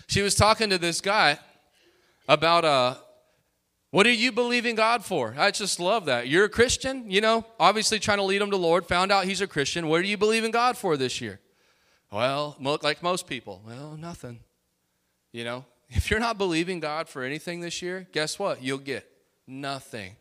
She 0.07 0.23
was 0.23 0.35
talking 0.35 0.71
to 0.71 0.79
this 0.79 1.01
guy 1.01 1.39
about 2.29 2.65
uh, 2.65 2.95
what 3.91 4.07
are 4.07 4.13
you 4.13 4.31
believing 4.31 4.77
God 4.77 5.05
for? 5.05 5.35
I 5.37 5.51
just 5.51 5.81
love 5.81 6.05
that. 6.05 6.29
You're 6.29 6.45
a 6.45 6.49
Christian, 6.49 7.11
you 7.11 7.21
know, 7.21 7.45
obviously 7.59 7.99
trying 7.99 8.19
to 8.19 8.25
lead 8.25 8.41
him 8.41 8.51
to 8.51 8.57
Lord, 8.57 8.87
found 8.87 9.11
out 9.11 9.25
he's 9.25 9.41
a 9.41 9.49
Christian. 9.49 9.89
What 9.89 10.01
are 10.01 10.05
you 10.05 10.17
believing 10.17 10.53
God 10.53 10.77
for 10.77 10.97
this 10.97 11.21
year? 11.21 11.41
Well, 12.13 12.57
like 12.83 13.03
most 13.03 13.27
people, 13.27 13.63
well, 13.67 13.97
nothing. 13.97 14.41
You 15.33 15.45
know, 15.45 15.65
if 15.89 16.11
you're 16.11 16.21
not 16.21 16.39
believing 16.39 16.79
God 16.79 17.09
for 17.09 17.25
anything 17.25 17.61
this 17.61 17.83
year, 17.83 18.07
guess 18.13 18.39
what? 18.39 18.63
You'll 18.63 18.79
get 18.79 19.11
nothing. 19.47 20.17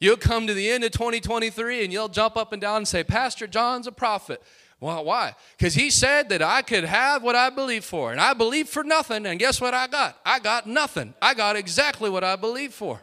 You'll 0.00 0.16
come 0.16 0.46
to 0.46 0.54
the 0.54 0.70
end 0.70 0.84
of 0.84 0.90
2023 0.90 1.84
and 1.84 1.92
you'll 1.92 2.08
jump 2.08 2.36
up 2.36 2.52
and 2.52 2.60
down 2.60 2.78
and 2.78 2.88
say, 2.88 3.04
Pastor 3.04 3.46
John's 3.46 3.86
a 3.86 3.92
prophet. 3.92 4.42
Well, 4.80 5.04
why? 5.04 5.34
Because 5.56 5.74
he 5.74 5.88
said 5.88 6.28
that 6.28 6.42
I 6.42 6.60
could 6.60 6.84
have 6.84 7.22
what 7.22 7.36
I 7.36 7.48
believe 7.48 7.84
for. 7.84 8.12
And 8.12 8.20
I 8.20 8.34
believe 8.34 8.68
for 8.68 8.84
nothing. 8.84 9.24
And 9.24 9.38
guess 9.38 9.60
what 9.60 9.72
I 9.72 9.86
got? 9.86 10.18
I 10.26 10.40
got 10.40 10.66
nothing. 10.66 11.14
I 11.22 11.32
got 11.34 11.56
exactly 11.56 12.10
what 12.10 12.24
I 12.24 12.36
believe 12.36 12.74
for. 12.74 13.00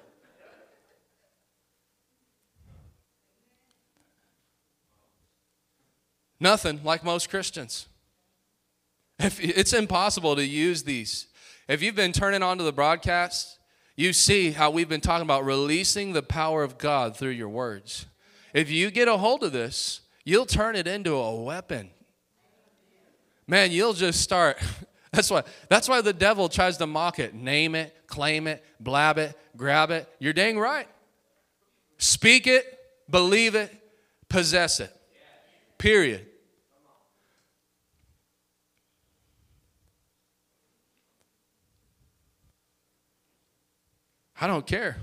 Nothing 6.39 6.81
like 6.83 7.03
most 7.03 7.29
Christians. 7.29 7.87
If 9.19 9.39
it's 9.39 9.73
impossible 9.73 10.35
to 10.35 10.45
use 10.45 10.83
these. 10.83 11.27
If 11.67 11.83
you've 11.83 11.95
been 11.95 12.11
turning 12.11 12.41
on 12.41 12.57
to 12.57 12.63
the 12.63 12.73
broadcast, 12.73 13.59
you 14.01 14.13
see 14.13 14.51
how 14.51 14.71
we've 14.71 14.89
been 14.89 15.01
talking 15.01 15.23
about 15.23 15.45
releasing 15.45 16.13
the 16.13 16.23
power 16.23 16.63
of 16.63 16.77
God 16.77 17.15
through 17.15 17.29
your 17.29 17.49
words. 17.49 18.07
If 18.53 18.69
you 18.69 18.91
get 18.91 19.07
a 19.07 19.17
hold 19.17 19.43
of 19.43 19.51
this, 19.53 20.01
you'll 20.25 20.45
turn 20.45 20.75
it 20.75 20.87
into 20.87 21.13
a 21.13 21.35
weapon. 21.41 21.91
Man, 23.47 23.71
you'll 23.71 23.93
just 23.93 24.21
start. 24.21 24.57
That's 25.13 25.29
why, 25.29 25.43
that's 25.67 25.89
why 25.89 25.99
the 25.99 26.13
devil 26.13 26.47
tries 26.47 26.77
to 26.77 26.87
mock 26.87 27.19
it. 27.19 27.33
Name 27.33 27.75
it, 27.75 27.93
claim 28.07 28.47
it, 28.47 28.63
blab 28.79 29.17
it, 29.17 29.37
grab 29.57 29.91
it. 29.91 30.07
You're 30.19 30.31
dang 30.31 30.57
right. 30.57 30.87
Speak 31.97 32.47
it, 32.47 32.79
believe 33.09 33.53
it, 33.53 33.75
possess 34.29 34.79
it. 34.79 34.95
Period. 35.77 36.25
I 44.41 44.47
don't 44.47 44.65
care. 44.65 44.97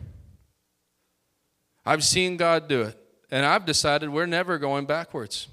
I've 1.87 2.03
seen 2.03 2.37
God 2.37 2.69
do 2.69 2.83
it, 2.83 2.99
and 3.31 3.47
I've 3.47 3.65
decided 3.65 4.11
we're 4.11 4.27
never 4.27 4.59
going 4.59 4.85
backwards. 4.85 5.47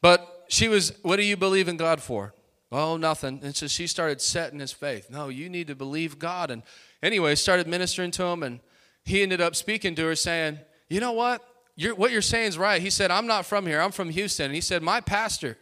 But 0.00 0.46
she 0.48 0.68
was, 0.68 0.92
What 1.02 1.16
do 1.16 1.24
you 1.24 1.36
believe 1.36 1.66
in 1.66 1.76
God 1.76 2.00
for? 2.00 2.32
Oh, 2.70 2.96
nothing. 2.96 3.40
And 3.42 3.56
so 3.56 3.66
she 3.66 3.86
started 3.86 4.20
setting 4.20 4.60
his 4.60 4.72
faith. 4.72 5.10
No, 5.10 5.28
you 5.28 5.48
need 5.48 5.66
to 5.66 5.74
believe 5.74 6.18
God. 6.18 6.50
And 6.50 6.62
anyway, 7.02 7.34
started 7.34 7.66
ministering 7.66 8.10
to 8.12 8.24
him, 8.24 8.42
and 8.44 8.60
he 9.04 9.22
ended 9.22 9.40
up 9.40 9.56
speaking 9.56 9.96
to 9.96 10.04
her, 10.04 10.14
saying, 10.14 10.60
You 10.88 11.00
know 11.00 11.12
what? 11.12 11.42
You're, 11.74 11.96
what 11.96 12.12
you're 12.12 12.22
saying 12.22 12.48
is 12.48 12.58
right. 12.58 12.80
He 12.80 12.90
said, 12.90 13.10
I'm 13.10 13.26
not 13.26 13.46
from 13.46 13.66
here, 13.66 13.80
I'm 13.80 13.92
from 13.92 14.10
Houston. 14.10 14.46
And 14.46 14.54
he 14.54 14.60
said, 14.60 14.82
My 14.82 15.00
pastor, 15.00 15.58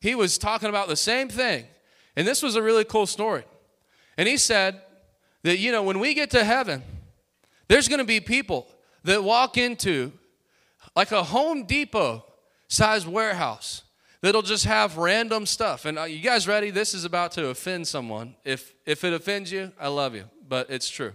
he 0.00 0.16
was 0.16 0.36
talking 0.36 0.68
about 0.68 0.88
the 0.88 0.96
same 0.96 1.28
thing. 1.28 1.64
And 2.16 2.26
this 2.26 2.42
was 2.42 2.56
a 2.56 2.62
really 2.62 2.84
cool 2.84 3.06
story. 3.06 3.44
And 4.18 4.28
he 4.28 4.36
said 4.36 4.82
that, 5.44 5.58
you 5.58 5.72
know, 5.72 5.84
when 5.84 6.00
we 6.00 6.12
get 6.12 6.30
to 6.32 6.44
heaven, 6.44 6.82
there's 7.68 7.86
going 7.88 8.00
to 8.00 8.04
be 8.04 8.20
people 8.20 8.68
that 9.04 9.22
walk 9.22 9.56
into 9.56 10.12
like 10.96 11.12
a 11.12 11.22
Home 11.22 11.64
Depot 11.64 12.24
sized 12.66 13.06
warehouse 13.06 13.84
that'll 14.20 14.42
just 14.42 14.64
have 14.64 14.96
random 14.96 15.46
stuff. 15.46 15.84
And 15.84 15.98
uh, 15.98 16.02
you 16.02 16.18
guys 16.18 16.48
ready? 16.48 16.70
This 16.70 16.92
is 16.94 17.04
about 17.04 17.30
to 17.32 17.46
offend 17.46 17.86
someone. 17.86 18.34
If, 18.44 18.74
if 18.84 19.04
it 19.04 19.12
offends 19.12 19.52
you, 19.52 19.70
I 19.78 19.86
love 19.88 20.16
you, 20.16 20.24
but 20.48 20.68
it's 20.68 20.88
true. 20.88 21.12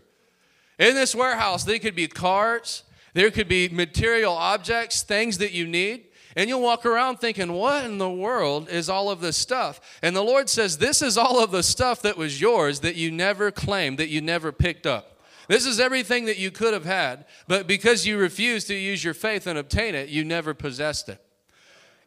In 0.80 0.95
this 0.95 1.14
warehouse, 1.14 1.66
there 1.66 1.80
could 1.80 1.95
be 1.95 2.08
cars, 2.08 2.84
there 3.14 3.30
could 3.30 3.49
be 3.49 3.68
material 3.68 4.34
objects, 4.34 5.04
things 5.04 5.38
that 5.39 5.51
you 5.51 5.68
need. 5.68 6.06
And 6.36 6.49
you'll 6.49 6.61
walk 6.61 6.86
around 6.86 7.17
thinking, 7.17 7.53
what 7.53 7.86
in 7.86 7.97
the 7.97 8.09
world 8.09 8.69
is 8.69 8.89
all 8.89 9.09
of 9.09 9.21
this 9.21 9.38
stuff? 9.38 9.99
And 10.01 10.15
the 10.15 10.23
Lord 10.23 10.49
says, 10.49 10.77
this 10.77 11.01
is 11.01 11.17
all 11.17 11.43
of 11.43 11.51
the 11.51 11.63
stuff 11.63 12.01
that 12.01 12.17
was 12.17 12.41
yours 12.41 12.79
that 12.79 12.95
you 12.95 13.11
never 13.11 13.51
claimed, 13.51 13.99
that 13.99 14.09
you 14.09 14.21
never 14.21 14.51
picked 14.51 14.88
up. 14.88 15.19
This 15.47 15.65
is 15.65 15.79
everything 15.79 16.25
that 16.25 16.38
you 16.38 16.51
could 16.51 16.73
have 16.73 16.86
had, 16.86 17.25
but 17.47 17.67
because 17.67 18.07
you 18.07 18.17
refused 18.17 18.67
to 18.67 18.75
use 18.75 19.03
your 19.03 19.13
faith 19.13 19.45
and 19.45 19.59
obtain 19.59 19.93
it, 19.93 20.09
you 20.09 20.23
never 20.23 20.53
possessed 20.53 21.09
it. 21.09 21.21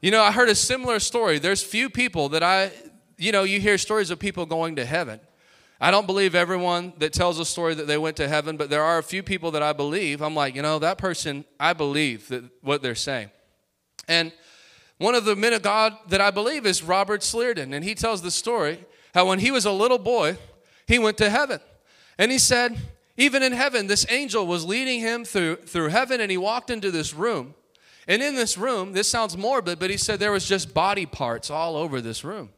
You 0.01 0.11
know, 0.11 0.23
I 0.23 0.33
heard 0.33 0.49
a 0.49 0.55
similar 0.55 0.99
story. 0.99 1.39
There's 1.39 1.63
few 1.63 1.91
people 1.91 2.31
that 2.31 2.43
I, 2.43 2.73
you 3.19 3.33
know, 3.33 3.43
you 3.45 3.61
hear 3.61 3.77
stories 3.79 4.11
of 4.11 4.19
people 4.19 4.47
going 4.47 4.77
to 4.77 4.85
heaven. 4.85 5.21
I 5.79 5.91
don't 5.91 6.07
believe 6.07 6.35
everyone 6.35 6.95
that 6.99 7.13
tells 7.13 7.39
a 7.39 7.45
story 7.45 7.75
that 7.75 7.87
they 7.87 7.99
went 7.99 8.17
to 8.17 8.29
heaven, 8.29 8.57
but 8.57 8.71
there 8.71 8.83
are 8.83 8.99
a 8.99 9.03
few 9.03 9.23
people 9.23 9.51
that 9.51 9.63
I 9.63 9.75
believe. 9.75 10.23
I'm 10.23 10.35
like, 10.35 10.55
you 10.55 10.63
know, 10.63 10.79
that 10.79 10.97
person, 10.97 11.45
I 11.61 11.75
believe 11.75 12.29
that 12.29 12.45
what 12.63 12.81
they're 12.81 12.95
saying. 12.95 13.31
And 14.09 14.33
one 14.99 15.15
of 15.15 15.25
the 15.25 15.37
men 15.37 15.53
of 15.53 15.63
God 15.63 15.97
that 16.09 16.21
I 16.21 16.31
believe 16.31 16.67
is 16.67 16.83
Roberts 16.83 17.35
Liardon. 17.35 17.75
And 17.75 17.85
he 17.85 17.95
tells 17.95 18.23
the 18.23 18.31
story 18.31 18.85
how 19.15 19.27
when 19.27 19.39
he 19.39 19.51
was 19.51 19.65
a 19.65 19.73
little 19.73 19.99
boy, 19.99 20.39
he 20.87 20.99
went 20.99 21.19
to 21.19 21.31
heaven. 21.31 21.61
And 22.19 22.31
he 22.33 22.39
said, 22.39 22.79
even 23.17 23.43
in 23.43 23.53
heaven, 23.53 23.87
this 23.87 24.07
angel 24.11 24.47
was 24.47 24.65
leading 24.65 25.01
him 25.01 25.25
through, 25.25 25.57
through 25.57 25.89
heaven, 25.89 26.21
and 26.21 26.31
he 26.31 26.37
walked 26.37 26.71
into 26.71 26.91
this 26.91 27.15
room. 27.15 27.55
And 28.09 28.23
in 28.23 28.35
this 28.35 28.57
room, 28.57 28.93
this 28.93 29.09
sounds 29.09 29.37
morbid, 29.37 29.79
but 29.79 29.91
he 29.91 29.97
said 29.97 30.21
there 30.21 30.33
was 30.33 30.47
just 30.47 30.73
body 30.73 31.07
parts 31.07 31.51
all 31.51 31.77
over 31.77 32.01
this 32.01 32.25
room 32.25 32.51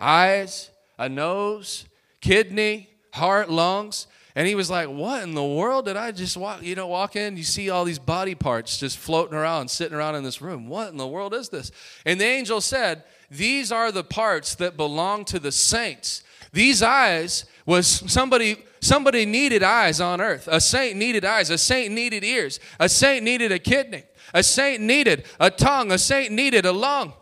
eyes, 0.00 0.70
a 0.98 1.08
nose, 1.08 1.86
kidney, 2.20 2.90
heart, 3.12 3.50
lungs. 3.50 4.06
And 4.36 4.48
he 4.48 4.54
was 4.54 4.68
like, 4.68 4.88
What 4.88 5.22
in 5.22 5.34
the 5.34 5.44
world 5.44 5.84
did 5.84 5.96
I 5.96 6.10
just 6.10 6.36
walk? 6.36 6.62
You 6.62 6.74
know, 6.74 6.88
walk 6.88 7.14
in, 7.16 7.36
you 7.36 7.44
see 7.44 7.70
all 7.70 7.84
these 7.84 7.98
body 7.98 8.34
parts 8.34 8.78
just 8.78 8.98
floating 8.98 9.36
around, 9.36 9.68
sitting 9.68 9.96
around 9.96 10.16
in 10.16 10.24
this 10.24 10.42
room. 10.42 10.68
What 10.68 10.90
in 10.90 10.96
the 10.96 11.06
world 11.06 11.34
is 11.34 11.48
this? 11.48 11.70
And 12.04 12.20
the 12.20 12.24
angel 12.24 12.60
said, 12.60 13.04
These 13.30 13.70
are 13.70 13.92
the 13.92 14.04
parts 14.04 14.56
that 14.56 14.76
belong 14.76 15.24
to 15.26 15.38
the 15.38 15.52
saints. 15.52 16.24
These 16.52 16.82
eyes 16.82 17.46
was 17.64 17.86
somebody 17.86 18.64
somebody 18.80 19.24
needed 19.24 19.62
eyes 19.62 20.00
on 20.00 20.20
earth. 20.20 20.48
A 20.50 20.60
saint 20.60 20.96
needed 20.96 21.24
eyes, 21.24 21.50
a 21.50 21.58
saint 21.58 21.94
needed 21.94 22.24
ears, 22.24 22.58
a 22.80 22.88
saint 22.88 23.24
needed 23.24 23.52
a 23.52 23.58
kidney, 23.58 24.04
a 24.32 24.42
saint 24.42 24.82
needed 24.82 25.24
a 25.38 25.50
tongue, 25.50 25.92
a 25.92 25.98
saint 25.98 26.32
needed 26.32 26.66
a 26.66 26.72
lung. 26.72 27.12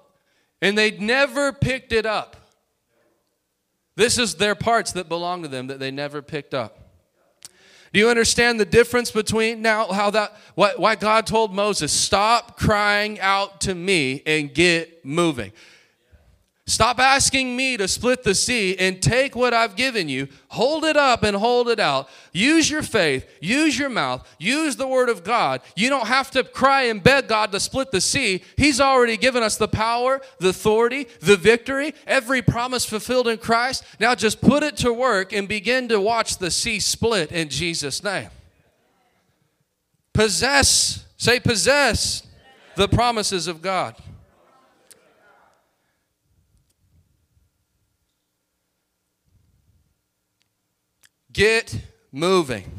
And 0.63 0.79
they 0.79 0.93
never 0.93 1.53
picked 1.53 1.93
it 1.93 2.07
up. 2.07 2.37
This 3.97 4.17
is 4.17 4.37
their 4.37 4.55
parts 4.55 4.93
that 4.93 5.09
belong 5.09 5.43
to 5.43 5.49
them 5.49 5.67
that 5.67 5.79
they 5.79 5.91
never 5.91 6.23
picked 6.23 6.55
up. 6.55 6.82
Do 7.93 7.99
you 7.99 8.09
understand 8.09 8.59
the 8.59 8.65
difference 8.65 9.11
between 9.11 9.61
now 9.61 9.93
how 9.93 10.11
that 10.11 10.35
why, 10.55 10.73
why 10.77 10.95
God 10.95 11.27
told 11.27 11.55
Moses, 11.55 11.93
stop 11.93 12.59
crying 12.59 13.21
out 13.21 13.61
to 13.63 13.75
me 13.75 14.23
and 14.25 14.53
get 14.53 15.05
moving? 15.05 15.53
Stop 16.73 16.99
asking 16.99 17.55
me 17.55 17.77
to 17.77 17.87
split 17.87 18.23
the 18.23 18.35
sea 18.35 18.79
and 18.79 19.03
take 19.03 19.37
what 19.37 19.53
I've 19.53 19.77
given 19.77 20.09
you, 20.09 20.29
hold 20.49 20.87
it 20.87 20.97
up 20.97 21.23
and 21.23 21.37
hold 21.37 21.69
it 21.69 21.79
out. 21.79 22.09
Use 22.33 22.71
your 22.71 22.83
faith, 22.83 23.29
use 23.43 23.79
your 23.79 23.91
mouth, 23.91 24.27
use 24.39 24.77
the 24.77 24.89
word 24.89 25.11
of 25.11 25.23
God. 25.23 25.61
You 25.77 25.91
don't 25.91 26.07
have 26.07 26.31
to 26.31 26.43
cry 26.43 26.85
and 26.85 27.03
beg 27.03 27.29
God 27.29 27.53
to 27.53 27.61
split 27.61 27.91
the 27.91 28.01
sea. 28.01 28.43
He's 28.57 28.81
already 28.81 29.19
given 29.19 29.43
us 29.43 29.59
the 29.59 29.69
power, 29.69 30.23
the 30.39 30.49
authority, 30.49 31.09
the 31.21 31.37
victory, 31.37 31.93
every 32.07 32.41
promise 32.41 32.87
fulfilled 32.87 33.29
in 33.29 33.37
Christ. 33.37 33.85
Now 34.01 34.15
just 34.15 34.41
put 34.41 34.63
it 34.63 34.79
to 34.79 34.95
work 34.95 35.35
and 35.35 35.47
begin 35.47 35.89
to 35.89 36.01
watch 36.01 36.39
the 36.39 36.51
sea 36.51 36.81
split 36.81 37.31
in 37.33 37.51
Jesus' 37.51 38.03
name. 38.03 38.31
Possess, 40.15 41.05
say, 41.19 41.39
possess 41.39 42.27
the 42.77 42.89
promises 42.89 43.47
of 43.47 43.61
God. 43.61 43.95
Get 51.33 51.79
moving. 52.11 52.71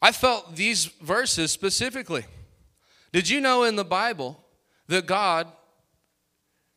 I 0.00 0.12
felt 0.12 0.56
these 0.56 0.86
verses 0.86 1.50
specifically. 1.50 2.24
Did 3.12 3.28
you 3.28 3.40
know 3.40 3.64
in 3.64 3.76
the 3.76 3.84
Bible 3.84 4.42
that 4.86 5.06
God 5.06 5.48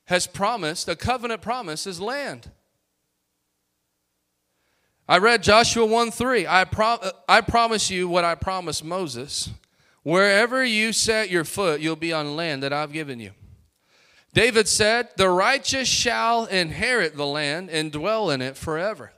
has 0.05 0.27
promised, 0.27 0.89
a 0.89 0.95
covenant 0.95 1.41
promise, 1.41 1.85
is 1.85 2.01
land? 2.01 2.49
I 5.07 5.17
read 5.17 5.43
Joshua 5.43 5.85
1 5.85 6.11
3. 6.11 6.47
I, 6.47 6.65
pro- 6.65 7.11
I 7.27 7.41
promise 7.41 7.89
you 7.89 8.07
what 8.07 8.23
I 8.23 8.35
promised 8.35 8.83
Moses. 8.83 9.49
Wherever 10.03 10.65
you 10.65 10.93
set 10.93 11.29
your 11.29 11.43
foot, 11.43 11.79
you'll 11.79 11.95
be 11.95 12.13
on 12.13 12.35
land 12.35 12.63
that 12.63 12.73
I've 12.73 12.91
given 12.91 13.19
you. 13.19 13.31
David 14.33 14.67
said, 14.67 15.09
The 15.17 15.29
righteous 15.29 15.87
shall 15.87 16.45
inherit 16.45 17.15
the 17.15 17.25
land 17.25 17.69
and 17.69 17.91
dwell 17.91 18.29
in 18.29 18.41
it 18.41 18.57
forever. 18.57 19.11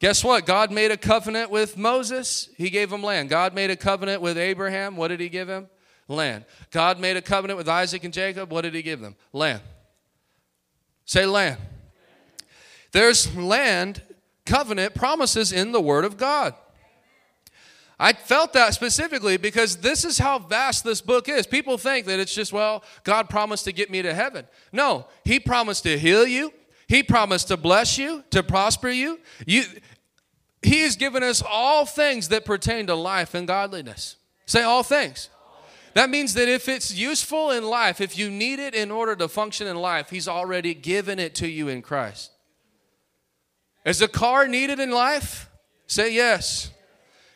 Guess 0.00 0.22
what? 0.22 0.44
God 0.44 0.70
made 0.70 0.90
a 0.90 0.96
covenant 0.96 1.50
with 1.50 1.78
Moses. 1.78 2.50
He 2.56 2.68
gave 2.68 2.92
him 2.92 3.02
land. 3.02 3.30
God 3.30 3.54
made 3.54 3.70
a 3.70 3.76
covenant 3.76 4.20
with 4.20 4.36
Abraham. 4.36 4.96
What 4.96 5.08
did 5.08 5.20
he 5.20 5.28
give 5.28 5.48
him? 5.48 5.68
Land. 6.08 6.44
God 6.70 7.00
made 7.00 7.16
a 7.16 7.22
covenant 7.22 7.56
with 7.56 7.68
Isaac 7.68 8.04
and 8.04 8.12
Jacob. 8.12 8.52
What 8.52 8.62
did 8.62 8.74
he 8.74 8.82
give 8.82 9.00
them? 9.00 9.16
Land. 9.32 9.62
Say 11.06 11.24
land. 11.24 11.58
There's 12.92 13.34
land 13.34 14.02
covenant 14.44 14.94
promises 14.94 15.52
in 15.52 15.72
the 15.72 15.80
Word 15.80 16.04
of 16.04 16.16
God. 16.16 16.54
I 18.04 18.12
felt 18.12 18.52
that 18.52 18.74
specifically 18.74 19.38
because 19.38 19.78
this 19.78 20.04
is 20.04 20.18
how 20.18 20.38
vast 20.38 20.84
this 20.84 21.00
book 21.00 21.26
is. 21.26 21.46
People 21.46 21.78
think 21.78 22.04
that 22.04 22.20
it's 22.20 22.34
just, 22.34 22.52
well, 22.52 22.84
God 23.02 23.30
promised 23.30 23.64
to 23.64 23.72
get 23.72 23.90
me 23.90 24.02
to 24.02 24.12
heaven. 24.12 24.46
No, 24.72 25.06
He 25.24 25.40
promised 25.40 25.84
to 25.84 25.98
heal 25.98 26.26
you, 26.26 26.52
He 26.86 27.02
promised 27.02 27.48
to 27.48 27.56
bless 27.56 27.96
you, 27.96 28.22
to 28.28 28.42
prosper 28.42 28.90
you. 28.90 29.20
you 29.46 29.64
he 30.60 30.80
has 30.80 30.96
given 30.96 31.22
us 31.22 31.42
all 31.46 31.86
things 31.86 32.28
that 32.28 32.44
pertain 32.44 32.88
to 32.88 32.94
life 32.94 33.34
and 33.34 33.46
godliness. 33.46 34.16
Say 34.44 34.62
all 34.62 34.82
things. 34.82 35.30
That 35.94 36.10
means 36.10 36.34
that 36.34 36.48
if 36.48 36.68
it's 36.68 36.92
useful 36.94 37.52
in 37.52 37.64
life, 37.64 38.02
if 38.02 38.18
you 38.18 38.30
need 38.30 38.58
it 38.58 38.74
in 38.74 38.90
order 38.90 39.16
to 39.16 39.28
function 39.28 39.66
in 39.66 39.76
life, 39.76 40.10
He's 40.10 40.28
already 40.28 40.74
given 40.74 41.18
it 41.18 41.34
to 41.36 41.48
you 41.48 41.68
in 41.68 41.80
Christ. 41.80 42.32
Is 43.86 44.02
a 44.02 44.08
car 44.08 44.46
needed 44.46 44.78
in 44.78 44.90
life? 44.90 45.50
Say 45.86 46.12
yes. 46.14 46.70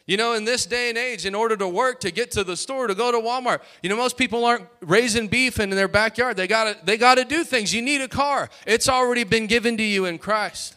You 0.09 0.17
know, 0.17 0.33
in 0.33 0.47
this 0.47 0.65
day 0.65 0.89
and 0.89 0.97
age, 0.97 1.27
in 1.27 1.35
order 1.35 1.55
to 1.59 1.69
work, 1.69 2.01
to 2.01 2.11
get 2.11 2.31
to 2.31 2.43
the 2.43 2.57
store, 2.57 2.87
to 2.87 2.95
go 2.95 3.13
to 3.13 3.19
Walmart, 3.19 3.61
you 3.83 3.91
know, 3.91 3.97
most 3.97 4.17
people 4.17 4.43
aren't 4.43 4.67
raising 4.81 5.29
beef 5.29 5.61
in 5.61 5.69
their 5.69 5.87
backyard. 5.87 6.39
They 6.39 6.47
gotta, 6.47 6.79
they 6.83 6.97
gotta 6.97 7.27
do 7.27 7.45
things. 7.45 7.75
You 7.75 7.83
need 7.83 8.01
a 8.01 8.09
car. 8.09 8.49
It's 8.67 8.89
already 8.89 9.25
been 9.25 9.47
given 9.47 9.77
to 9.77 9.83
you 9.83 10.07
in 10.07 10.17
Christ. 10.17 10.77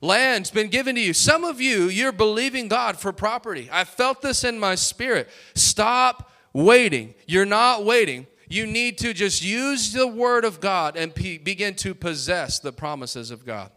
Land's 0.00 0.50
been 0.50 0.68
given 0.68 0.94
to 0.94 1.00
you. 1.00 1.12
Some 1.12 1.44
of 1.44 1.60
you, 1.60 1.90
you're 1.90 2.10
believing 2.10 2.68
God 2.68 2.98
for 2.98 3.12
property. 3.12 3.68
I 3.70 3.84
felt 3.84 4.22
this 4.22 4.44
in 4.44 4.58
my 4.58 4.76
spirit. 4.76 5.28
Stop 5.54 6.32
waiting. 6.54 7.14
You're 7.26 7.44
not 7.44 7.84
waiting. 7.84 8.26
You 8.48 8.66
need 8.66 8.96
to 8.98 9.12
just 9.12 9.44
use 9.44 9.92
the 9.92 10.06
word 10.06 10.46
of 10.46 10.58
God 10.58 10.96
and 10.96 11.12
begin 11.12 11.74
to 11.74 11.94
possess 11.94 12.60
the 12.60 12.72
promises 12.72 13.30
of 13.30 13.44
God. 13.44 13.70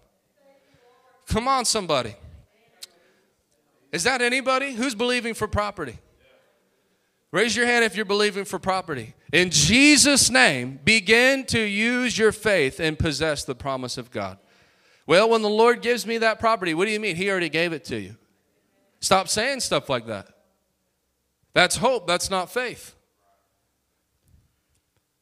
Come 1.27 1.49
on, 1.49 1.65
somebody. 1.65 2.15
Is 3.93 4.03
that 4.03 4.21
anybody? 4.21 4.73
Who's 4.73 4.95
believing 4.95 5.35
for 5.35 5.47
property? 5.47 5.99
Raise 7.31 7.55
your 7.55 7.67
hand 7.67 7.85
if 7.85 7.95
you're 7.95 8.05
believing 8.05 8.43
for 8.43 8.59
property. 8.59 9.13
In 9.31 9.51
Jesus' 9.51 10.29
name, 10.29 10.79
begin 10.83 11.45
to 11.45 11.59
use 11.59 12.17
your 12.17 12.31
faith 12.31 12.79
and 12.79 12.97
possess 12.97 13.43
the 13.43 13.55
promise 13.55 13.97
of 13.97 14.11
God. 14.11 14.39
Well, 15.05 15.29
when 15.29 15.41
the 15.41 15.49
Lord 15.49 15.81
gives 15.81 16.05
me 16.05 16.17
that 16.19 16.39
property, 16.39 16.73
what 16.73 16.85
do 16.85 16.91
you 16.91 16.99
mean? 16.99 17.15
He 17.15 17.29
already 17.29 17.49
gave 17.49 17.71
it 17.71 17.85
to 17.85 17.99
you. 17.99 18.15
Stop 18.99 19.27
saying 19.27 19.59
stuff 19.59 19.89
like 19.89 20.07
that. 20.07 20.27
That's 21.53 21.75
hope, 21.75 22.07
that's 22.07 22.29
not 22.29 22.51
faith. 22.51 22.95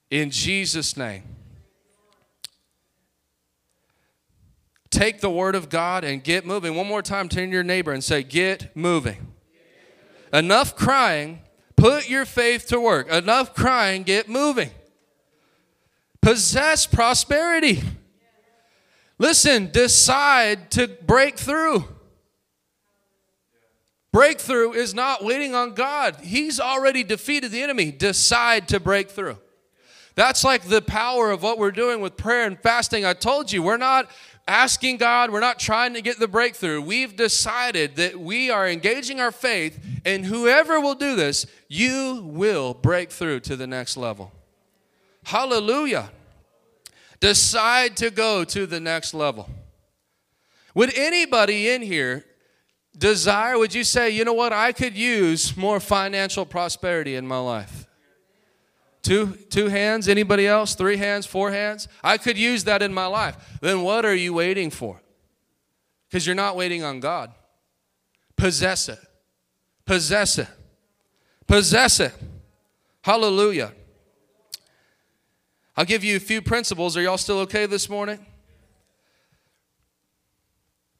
In 0.09 0.29
Jesus' 0.29 0.95
name. 0.95 1.23
Take 5.01 5.19
the 5.19 5.31
word 5.31 5.55
of 5.55 5.67
God 5.67 6.03
and 6.03 6.23
get 6.23 6.45
moving. 6.45 6.75
One 6.75 6.85
more 6.85 7.01
time, 7.01 7.27
turn 7.27 7.49
to 7.49 7.53
your 7.55 7.63
neighbor 7.63 7.91
and 7.91 8.03
say, 8.03 8.21
Get 8.21 8.75
moving. 8.75 9.33
Enough 10.31 10.75
crying, 10.75 11.41
put 11.75 12.07
your 12.07 12.23
faith 12.23 12.67
to 12.67 12.79
work. 12.79 13.09
Enough 13.09 13.55
crying, 13.55 14.03
get 14.03 14.29
moving. 14.29 14.69
Possess 16.21 16.85
prosperity. 16.85 17.81
Listen, 19.17 19.71
decide 19.71 20.69
to 20.69 20.87
break 20.87 21.35
through. 21.39 21.83
Breakthrough 24.11 24.73
is 24.73 24.93
not 24.93 25.25
waiting 25.25 25.55
on 25.55 25.73
God. 25.73 26.17
He's 26.21 26.59
already 26.59 27.03
defeated 27.03 27.49
the 27.49 27.63
enemy. 27.63 27.91
Decide 27.91 28.67
to 28.67 28.79
break 28.79 29.09
through. 29.09 29.39
That's 30.13 30.43
like 30.43 30.63
the 30.63 30.81
power 30.81 31.31
of 31.31 31.41
what 31.41 31.57
we're 31.57 31.71
doing 31.71 32.01
with 32.01 32.17
prayer 32.17 32.45
and 32.45 32.59
fasting. 32.59 33.05
I 33.05 33.13
told 33.13 33.51
you, 33.51 33.63
we're 33.63 33.77
not 33.77 34.11
asking 34.47 34.97
God, 34.97 35.31
we're 35.31 35.39
not 35.39 35.59
trying 35.59 35.93
to 35.93 36.01
get 36.01 36.19
the 36.19 36.27
breakthrough. 36.27 36.81
We've 36.81 37.15
decided 37.15 37.95
that 37.95 38.19
we 38.19 38.49
are 38.49 38.67
engaging 38.67 39.19
our 39.19 39.31
faith, 39.31 39.79
and 40.05 40.25
whoever 40.25 40.79
will 40.79 40.95
do 40.95 41.15
this, 41.15 41.45
you 41.67 42.21
will 42.25 42.73
break 42.73 43.11
through 43.11 43.41
to 43.41 43.55
the 43.55 43.67
next 43.67 43.97
level. 43.97 44.31
Hallelujah. 45.23 46.11
Decide 47.19 47.95
to 47.97 48.09
go 48.09 48.43
to 48.43 48.65
the 48.65 48.79
next 48.79 49.13
level. 49.13 49.49
Would 50.73 50.93
anybody 50.95 51.69
in 51.69 51.81
here 51.81 52.25
desire, 52.97 53.57
would 53.57 53.73
you 53.73 53.83
say, 53.83 54.09
you 54.09 54.25
know 54.25 54.33
what, 54.33 54.53
I 54.53 54.71
could 54.71 54.97
use 54.97 55.55
more 55.55 55.79
financial 55.79 56.45
prosperity 56.45 57.15
in 57.15 57.27
my 57.27 57.39
life? 57.39 57.87
Two, 59.01 59.35
two 59.49 59.67
hands? 59.67 60.07
Anybody 60.07 60.47
else? 60.47 60.75
Three 60.75 60.97
hands? 60.97 61.25
Four 61.25 61.51
hands? 61.51 61.87
I 62.03 62.17
could 62.17 62.37
use 62.37 62.65
that 62.65 62.81
in 62.81 62.93
my 62.93 63.07
life. 63.07 63.35
Then 63.61 63.81
what 63.81 64.05
are 64.05 64.15
you 64.15 64.33
waiting 64.33 64.69
for? 64.69 65.01
Because 66.07 66.25
you're 66.27 66.35
not 66.35 66.55
waiting 66.55 66.83
on 66.83 66.99
God. 66.99 67.31
Possess 68.35 68.89
it. 68.89 68.99
Possess 69.85 70.37
it. 70.37 70.47
Possess 71.47 71.99
it. 71.99 72.13
Hallelujah. 73.03 73.73
I'll 75.75 75.85
give 75.85 76.03
you 76.03 76.15
a 76.15 76.19
few 76.19 76.41
principles. 76.41 76.95
Are 76.95 77.01
y'all 77.01 77.17
still 77.17 77.39
okay 77.39 77.65
this 77.65 77.89
morning? 77.89 78.25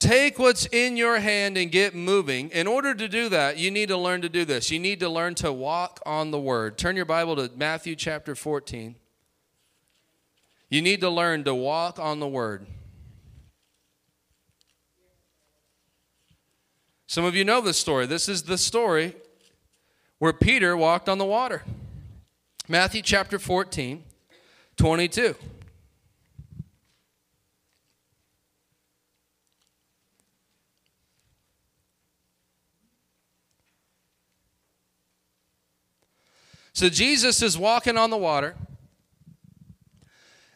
Take 0.01 0.39
what's 0.39 0.65
in 0.65 0.97
your 0.97 1.19
hand 1.19 1.59
and 1.59 1.71
get 1.71 1.93
moving. 1.93 2.49
In 2.49 2.65
order 2.65 2.95
to 2.95 3.07
do 3.07 3.29
that, 3.29 3.57
you 3.57 3.69
need 3.69 3.89
to 3.89 3.97
learn 3.97 4.23
to 4.23 4.29
do 4.29 4.45
this. 4.45 4.71
You 4.71 4.79
need 4.79 4.99
to 5.01 5.07
learn 5.07 5.35
to 5.35 5.53
walk 5.53 5.99
on 6.07 6.31
the 6.31 6.39
word. 6.39 6.79
Turn 6.79 6.95
your 6.95 7.05
Bible 7.05 7.35
to 7.35 7.51
Matthew 7.55 7.95
chapter 7.95 8.33
14. 8.33 8.95
You 10.69 10.81
need 10.81 11.01
to 11.01 11.09
learn 11.11 11.43
to 11.43 11.53
walk 11.53 11.99
on 11.99 12.19
the 12.19 12.27
word. 12.27 12.65
Some 17.05 17.23
of 17.23 17.35
you 17.35 17.45
know 17.45 17.61
this 17.61 17.77
story. 17.77 18.07
This 18.07 18.27
is 18.27 18.41
the 18.41 18.57
story 18.57 19.15
where 20.17 20.33
Peter 20.33 20.75
walked 20.75 21.09
on 21.09 21.19
the 21.19 21.25
water. 21.25 21.61
Matthew 22.67 23.03
chapter 23.03 23.37
14, 23.37 24.03
22. 24.77 25.35
So 36.81 36.89
Jesus 36.89 37.43
is 37.43 37.59
walking 37.59 37.95
on 37.95 38.09
the 38.09 38.17
water. 38.17 38.55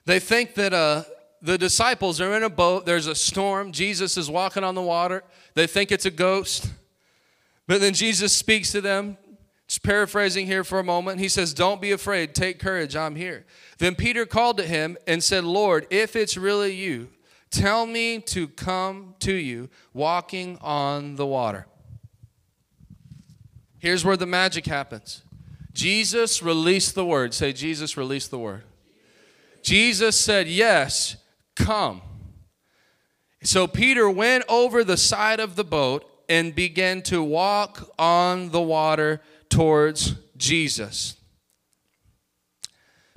They 0.06 0.20
think 0.20 0.56
that 0.56 0.74
uh, 0.74 1.04
the 1.40 1.56
disciples 1.56 2.20
are 2.20 2.36
in 2.36 2.42
a 2.42 2.50
boat. 2.50 2.88
There's 2.88 3.06
a 3.06 3.14
storm. 3.14 3.72
Jesus 3.72 4.18
is 4.18 4.28
walking 4.28 4.64
on 4.64 4.74
the 4.74 4.82
water. 4.82 5.24
They 5.54 5.68
think 5.68 5.92
it's 5.92 6.08
a 6.08 6.10
ghost. 6.10 6.68
But 7.68 7.80
then 7.80 7.94
Jesus 7.94 8.36
speaks 8.36 8.72
to 8.72 8.82
them. 8.82 9.20
Just 9.68 9.84
paraphrasing 9.84 10.48
here 10.48 10.64
for 10.64 10.80
a 10.80 10.84
moment. 10.84 11.20
He 11.20 11.30
says, 11.30 11.54
Don't 11.54 11.80
be 11.80 11.92
afraid. 11.92 12.34
Take 12.34 12.58
courage. 12.58 12.96
I'm 12.96 13.16
here. 13.16 13.46
Then 13.78 13.94
Peter 13.94 14.26
called 14.26 14.58
to 14.58 14.64
him 14.64 14.98
and 15.06 15.24
said, 15.24 15.44
Lord, 15.44 15.86
if 15.92 16.16
it's 16.16 16.38
really 16.38 16.74
you, 16.74 17.10
tell 17.52 17.86
me 17.86 18.18
to 18.22 18.48
come 18.48 19.14
to 19.20 19.32
you 19.32 19.70
walking 19.94 20.58
on 20.60 21.18
the 21.18 21.26
water. 21.28 21.68
Here's 23.78 24.04
where 24.04 24.18
the 24.18 24.26
magic 24.26 24.66
happens. 24.66 25.22
Jesus 25.76 26.42
released 26.42 26.96
the 26.96 27.06
word. 27.06 27.34
Say, 27.34 27.52
Jesus 27.52 27.98
released 27.98 28.32
the 28.32 28.40
word. 28.40 28.64
Jesus 29.62 30.18
said, 30.18 30.48
Yes, 30.48 31.18
come. 31.54 32.02
So 33.44 33.68
Peter 33.68 34.10
went 34.10 34.46
over 34.48 34.84
the 34.84 34.96
side 34.96 35.42
of 35.42 35.58
the 35.58 35.66
boat 35.66 36.10
and 36.30 36.56
began 36.56 37.02
to 37.04 37.22
walk 37.22 37.92
on 38.00 38.52
the 38.52 38.62
water 38.62 39.22
towards 39.50 40.16
Jesus. 40.38 41.18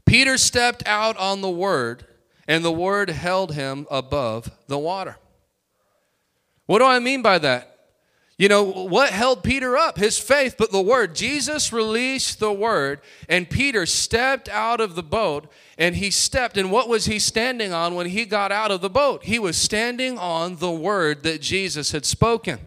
Peter 0.04 0.36
stepped 0.36 0.86
out 0.86 1.16
on 1.16 1.42
the 1.42 1.50
word, 1.50 2.06
and 2.48 2.64
the 2.64 2.72
word 2.72 3.10
held 3.10 3.54
him 3.54 3.86
above 3.88 4.50
the 4.66 4.78
water. 4.78 5.16
What 6.66 6.80
do 6.80 6.86
I 6.86 6.98
mean 6.98 7.22
by 7.22 7.38
that? 7.38 7.67
You 8.38 8.48
know, 8.48 8.62
what 8.62 9.10
held 9.10 9.42
Peter 9.42 9.76
up? 9.76 9.98
His 9.98 10.16
faith, 10.16 10.54
but 10.56 10.70
the 10.70 10.80
word. 10.80 11.16
Jesus 11.16 11.72
released 11.72 12.38
the 12.38 12.52
word, 12.52 13.00
and 13.28 13.50
Peter 13.50 13.84
stepped 13.84 14.48
out 14.48 14.80
of 14.80 14.94
the 14.94 15.02
boat, 15.02 15.50
and 15.76 15.96
he 15.96 16.12
stepped. 16.12 16.56
And 16.56 16.70
what 16.70 16.88
was 16.88 17.06
he 17.06 17.18
standing 17.18 17.72
on 17.72 17.96
when 17.96 18.06
he 18.06 18.24
got 18.24 18.52
out 18.52 18.70
of 18.70 18.80
the 18.80 18.88
boat? 18.88 19.24
He 19.24 19.40
was 19.40 19.56
standing 19.56 20.16
on 20.18 20.56
the 20.56 20.70
word 20.70 21.24
that 21.24 21.40
Jesus 21.40 21.90
had 21.90 22.06
spoken. 22.06 22.60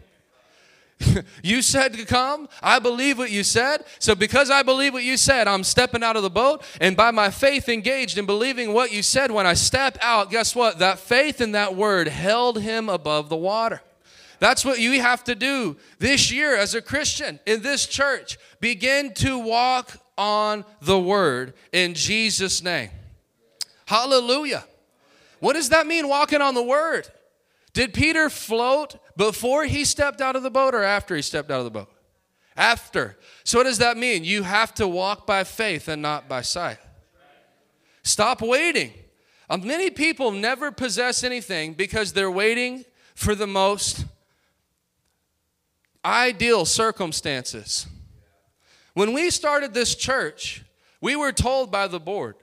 you 1.42 1.62
said 1.62 1.94
to 1.94 2.04
come. 2.04 2.50
I 2.62 2.78
believe 2.78 3.16
what 3.16 3.30
you 3.30 3.42
said. 3.42 3.84
So, 3.98 4.14
because 4.14 4.50
I 4.50 4.62
believe 4.62 4.92
what 4.92 5.04
you 5.04 5.16
said, 5.16 5.48
I'm 5.48 5.64
stepping 5.64 6.02
out 6.02 6.16
of 6.16 6.22
the 6.22 6.30
boat. 6.30 6.62
And 6.82 6.98
by 6.98 7.10
my 7.12 7.30
faith 7.30 7.70
engaged 7.70 8.18
in 8.18 8.26
believing 8.26 8.74
what 8.74 8.92
you 8.92 9.02
said, 9.02 9.30
when 9.30 9.46
I 9.46 9.54
step 9.54 9.96
out, 10.02 10.30
guess 10.30 10.54
what? 10.54 10.80
That 10.80 10.98
faith 10.98 11.40
in 11.40 11.52
that 11.52 11.74
word 11.74 12.08
held 12.08 12.60
him 12.60 12.90
above 12.90 13.30
the 13.30 13.36
water. 13.36 13.80
That's 14.42 14.64
what 14.64 14.80
you 14.80 15.00
have 15.00 15.22
to 15.24 15.36
do 15.36 15.76
this 16.00 16.32
year 16.32 16.56
as 16.56 16.74
a 16.74 16.82
Christian 16.82 17.38
in 17.46 17.62
this 17.62 17.86
church. 17.86 18.38
Begin 18.58 19.14
to 19.14 19.38
walk 19.38 19.96
on 20.18 20.64
the 20.80 20.98
word 20.98 21.54
in 21.70 21.94
Jesus' 21.94 22.60
name. 22.60 22.90
Hallelujah. 23.86 24.64
What 25.38 25.52
does 25.52 25.68
that 25.68 25.86
mean, 25.86 26.08
walking 26.08 26.40
on 26.40 26.56
the 26.56 26.62
word? 26.62 27.06
Did 27.72 27.94
Peter 27.94 28.28
float 28.28 28.96
before 29.16 29.64
he 29.64 29.84
stepped 29.84 30.20
out 30.20 30.34
of 30.34 30.42
the 30.42 30.50
boat 30.50 30.74
or 30.74 30.82
after 30.82 31.14
he 31.14 31.22
stepped 31.22 31.52
out 31.52 31.60
of 31.60 31.64
the 31.64 31.70
boat? 31.70 31.92
After. 32.56 33.16
So, 33.44 33.60
what 33.60 33.64
does 33.64 33.78
that 33.78 33.96
mean? 33.96 34.24
You 34.24 34.42
have 34.42 34.74
to 34.74 34.88
walk 34.88 35.24
by 35.24 35.44
faith 35.44 35.86
and 35.86 36.02
not 36.02 36.28
by 36.28 36.42
sight. 36.42 36.78
Stop 38.02 38.42
waiting. 38.42 38.90
Uh, 39.48 39.58
many 39.58 39.88
people 39.88 40.32
never 40.32 40.72
possess 40.72 41.22
anything 41.22 41.74
because 41.74 42.12
they're 42.12 42.28
waiting 42.28 42.84
for 43.14 43.36
the 43.36 43.46
most 43.46 44.04
ideal 46.04 46.64
circumstances. 46.64 47.86
When 48.94 49.12
we 49.12 49.30
started 49.30 49.72
this 49.72 49.94
church, 49.94 50.64
we 51.00 51.16
were 51.16 51.32
told 51.32 51.70
by 51.70 51.86
the 51.88 52.00
board 52.00 52.36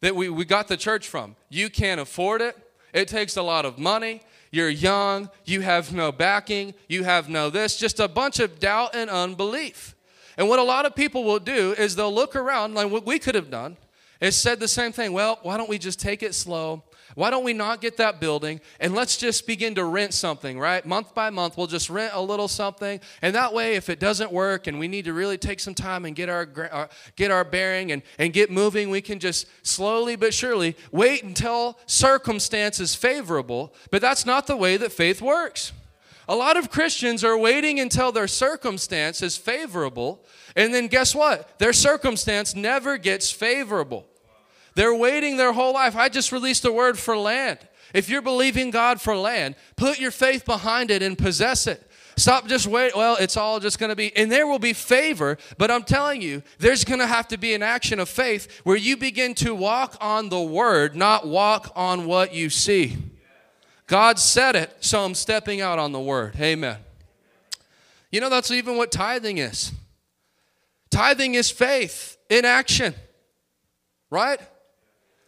that 0.00 0.14
we, 0.14 0.28
we 0.28 0.44
got 0.44 0.68
the 0.68 0.76
church 0.76 1.08
from 1.08 1.36
you 1.48 1.70
can't 1.70 2.00
afford 2.00 2.40
it, 2.40 2.56
it 2.92 3.08
takes 3.08 3.36
a 3.36 3.42
lot 3.42 3.64
of 3.64 3.78
money, 3.78 4.20
you're 4.50 4.68
young, 4.68 5.30
you 5.44 5.62
have 5.62 5.92
no 5.92 6.12
backing, 6.12 6.74
you 6.88 7.04
have 7.04 7.28
no 7.28 7.50
this, 7.50 7.76
just 7.76 7.98
a 7.98 8.06
bunch 8.06 8.38
of 8.38 8.60
doubt 8.60 8.94
and 8.94 9.10
unbelief. 9.10 9.94
And 10.36 10.48
what 10.48 10.58
a 10.58 10.62
lot 10.62 10.86
of 10.86 10.94
people 10.94 11.24
will 11.24 11.38
do 11.38 11.72
is 11.72 11.96
they'll 11.96 12.14
look 12.14 12.36
around, 12.36 12.74
like 12.74 12.90
what 12.90 13.06
we 13.06 13.18
could 13.18 13.34
have 13.34 13.50
done, 13.50 13.76
is 14.20 14.36
said 14.36 14.60
the 14.60 14.68
same 14.68 14.92
thing. 14.92 15.12
Well, 15.12 15.38
why 15.42 15.56
don't 15.56 15.68
we 15.68 15.78
just 15.78 16.00
take 16.00 16.22
it 16.22 16.34
slow? 16.34 16.82
Why 17.14 17.30
don't 17.30 17.44
we 17.44 17.52
not 17.52 17.80
get 17.80 17.96
that 17.98 18.20
building 18.20 18.60
and 18.80 18.94
let's 18.94 19.16
just 19.16 19.46
begin 19.46 19.76
to 19.76 19.84
rent 19.84 20.14
something, 20.14 20.58
right? 20.58 20.84
Month 20.84 21.14
by 21.14 21.30
month, 21.30 21.56
we'll 21.56 21.68
just 21.68 21.88
rent 21.88 22.12
a 22.14 22.20
little 22.20 22.48
something. 22.48 23.00
And 23.22 23.34
that 23.34 23.52
way, 23.52 23.76
if 23.76 23.88
it 23.88 24.00
doesn't 24.00 24.32
work 24.32 24.66
and 24.66 24.78
we 24.78 24.88
need 24.88 25.04
to 25.04 25.12
really 25.12 25.38
take 25.38 25.60
some 25.60 25.74
time 25.74 26.04
and 26.04 26.16
get 26.16 26.28
our, 26.28 26.48
our 26.56 26.72
uh, 26.72 26.86
get 27.16 27.30
our 27.30 27.44
bearing 27.44 27.92
and, 27.92 28.02
and 28.18 28.32
get 28.32 28.50
moving, 28.50 28.90
we 28.90 29.00
can 29.00 29.18
just 29.18 29.46
slowly 29.66 30.16
but 30.16 30.34
surely 30.34 30.76
wait 30.90 31.22
until 31.22 31.78
circumstances 31.86 32.94
favorable. 32.94 33.74
But 33.90 34.02
that's 34.02 34.26
not 34.26 34.46
the 34.46 34.56
way 34.56 34.76
that 34.76 34.92
faith 34.92 35.22
works. 35.22 35.72
A 36.26 36.34
lot 36.34 36.56
of 36.56 36.70
Christians 36.70 37.22
are 37.22 37.36
waiting 37.36 37.78
until 37.78 38.10
their 38.10 38.28
circumstance 38.28 39.22
is 39.22 39.36
favorable, 39.36 40.24
and 40.56 40.72
then 40.72 40.86
guess 40.88 41.14
what? 41.14 41.58
Their 41.58 41.74
circumstance 41.74 42.54
never 42.54 42.96
gets 42.96 43.30
favorable. 43.30 44.06
They're 44.74 44.94
waiting 44.94 45.36
their 45.36 45.52
whole 45.52 45.74
life. 45.74 45.96
I 45.96 46.08
just 46.08 46.32
released 46.32 46.64
a 46.64 46.72
word 46.72 46.98
for 46.98 47.16
land. 47.16 47.58
If 47.92 48.08
you're 48.08 48.22
believing 48.22 48.70
God 48.70 49.00
for 49.00 49.16
land, 49.16 49.54
put 49.76 50.00
your 50.00 50.10
faith 50.10 50.44
behind 50.44 50.90
it 50.90 51.02
and 51.02 51.16
possess 51.16 51.66
it. 51.66 51.90
Stop 52.16 52.46
just 52.46 52.66
wait. 52.66 52.96
Well, 52.96 53.16
it's 53.18 53.36
all 53.36 53.58
just 53.60 53.78
going 53.78 53.90
to 53.90 53.96
be, 53.96 54.14
and 54.16 54.30
there 54.30 54.46
will 54.46 54.58
be 54.58 54.72
favor, 54.72 55.36
but 55.58 55.70
I'm 55.70 55.82
telling 55.82 56.22
you, 56.22 56.42
there's 56.58 56.84
going 56.84 57.00
to 57.00 57.06
have 57.06 57.28
to 57.28 57.38
be 57.38 57.54
an 57.54 57.62
action 57.62 57.98
of 57.98 58.08
faith 58.08 58.60
where 58.62 58.76
you 58.76 58.96
begin 58.96 59.34
to 59.36 59.54
walk 59.54 59.96
on 60.00 60.28
the 60.28 60.40
word, 60.40 60.94
not 60.94 61.26
walk 61.26 61.72
on 61.74 62.06
what 62.06 62.32
you 62.32 62.50
see. 62.50 62.96
God 63.86 64.18
said 64.18 64.56
it, 64.56 64.76
so 64.80 65.04
I'm 65.04 65.14
stepping 65.14 65.60
out 65.60 65.78
on 65.78 65.92
the 65.92 66.00
word. 66.00 66.36
Amen. 66.40 66.78
You 68.10 68.20
know, 68.20 68.30
that's 68.30 68.50
even 68.50 68.76
what 68.76 68.92
tithing 68.92 69.38
is. 69.38 69.72
Tithing 70.90 71.34
is 71.34 71.50
faith 71.50 72.16
in 72.30 72.44
action, 72.44 72.94
right? 74.08 74.40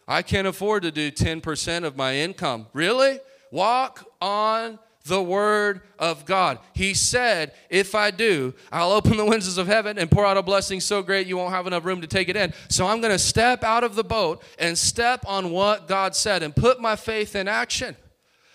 I 0.07 0.21
can't 0.21 0.47
afford 0.47 0.83
to 0.83 0.91
do 0.91 1.11
10% 1.11 1.83
of 1.83 1.97
my 1.97 2.15
income. 2.15 2.67
Really? 2.73 3.19
Walk 3.51 4.05
on 4.21 4.79
the 5.07 5.21
word 5.21 5.81
of 5.99 6.25
God. 6.25 6.59
He 6.73 6.93
said, 6.93 7.53
If 7.69 7.95
I 7.95 8.11
do, 8.11 8.53
I'll 8.71 8.91
open 8.91 9.17
the 9.17 9.25
windows 9.25 9.57
of 9.57 9.67
heaven 9.67 9.97
and 9.97 10.11
pour 10.11 10.25
out 10.25 10.37
a 10.37 10.43
blessing 10.43 10.79
so 10.79 11.01
great 11.01 11.27
you 11.27 11.37
won't 11.37 11.53
have 11.53 11.67
enough 11.67 11.85
room 11.85 12.01
to 12.01 12.07
take 12.07 12.29
it 12.29 12.35
in. 12.35 12.53
So 12.69 12.85
I'm 12.87 13.01
going 13.01 13.13
to 13.13 13.19
step 13.19 13.63
out 13.63 13.83
of 13.83 13.95
the 13.95 14.03
boat 14.03 14.43
and 14.59 14.77
step 14.77 15.25
on 15.27 15.51
what 15.51 15.87
God 15.87 16.15
said 16.15 16.43
and 16.43 16.55
put 16.55 16.79
my 16.79 16.95
faith 16.95 17.35
in 17.35 17.47
action. 17.47 17.95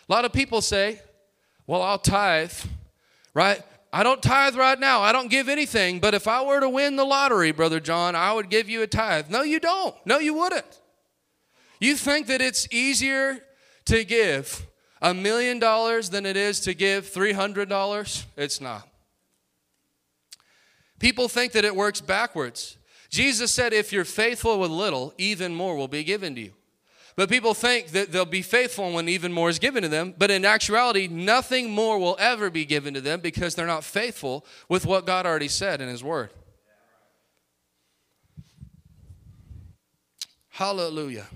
A 0.08 0.12
lot 0.12 0.24
of 0.24 0.32
people 0.32 0.60
say, 0.60 1.00
Well, 1.66 1.82
I'll 1.82 1.98
tithe, 1.98 2.52
right? 3.34 3.62
I 3.94 4.02
don't 4.02 4.22
tithe 4.22 4.56
right 4.56 4.78
now. 4.80 5.02
I 5.02 5.12
don't 5.12 5.30
give 5.30 5.50
anything, 5.50 6.00
but 6.00 6.14
if 6.14 6.26
I 6.26 6.42
were 6.42 6.60
to 6.60 6.68
win 6.68 6.96
the 6.96 7.04
lottery, 7.04 7.52
Brother 7.52 7.78
John, 7.78 8.16
I 8.16 8.32
would 8.32 8.48
give 8.48 8.68
you 8.68 8.80
a 8.80 8.86
tithe. 8.86 9.28
No, 9.28 9.42
you 9.42 9.60
don't. 9.60 9.94
No, 10.06 10.18
you 10.18 10.32
wouldn't. 10.32 10.80
You 11.82 11.96
think 11.96 12.28
that 12.28 12.40
it's 12.40 12.68
easier 12.72 13.40
to 13.86 14.04
give 14.04 14.68
a 15.00 15.12
million 15.12 15.58
dollars 15.58 16.10
than 16.10 16.24
it 16.24 16.36
is 16.36 16.60
to 16.60 16.74
give 16.74 17.10
$300? 17.10 18.24
It's 18.36 18.60
not. 18.60 18.86
People 21.00 21.26
think 21.26 21.50
that 21.52 21.64
it 21.64 21.74
works 21.74 22.00
backwards. 22.00 22.78
Jesus 23.10 23.52
said, 23.52 23.72
if 23.72 23.92
you're 23.92 24.04
faithful 24.04 24.60
with 24.60 24.70
little, 24.70 25.12
even 25.18 25.56
more 25.56 25.74
will 25.74 25.88
be 25.88 26.04
given 26.04 26.36
to 26.36 26.42
you. 26.42 26.52
But 27.16 27.28
people 27.28 27.52
think 27.52 27.88
that 27.88 28.12
they'll 28.12 28.24
be 28.26 28.42
faithful 28.42 28.92
when 28.92 29.08
even 29.08 29.32
more 29.32 29.48
is 29.48 29.58
given 29.58 29.82
to 29.82 29.88
them. 29.88 30.14
But 30.16 30.30
in 30.30 30.44
actuality, 30.44 31.08
nothing 31.08 31.72
more 31.72 31.98
will 31.98 32.16
ever 32.20 32.48
be 32.48 32.64
given 32.64 32.94
to 32.94 33.00
them 33.00 33.18
because 33.18 33.56
they're 33.56 33.66
not 33.66 33.82
faithful 33.82 34.46
with 34.68 34.86
what 34.86 35.04
God 35.04 35.26
already 35.26 35.48
said 35.48 35.80
in 35.80 35.88
His 35.88 36.04
Word. 36.04 36.30
Hallelujah. 40.50 41.26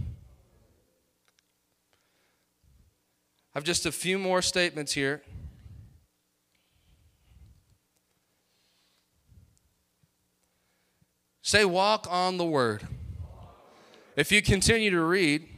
I 3.56 3.58
have 3.58 3.64
just 3.64 3.86
a 3.86 3.90
few 3.90 4.18
more 4.18 4.42
statements 4.42 4.92
here. 4.92 5.22
Say, 11.40 11.64
walk 11.64 12.06
on 12.10 12.36
the 12.36 12.44
word. 12.44 12.86
If 14.14 14.30
you 14.30 14.42
continue 14.42 14.90
to 14.90 15.00
read, 15.00 15.48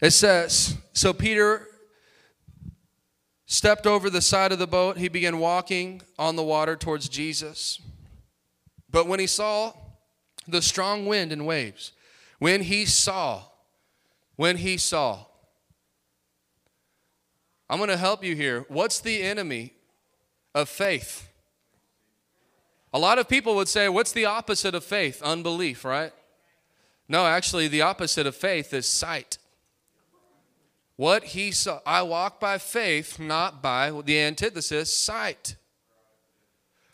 it 0.00 0.10
says, 0.10 0.76
So 0.92 1.12
Peter 1.12 1.68
stepped 3.46 3.86
over 3.86 4.10
the 4.10 4.20
side 4.20 4.50
of 4.50 4.58
the 4.58 4.66
boat. 4.66 4.96
He 4.96 5.06
began 5.06 5.38
walking 5.38 6.02
on 6.18 6.34
the 6.34 6.42
water 6.42 6.74
towards 6.74 7.08
Jesus. 7.08 7.80
But 8.90 9.06
when 9.06 9.20
he 9.20 9.28
saw 9.28 9.72
the 10.48 10.60
strong 10.60 11.06
wind 11.06 11.30
and 11.30 11.46
waves, 11.46 11.92
when 12.40 12.64
he 12.64 12.86
saw 12.86 13.44
when 14.38 14.58
he 14.58 14.76
saw. 14.76 15.26
I'm 17.68 17.78
going 17.78 17.90
to 17.90 17.96
help 17.96 18.22
you 18.22 18.36
here. 18.36 18.64
What's 18.68 19.00
the 19.00 19.20
enemy 19.20 19.74
of 20.54 20.68
faith? 20.68 21.28
A 22.92 23.00
lot 23.00 23.18
of 23.18 23.28
people 23.28 23.56
would 23.56 23.66
say, 23.66 23.88
What's 23.88 24.12
the 24.12 24.26
opposite 24.26 24.76
of 24.76 24.84
faith? 24.84 25.20
Unbelief, 25.22 25.84
right? 25.84 26.12
No, 27.08 27.26
actually, 27.26 27.66
the 27.66 27.82
opposite 27.82 28.28
of 28.28 28.36
faith 28.36 28.72
is 28.72 28.86
sight. 28.86 29.38
What 30.94 31.24
he 31.24 31.50
saw, 31.50 31.80
I 31.84 32.02
walk 32.02 32.38
by 32.38 32.58
faith, 32.58 33.18
not 33.18 33.60
by 33.60 33.90
the 33.90 34.20
antithesis, 34.20 34.96
sight. 34.96 35.56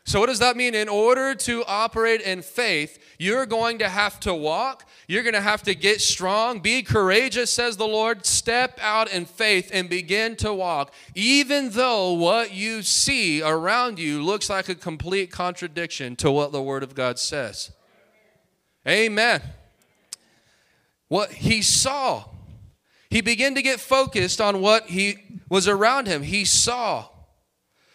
So, 0.06 0.20
what 0.20 0.26
does 0.26 0.40
that 0.40 0.56
mean? 0.56 0.74
In 0.74 0.88
order 0.88 1.34
to 1.34 1.64
operate 1.64 2.20
in 2.20 2.42
faith, 2.42 2.98
you're 3.18 3.46
going 3.46 3.78
to 3.78 3.88
have 3.88 4.20
to 4.20 4.34
walk. 4.34 4.86
You're 5.08 5.22
going 5.22 5.34
to 5.34 5.40
have 5.40 5.62
to 5.62 5.74
get 5.74 6.02
strong. 6.02 6.60
Be 6.60 6.82
courageous, 6.82 7.50
says 7.50 7.78
the 7.78 7.86
Lord. 7.86 8.26
Step 8.26 8.78
out 8.82 9.10
in 9.10 9.24
faith 9.24 9.70
and 9.72 9.88
begin 9.88 10.36
to 10.36 10.52
walk, 10.52 10.92
even 11.14 11.70
though 11.70 12.12
what 12.12 12.52
you 12.52 12.82
see 12.82 13.42
around 13.42 13.98
you 13.98 14.22
looks 14.22 14.50
like 14.50 14.68
a 14.68 14.74
complete 14.74 15.30
contradiction 15.30 16.16
to 16.16 16.30
what 16.30 16.52
the 16.52 16.62
Word 16.62 16.82
of 16.82 16.94
God 16.94 17.18
says. 17.18 17.72
Amen. 18.86 19.40
What 21.08 21.30
he 21.32 21.62
saw, 21.62 22.24
he 23.08 23.22
began 23.22 23.54
to 23.54 23.62
get 23.62 23.80
focused 23.80 24.40
on 24.40 24.60
what 24.60 24.86
he 24.88 25.40
was 25.48 25.66
around 25.66 26.08
him. 26.08 26.22
He 26.22 26.44
saw 26.44 27.06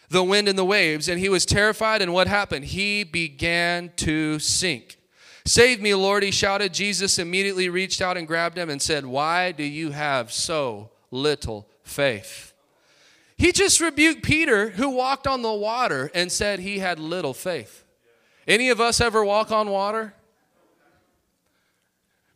the 0.10 0.24
wind 0.24 0.48
and 0.48 0.58
the 0.58 0.66
waves, 0.66 1.08
and 1.08 1.20
he 1.20 1.30
was 1.30 1.46
terrified. 1.46 2.02
And 2.02 2.14
what 2.14 2.28
happened? 2.28 2.66
He 2.66 3.04
began 3.04 3.92
to 3.98 4.40
sink. 4.40 4.98
Save 5.46 5.82
me, 5.82 5.94
Lord, 5.96 6.24
he 6.24 6.32
shouted. 6.32 6.74
Jesus 6.74 7.18
immediately 7.18 7.70
reached 7.70 8.02
out 8.02 8.18
and 8.18 8.28
grabbed 8.28 8.58
him 8.58 8.70
and 8.70 8.82
said, 8.82 9.06
Why 9.06 9.52
do 9.52 9.64
you 9.64 9.92
have 9.92 10.32
so 10.32 10.92
little 11.12 11.68
faith? 11.84 12.54
He 13.38 13.52
just 13.52 13.80
rebuked 13.80 14.22
Peter, 14.22 14.72
who 14.72 14.90
walked 14.90 15.26
on 15.26 15.42
the 15.42 15.54
water, 15.54 16.12
and 16.14 16.32
said 16.32 16.60
he 16.60 16.80
had 16.80 17.00
little 17.00 17.34
faith. 17.34 17.86
Any 18.48 18.70
of 18.70 18.82
us 18.82 19.00
ever 19.00 19.24
walk 19.24 19.52
on 19.52 19.70
water? 19.70 20.14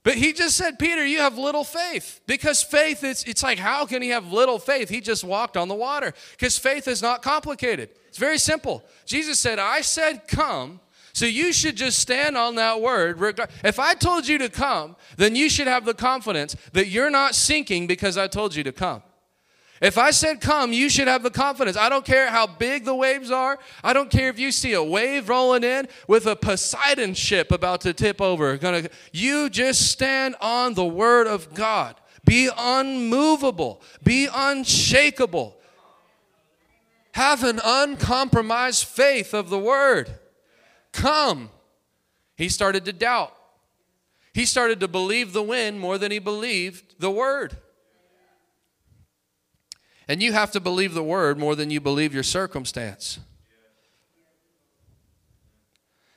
But 0.04 0.16
he 0.16 0.34
just 0.34 0.58
said, 0.58 0.78
Peter, 0.78 1.06
you 1.06 1.20
have 1.20 1.38
little 1.38 1.64
faith. 1.64 2.20
Because 2.28 2.62
faith, 2.62 3.04
it's, 3.04 3.24
it's 3.24 3.42
like, 3.42 3.58
how 3.58 3.86
can 3.86 4.02
he 4.02 4.10
have 4.10 4.34
little 4.34 4.60
faith? 4.60 4.90
He 4.90 5.00
just 5.00 5.24
walked 5.24 5.56
on 5.56 5.70
the 5.70 5.76
water. 5.76 6.14
Because 6.32 6.58
faith 6.58 6.90
is 6.90 7.02
not 7.02 7.22
complicated, 7.22 7.90
it's 8.10 8.18
very 8.18 8.38
simple. 8.38 8.84
Jesus 9.06 9.40
said, 9.40 9.60
I 9.60 9.82
said, 9.82 10.28
come. 10.28 10.82
So 11.14 11.26
you 11.26 11.54
should 11.54 11.78
just 11.78 12.00
stand 12.00 12.36
on 12.38 12.56
that 12.56 12.82
word. 12.82 13.20
If 13.64 13.80
I 13.80 13.94
told 13.94 14.28
you 14.28 14.40
to 14.40 14.50
come, 14.50 14.96
then 15.16 15.36
you 15.36 15.48
should 15.48 15.68
have 15.68 15.86
the 15.86 15.94
confidence 15.94 16.56
that 16.74 16.88
you're 16.88 17.12
not 17.12 17.36
sinking 17.36 17.86
because 17.86 18.18
I 18.18 18.28
told 18.28 18.56
you 18.56 18.64
to 18.64 18.72
come. 18.72 19.04
If 19.84 19.98
I 19.98 20.12
said 20.12 20.40
come, 20.40 20.72
you 20.72 20.88
should 20.88 21.10
have 21.10 21.24
the 21.24 21.30
confidence. 21.30 21.76
I 21.76 21.90
don't 21.90 22.06
care 22.06 22.30
how 22.30 22.48
big 22.48 22.86
the 22.86 22.96
waves 22.96 23.30
are. 23.32 23.60
I 23.84 23.92
don't 23.92 24.10
care 24.10 24.30
if 24.30 24.40
you 24.40 24.50
see 24.50 24.72
a 24.72 24.82
wave 24.82 25.28
rolling 25.28 25.66
in 25.66 25.90
with 26.08 26.26
a 26.26 26.38
Poseidon 26.38 27.14
ship 27.14 27.52
about 27.52 27.82
to 27.82 27.92
tip 27.92 28.22
over. 28.22 28.58
You 29.12 29.50
just 29.50 29.92
stand 29.92 30.38
on 30.40 30.76
the 30.76 30.86
word 30.86 31.28
of 31.28 31.54
God. 31.54 32.00
Be 32.24 32.50
unmovable. 32.58 33.82
Be 34.02 34.30
unshakable. 34.34 35.58
Have 37.12 37.44
an 37.44 37.60
uncompromised 37.62 38.86
faith 38.86 39.34
of 39.34 39.50
the 39.50 39.60
word. 39.60 40.18
Come. 40.94 41.50
He 42.38 42.48
started 42.48 42.86
to 42.86 42.94
doubt. 42.94 43.36
He 44.34 44.46
started 44.46 44.80
to 44.80 44.88
believe 44.88 45.34
the 45.34 45.44
wind 45.44 45.82
more 45.82 45.98
than 45.98 46.10
he 46.10 46.20
believed 46.20 47.02
the 47.02 47.12
word. 47.12 47.58
And 50.08 50.22
you 50.22 50.34
have 50.34 50.52
to 50.52 50.60
believe 50.60 50.94
the 50.94 51.04
word 51.04 51.40
more 51.40 51.56
than 51.56 51.70
you 51.70 51.80
believe 51.80 52.14
your 52.14 52.24
circumstance. 52.24 53.20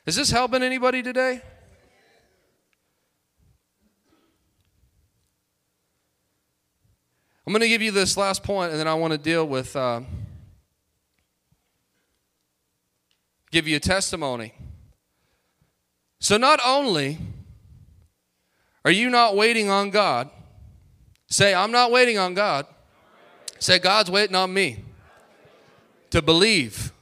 Is 0.07 0.17
this 0.17 0.31
helping 0.31 0.63
anybody 0.63 1.03
today? 1.03 1.43
I'm 7.47 7.53
going 7.53 7.61
to 7.61 7.69
give 7.69 7.83
you 7.83 7.93
this 7.93 8.17
last 8.17 8.43
point, 8.43 8.73
and 8.73 8.81
then 8.81 8.89
I 8.89 8.95
want 8.95 9.13
to 9.13 9.19
deal 9.19 9.47
with, 9.47 9.77
uh, 9.77 10.01
give 13.53 13.69
you 13.69 13.77
a 13.77 13.81
testimony. 13.81 14.53
So, 16.19 16.37
not 16.37 16.59
only 16.65 17.19
are 18.85 18.91
you 18.91 19.11
not 19.11 19.37
waiting 19.37 19.71
on 19.71 19.91
God, 19.91 20.29
say, 21.29 21.55
I'm 21.55 21.71
not 21.71 21.93
waiting 21.93 22.19
on 22.19 22.35
God. 22.35 22.67
Say, 23.59 23.79
God's 23.79 24.11
waiting 24.11 24.37
on 24.37 24.53
me 24.53 24.85
to 26.11 26.23
believe, 26.23 26.93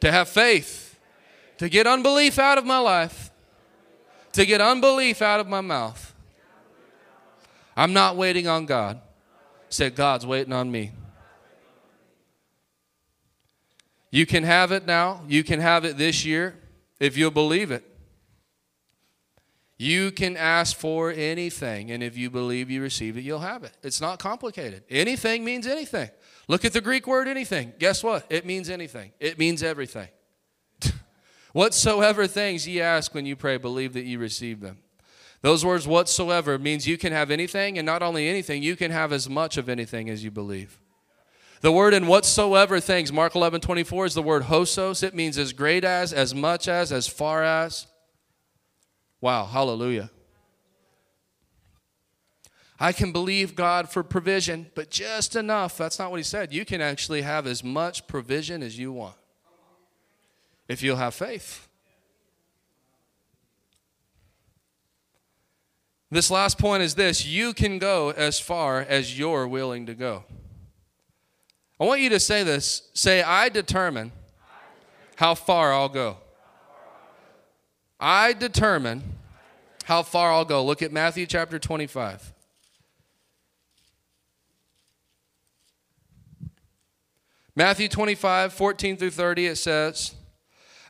to 0.00 0.10
have 0.10 0.28
faith, 0.28 0.98
to 1.58 1.68
get 1.68 1.86
unbelief 1.86 2.38
out 2.38 2.58
of 2.58 2.64
my 2.64 2.78
life, 2.78 3.30
to 4.32 4.44
get 4.44 4.60
unbelief 4.60 5.22
out 5.22 5.40
of 5.40 5.48
my 5.48 5.60
mouth. 5.60 6.14
I'm 7.76 7.92
not 7.92 8.16
waiting 8.16 8.46
on 8.46 8.66
God. 8.66 9.00
Say, 9.68 9.90
God's 9.90 10.26
waiting 10.26 10.52
on 10.52 10.70
me. 10.70 10.92
You 14.10 14.26
can 14.26 14.44
have 14.44 14.70
it 14.70 14.86
now. 14.86 15.22
You 15.26 15.42
can 15.42 15.58
have 15.58 15.84
it 15.84 15.98
this 15.98 16.24
year 16.24 16.56
if 17.00 17.16
you'll 17.16 17.32
believe 17.32 17.72
it. 17.72 17.84
You 19.84 20.12
can 20.12 20.38
ask 20.38 20.74
for 20.74 21.10
anything, 21.10 21.90
and 21.90 22.02
if 22.02 22.16
you 22.16 22.30
believe 22.30 22.70
you 22.70 22.80
receive 22.80 23.18
it, 23.18 23.20
you'll 23.20 23.40
have 23.40 23.64
it. 23.64 23.76
It's 23.82 24.00
not 24.00 24.18
complicated. 24.18 24.82
Anything 24.88 25.44
means 25.44 25.66
anything. 25.66 26.08
Look 26.48 26.64
at 26.64 26.72
the 26.72 26.80
Greek 26.80 27.06
word 27.06 27.28
anything. 27.28 27.74
Guess 27.78 28.02
what? 28.02 28.24
It 28.30 28.46
means 28.46 28.70
anything, 28.70 29.12
it 29.20 29.38
means 29.38 29.62
everything. 29.62 30.08
whatsoever 31.52 32.26
things 32.26 32.66
ye 32.66 32.80
ask 32.80 33.14
when 33.14 33.26
you 33.26 33.36
pray, 33.36 33.58
believe 33.58 33.92
that 33.92 34.06
ye 34.06 34.16
receive 34.16 34.60
them. 34.60 34.78
Those 35.42 35.66
words, 35.66 35.86
whatsoever, 35.86 36.58
means 36.58 36.88
you 36.88 36.96
can 36.96 37.12
have 37.12 37.30
anything, 37.30 37.76
and 37.76 37.84
not 37.84 38.02
only 38.02 38.26
anything, 38.26 38.62
you 38.62 38.76
can 38.76 38.90
have 38.90 39.12
as 39.12 39.28
much 39.28 39.58
of 39.58 39.68
anything 39.68 40.08
as 40.08 40.24
you 40.24 40.30
believe. 40.30 40.80
The 41.60 41.72
word 41.72 41.92
in 41.92 42.06
whatsoever 42.06 42.80
things, 42.80 43.12
Mark 43.12 43.34
11 43.34 43.60
24, 43.60 44.06
is 44.06 44.14
the 44.14 44.22
word 44.22 44.44
hosos. 44.44 45.02
It 45.02 45.14
means 45.14 45.36
as 45.36 45.52
great 45.52 45.84
as, 45.84 46.14
as 46.14 46.34
much 46.34 46.68
as, 46.68 46.90
as 46.90 47.06
far 47.06 47.44
as. 47.44 47.86
Wow, 49.24 49.46
hallelujah. 49.46 50.10
I 52.78 52.92
can 52.92 53.10
believe 53.10 53.56
God 53.56 53.88
for 53.88 54.02
provision, 54.02 54.66
but 54.74 54.90
just 54.90 55.34
enough. 55.34 55.78
That's 55.78 55.98
not 55.98 56.10
what 56.10 56.18
he 56.18 56.22
said. 56.22 56.52
You 56.52 56.66
can 56.66 56.82
actually 56.82 57.22
have 57.22 57.46
as 57.46 57.64
much 57.64 58.06
provision 58.06 58.62
as 58.62 58.78
you 58.78 58.92
want 58.92 59.14
if 60.68 60.82
you'll 60.82 60.98
have 60.98 61.14
faith. 61.14 61.66
This 66.10 66.30
last 66.30 66.58
point 66.58 66.82
is 66.82 66.94
this 66.94 67.24
you 67.24 67.54
can 67.54 67.78
go 67.78 68.10
as 68.10 68.38
far 68.38 68.80
as 68.82 69.18
you're 69.18 69.48
willing 69.48 69.86
to 69.86 69.94
go. 69.94 70.24
I 71.80 71.84
want 71.84 72.02
you 72.02 72.10
to 72.10 72.20
say 72.20 72.42
this 72.42 72.90
say, 72.92 73.22
I 73.22 73.48
determine 73.48 74.12
how 75.16 75.34
far 75.34 75.72
I'll 75.72 75.88
go. 75.88 76.18
I 77.98 78.34
determine 78.34 79.13
how 79.84 80.02
far 80.02 80.32
I'll 80.32 80.44
go. 80.44 80.64
Look 80.64 80.82
at 80.82 80.92
Matthew 80.92 81.26
chapter 81.26 81.58
25. 81.58 82.32
Matthew 87.56 87.88
25, 87.88 88.52
14 88.52 88.96
through 88.96 89.10
30, 89.10 89.46
it 89.46 89.56
says, 89.56 90.14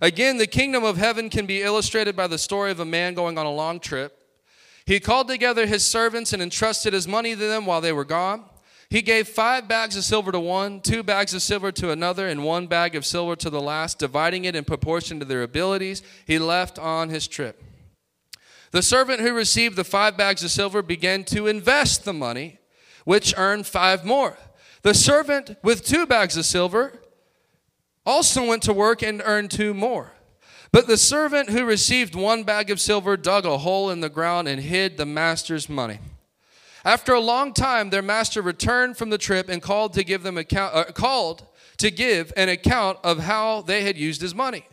Again, 0.00 0.38
the 0.38 0.46
kingdom 0.46 0.82
of 0.82 0.96
heaven 0.96 1.28
can 1.28 1.44
be 1.44 1.60
illustrated 1.60 2.16
by 2.16 2.26
the 2.26 2.38
story 2.38 2.70
of 2.70 2.80
a 2.80 2.84
man 2.84 3.14
going 3.14 3.36
on 3.36 3.46
a 3.46 3.52
long 3.52 3.80
trip. 3.80 4.18
He 4.86 5.00
called 5.00 5.28
together 5.28 5.66
his 5.66 5.84
servants 5.84 6.32
and 6.32 6.42
entrusted 6.42 6.92
his 6.92 7.08
money 7.08 7.34
to 7.34 7.40
them 7.40 7.66
while 7.66 7.80
they 7.80 7.92
were 7.92 8.04
gone. 8.04 8.44
He 8.88 9.02
gave 9.02 9.26
five 9.28 9.66
bags 9.66 9.96
of 9.96 10.04
silver 10.04 10.30
to 10.30 10.38
one, 10.38 10.80
two 10.80 11.02
bags 11.02 11.34
of 11.34 11.42
silver 11.42 11.72
to 11.72 11.90
another, 11.90 12.28
and 12.28 12.44
one 12.44 12.66
bag 12.66 12.94
of 12.94 13.04
silver 13.04 13.34
to 13.36 13.50
the 13.50 13.60
last, 13.60 13.98
dividing 13.98 14.44
it 14.44 14.54
in 14.54 14.64
proportion 14.64 15.18
to 15.18 15.24
their 15.24 15.42
abilities. 15.42 16.02
He 16.26 16.38
left 16.38 16.78
on 16.78 17.08
his 17.08 17.26
trip. 17.26 17.63
The 18.74 18.82
servant 18.82 19.20
who 19.20 19.32
received 19.32 19.76
the 19.76 19.84
five 19.84 20.16
bags 20.16 20.42
of 20.42 20.50
silver 20.50 20.82
began 20.82 21.22
to 21.26 21.46
invest 21.46 22.04
the 22.04 22.12
money, 22.12 22.58
which 23.04 23.32
earned 23.36 23.68
five 23.68 24.04
more. 24.04 24.36
The 24.82 24.94
servant 24.94 25.54
with 25.62 25.86
two 25.86 26.06
bags 26.06 26.36
of 26.36 26.44
silver 26.44 27.00
also 28.04 28.44
went 28.44 28.64
to 28.64 28.72
work 28.72 29.00
and 29.00 29.22
earned 29.24 29.52
two 29.52 29.74
more. 29.74 30.14
But 30.72 30.88
the 30.88 30.96
servant 30.96 31.50
who 31.50 31.64
received 31.64 32.16
one 32.16 32.42
bag 32.42 32.68
of 32.68 32.80
silver 32.80 33.16
dug 33.16 33.46
a 33.46 33.58
hole 33.58 33.90
in 33.90 34.00
the 34.00 34.08
ground 34.08 34.48
and 34.48 34.60
hid 34.60 34.96
the 34.96 35.06
master's 35.06 35.68
money. 35.68 36.00
After 36.84 37.14
a 37.14 37.20
long 37.20 37.52
time, 37.52 37.90
their 37.90 38.02
master 38.02 38.42
returned 38.42 38.96
from 38.96 39.08
the 39.08 39.18
trip 39.18 39.48
and 39.48 39.62
called 39.62 39.92
to 39.92 40.02
give 40.02 40.24
them 40.24 40.36
account, 40.36 40.74
uh, 40.74 40.84
called 40.86 41.46
to 41.76 41.92
give 41.92 42.32
an 42.36 42.48
account 42.48 42.98
of 43.04 43.20
how 43.20 43.62
they 43.62 43.84
had 43.84 43.96
used 43.96 44.20
his 44.20 44.34
money. 44.34 44.66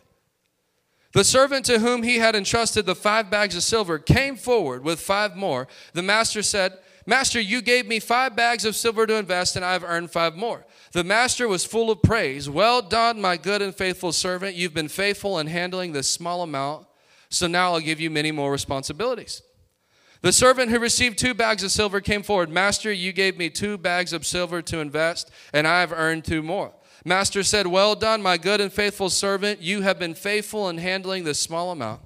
The 1.12 1.24
servant 1.24 1.66
to 1.66 1.78
whom 1.78 2.02
he 2.02 2.18
had 2.18 2.34
entrusted 2.34 2.86
the 2.86 2.94
five 2.94 3.30
bags 3.30 3.54
of 3.54 3.62
silver 3.62 3.98
came 3.98 4.36
forward 4.36 4.82
with 4.82 5.00
five 5.00 5.36
more. 5.36 5.68
The 5.92 6.02
master 6.02 6.42
said, 6.42 6.78
Master, 7.04 7.40
you 7.40 7.62
gave 7.62 7.86
me 7.86 7.98
five 7.98 8.36
bags 8.36 8.64
of 8.64 8.76
silver 8.76 9.06
to 9.06 9.16
invest, 9.16 9.56
and 9.56 9.64
I 9.64 9.72
have 9.72 9.84
earned 9.84 10.10
five 10.10 10.36
more. 10.36 10.64
The 10.92 11.04
master 11.04 11.48
was 11.48 11.64
full 11.64 11.90
of 11.90 12.00
praise. 12.02 12.48
Well 12.48 12.80
done, 12.80 13.20
my 13.20 13.36
good 13.36 13.60
and 13.60 13.74
faithful 13.74 14.12
servant. 14.12 14.54
You've 14.54 14.74
been 14.74 14.88
faithful 14.88 15.38
in 15.38 15.48
handling 15.48 15.92
this 15.92 16.08
small 16.08 16.42
amount, 16.42 16.86
so 17.28 17.46
now 17.46 17.72
I'll 17.72 17.80
give 17.80 18.00
you 18.00 18.08
many 18.08 18.30
more 18.30 18.52
responsibilities. 18.52 19.42
The 20.20 20.32
servant 20.32 20.70
who 20.70 20.78
received 20.78 21.18
two 21.18 21.34
bags 21.34 21.64
of 21.64 21.72
silver 21.72 22.00
came 22.00 22.22
forward. 22.22 22.48
Master, 22.48 22.92
you 22.92 23.12
gave 23.12 23.36
me 23.36 23.50
two 23.50 23.76
bags 23.76 24.12
of 24.12 24.24
silver 24.24 24.62
to 24.62 24.78
invest, 24.78 25.30
and 25.52 25.66
I 25.66 25.80
have 25.80 25.92
earned 25.92 26.24
two 26.24 26.42
more. 26.42 26.72
Master 27.04 27.42
said, 27.42 27.66
Well 27.66 27.94
done, 27.94 28.22
my 28.22 28.36
good 28.36 28.60
and 28.60 28.72
faithful 28.72 29.10
servant. 29.10 29.60
You 29.60 29.82
have 29.82 29.98
been 29.98 30.14
faithful 30.14 30.68
in 30.68 30.78
handling 30.78 31.24
this 31.24 31.40
small 31.40 31.70
amount. 31.70 32.02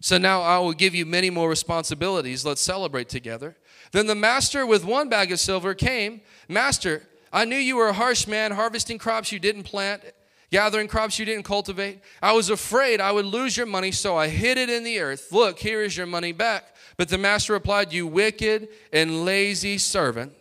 So 0.00 0.18
now 0.18 0.42
I 0.42 0.58
will 0.58 0.72
give 0.72 0.94
you 0.94 1.06
many 1.06 1.30
more 1.30 1.48
responsibilities. 1.48 2.44
Let's 2.44 2.60
celebrate 2.60 3.08
together. 3.08 3.56
Then 3.92 4.06
the 4.06 4.14
master 4.14 4.66
with 4.66 4.84
one 4.84 5.08
bag 5.08 5.30
of 5.30 5.38
silver 5.38 5.74
came. 5.74 6.22
Master, 6.48 7.02
I 7.32 7.44
knew 7.44 7.56
you 7.56 7.76
were 7.76 7.88
a 7.88 7.92
harsh 7.92 8.26
man, 8.26 8.52
harvesting 8.52 8.98
crops 8.98 9.30
you 9.30 9.38
didn't 9.38 9.62
plant, 9.62 10.02
gathering 10.50 10.88
crops 10.88 11.18
you 11.18 11.24
didn't 11.24 11.44
cultivate. 11.44 12.00
I 12.20 12.32
was 12.32 12.50
afraid 12.50 13.00
I 13.00 13.12
would 13.12 13.26
lose 13.26 13.56
your 13.56 13.66
money, 13.66 13.92
so 13.92 14.16
I 14.16 14.28
hid 14.28 14.58
it 14.58 14.68
in 14.68 14.82
the 14.82 14.98
earth. 14.98 15.30
Look, 15.30 15.58
here 15.58 15.82
is 15.82 15.96
your 15.96 16.06
money 16.06 16.32
back. 16.32 16.74
But 16.96 17.08
the 17.08 17.18
master 17.18 17.52
replied, 17.52 17.92
You 17.92 18.06
wicked 18.06 18.68
and 18.92 19.24
lazy 19.24 19.78
servant. 19.78 20.32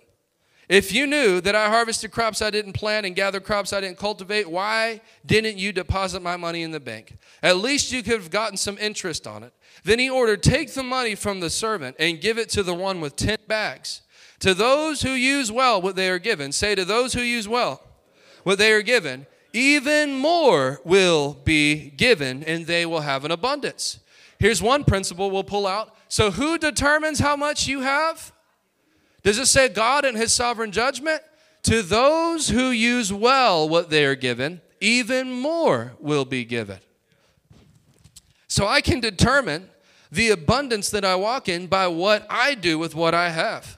If 0.71 0.93
you 0.93 1.05
knew 1.05 1.41
that 1.41 1.53
I 1.53 1.67
harvested 1.67 2.11
crops 2.11 2.41
I 2.41 2.49
didn't 2.49 2.71
plant 2.71 3.05
and 3.05 3.13
gathered 3.13 3.43
crops 3.43 3.73
I 3.73 3.81
didn't 3.81 3.97
cultivate, 3.97 4.49
why 4.49 5.01
didn't 5.25 5.57
you 5.57 5.73
deposit 5.73 6.21
my 6.21 6.37
money 6.37 6.63
in 6.63 6.71
the 6.71 6.79
bank? 6.79 7.17
At 7.43 7.57
least 7.57 7.91
you 7.91 8.01
could 8.01 8.13
have 8.13 8.29
gotten 8.29 8.55
some 8.55 8.77
interest 8.77 9.27
on 9.27 9.43
it. 9.43 9.51
Then 9.83 9.99
he 9.99 10.09
ordered, 10.09 10.41
Take 10.41 10.73
the 10.73 10.81
money 10.81 11.13
from 11.13 11.41
the 11.41 11.49
servant 11.49 11.97
and 11.99 12.21
give 12.21 12.37
it 12.37 12.47
to 12.51 12.63
the 12.63 12.73
one 12.73 13.01
with 13.01 13.17
ten 13.17 13.39
bags. 13.49 14.01
To 14.39 14.53
those 14.53 15.01
who 15.01 15.09
use 15.09 15.51
well 15.51 15.81
what 15.81 15.97
they 15.97 16.09
are 16.09 16.19
given, 16.19 16.53
say 16.53 16.73
to 16.73 16.85
those 16.85 17.11
who 17.11 17.21
use 17.21 17.49
well, 17.49 17.83
what 18.43 18.57
they 18.57 18.71
are 18.71 18.81
given, 18.81 19.27
even 19.51 20.15
more 20.15 20.79
will 20.85 21.33
be 21.43 21.89
given, 21.89 22.45
and 22.45 22.65
they 22.65 22.85
will 22.85 23.01
have 23.01 23.25
an 23.25 23.31
abundance. 23.31 23.99
Here's 24.39 24.61
one 24.61 24.85
principle 24.85 25.31
we'll 25.31 25.43
pull 25.43 25.67
out. 25.67 25.93
So, 26.07 26.31
who 26.31 26.57
determines 26.57 27.19
how 27.19 27.35
much 27.35 27.67
you 27.67 27.81
have? 27.81 28.31
Does 29.23 29.37
it 29.37 29.47
say 29.47 29.69
God 29.69 30.05
in 30.05 30.15
His 30.15 30.33
sovereign 30.33 30.71
judgment? 30.71 31.21
To 31.63 31.81
those 31.81 32.49
who 32.49 32.71
use 32.71 33.13
well 33.13 33.69
what 33.69 33.89
they 33.89 34.05
are 34.05 34.15
given, 34.15 34.61
even 34.79 35.31
more 35.31 35.93
will 35.99 36.25
be 36.25 36.43
given. 36.43 36.79
So, 38.47 38.67
I 38.67 38.81
can 38.81 38.99
determine 38.99 39.69
the 40.11 40.29
abundance 40.29 40.89
that 40.89 41.05
I 41.05 41.15
walk 41.15 41.47
in 41.47 41.67
by 41.67 41.87
what 41.87 42.25
I 42.29 42.55
do 42.55 42.77
with 42.77 42.95
what 42.95 43.13
I 43.13 43.29
have. 43.29 43.77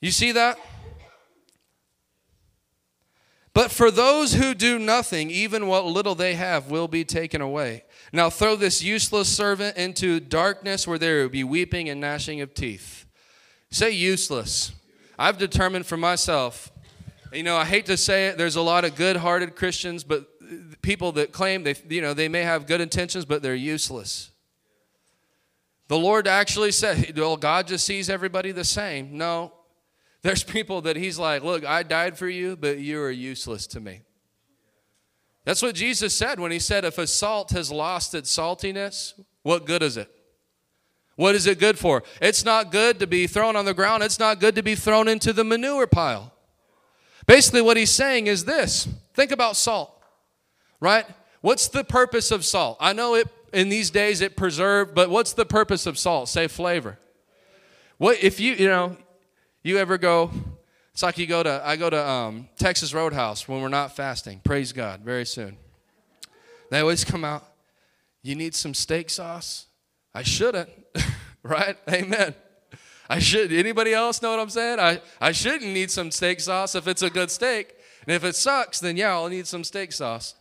You 0.00 0.10
see 0.10 0.32
that? 0.32 0.58
But 3.52 3.72
for 3.72 3.90
those 3.90 4.34
who 4.34 4.54
do 4.54 4.78
nothing, 4.78 5.30
even 5.30 5.66
what 5.66 5.84
little 5.84 6.14
they 6.14 6.34
have 6.34 6.70
will 6.70 6.86
be 6.86 7.04
taken 7.04 7.40
away. 7.40 7.82
Now 8.12 8.30
throw 8.30 8.56
this 8.56 8.82
useless 8.82 9.28
servant 9.28 9.76
into 9.76 10.20
darkness 10.20 10.86
where 10.86 10.98
there 10.98 11.22
will 11.22 11.28
be 11.28 11.44
weeping 11.44 11.88
and 11.88 12.00
gnashing 12.00 12.40
of 12.40 12.54
teeth. 12.54 13.06
Say 13.70 13.90
useless. 13.90 14.72
I've 15.18 15.36
determined 15.36 15.86
for 15.86 15.96
myself, 15.96 16.70
you 17.32 17.42
know, 17.42 17.56
I 17.56 17.64
hate 17.64 17.86
to 17.86 17.96
say 17.96 18.28
it, 18.28 18.38
there's 18.38 18.56
a 18.56 18.62
lot 18.62 18.84
of 18.84 18.94
good 18.94 19.16
hearted 19.16 19.56
Christians, 19.56 20.04
but 20.04 20.26
people 20.80 21.12
that 21.12 21.32
claim 21.32 21.62
they, 21.62 21.74
you 21.88 22.00
know, 22.00 22.14
they 22.14 22.28
may 22.28 22.42
have 22.42 22.66
good 22.66 22.80
intentions, 22.80 23.24
but 23.24 23.42
they're 23.42 23.54
useless. 23.54 24.30
The 25.88 25.98
Lord 25.98 26.26
actually 26.26 26.72
said, 26.72 27.14
well, 27.18 27.36
God 27.36 27.66
just 27.66 27.84
sees 27.84 28.08
everybody 28.08 28.52
the 28.52 28.64
same. 28.64 29.18
No, 29.18 29.52
there's 30.22 30.42
people 30.42 30.82
that 30.82 30.96
he's 30.96 31.18
like, 31.18 31.42
Look, 31.42 31.64
I 31.64 31.82
died 31.82 32.16
for 32.16 32.28
you, 32.28 32.56
but 32.56 32.78
you 32.78 33.00
are 33.00 33.10
useless 33.10 33.66
to 33.68 33.80
me. 33.80 34.02
That's 35.44 35.62
what 35.62 35.74
Jesus 35.74 36.16
said 36.16 36.40
when 36.40 36.52
he 36.52 36.58
said, 36.58 36.84
If 36.84 36.98
a 36.98 37.06
salt 37.06 37.50
has 37.52 37.72
lost 37.72 38.14
its 38.14 38.34
saltiness, 38.34 39.14
what 39.42 39.64
good 39.64 39.82
is 39.82 39.96
it? 39.96 40.10
What 41.16 41.34
is 41.34 41.46
it 41.46 41.58
good 41.58 41.78
for? 41.78 42.04
It's 42.22 42.44
not 42.44 42.70
good 42.70 43.00
to 43.00 43.06
be 43.06 43.26
thrown 43.26 43.56
on 43.56 43.64
the 43.64 43.74
ground, 43.74 44.02
it's 44.02 44.18
not 44.18 44.40
good 44.40 44.54
to 44.54 44.62
be 44.62 44.74
thrown 44.74 45.08
into 45.08 45.32
the 45.32 45.44
manure 45.44 45.86
pile. 45.86 46.32
Basically, 47.26 47.60
what 47.60 47.76
he's 47.76 47.90
saying 47.90 48.26
is 48.26 48.44
this 48.44 48.88
think 49.14 49.32
about 49.32 49.56
salt, 49.56 49.92
right? 50.80 51.06
What's 51.40 51.68
the 51.68 51.84
purpose 51.84 52.30
of 52.30 52.44
salt? 52.44 52.76
I 52.80 52.92
know 52.92 53.14
it 53.14 53.28
in 53.52 53.68
these 53.68 53.90
days 53.90 54.20
it 54.20 54.36
preserved, 54.36 54.94
but 54.94 55.10
what's 55.10 55.32
the 55.32 55.44
purpose 55.46 55.86
of 55.86 55.98
salt? 55.98 56.28
Say 56.28 56.48
flavor. 56.48 56.98
What 57.96 58.22
if 58.22 58.38
you, 58.38 58.54
you 58.54 58.68
know, 58.68 58.96
you 59.62 59.78
ever 59.78 59.98
go? 59.98 60.30
It's 60.98 61.02
like 61.04 61.16
you 61.16 61.28
go 61.28 61.44
to, 61.44 61.62
I 61.64 61.76
go 61.76 61.88
to 61.88 62.08
um, 62.08 62.48
Texas 62.58 62.92
Roadhouse 62.92 63.46
when 63.46 63.62
we're 63.62 63.68
not 63.68 63.94
fasting. 63.94 64.40
Praise 64.42 64.72
God, 64.72 65.02
very 65.02 65.24
soon. 65.24 65.56
They 66.72 66.80
always 66.80 67.04
come 67.04 67.24
out, 67.24 67.44
you 68.24 68.34
need 68.34 68.52
some 68.52 68.74
steak 68.74 69.08
sauce? 69.08 69.66
I 70.12 70.24
shouldn't, 70.24 70.68
right? 71.44 71.76
Amen. 71.88 72.34
I 73.08 73.20
should. 73.20 73.52
Anybody 73.52 73.94
else 73.94 74.20
know 74.20 74.30
what 74.30 74.40
I'm 74.40 74.50
saying? 74.50 74.80
I, 74.80 75.00
I 75.20 75.30
shouldn't 75.30 75.72
need 75.72 75.92
some 75.92 76.10
steak 76.10 76.40
sauce 76.40 76.74
if 76.74 76.88
it's 76.88 77.02
a 77.02 77.10
good 77.10 77.30
steak. 77.30 77.76
And 78.04 78.12
if 78.12 78.24
it 78.24 78.34
sucks, 78.34 78.80
then 78.80 78.96
yeah, 78.96 79.12
I'll 79.12 79.28
need 79.28 79.46
some 79.46 79.62
steak 79.62 79.92
sauce. 79.92 80.34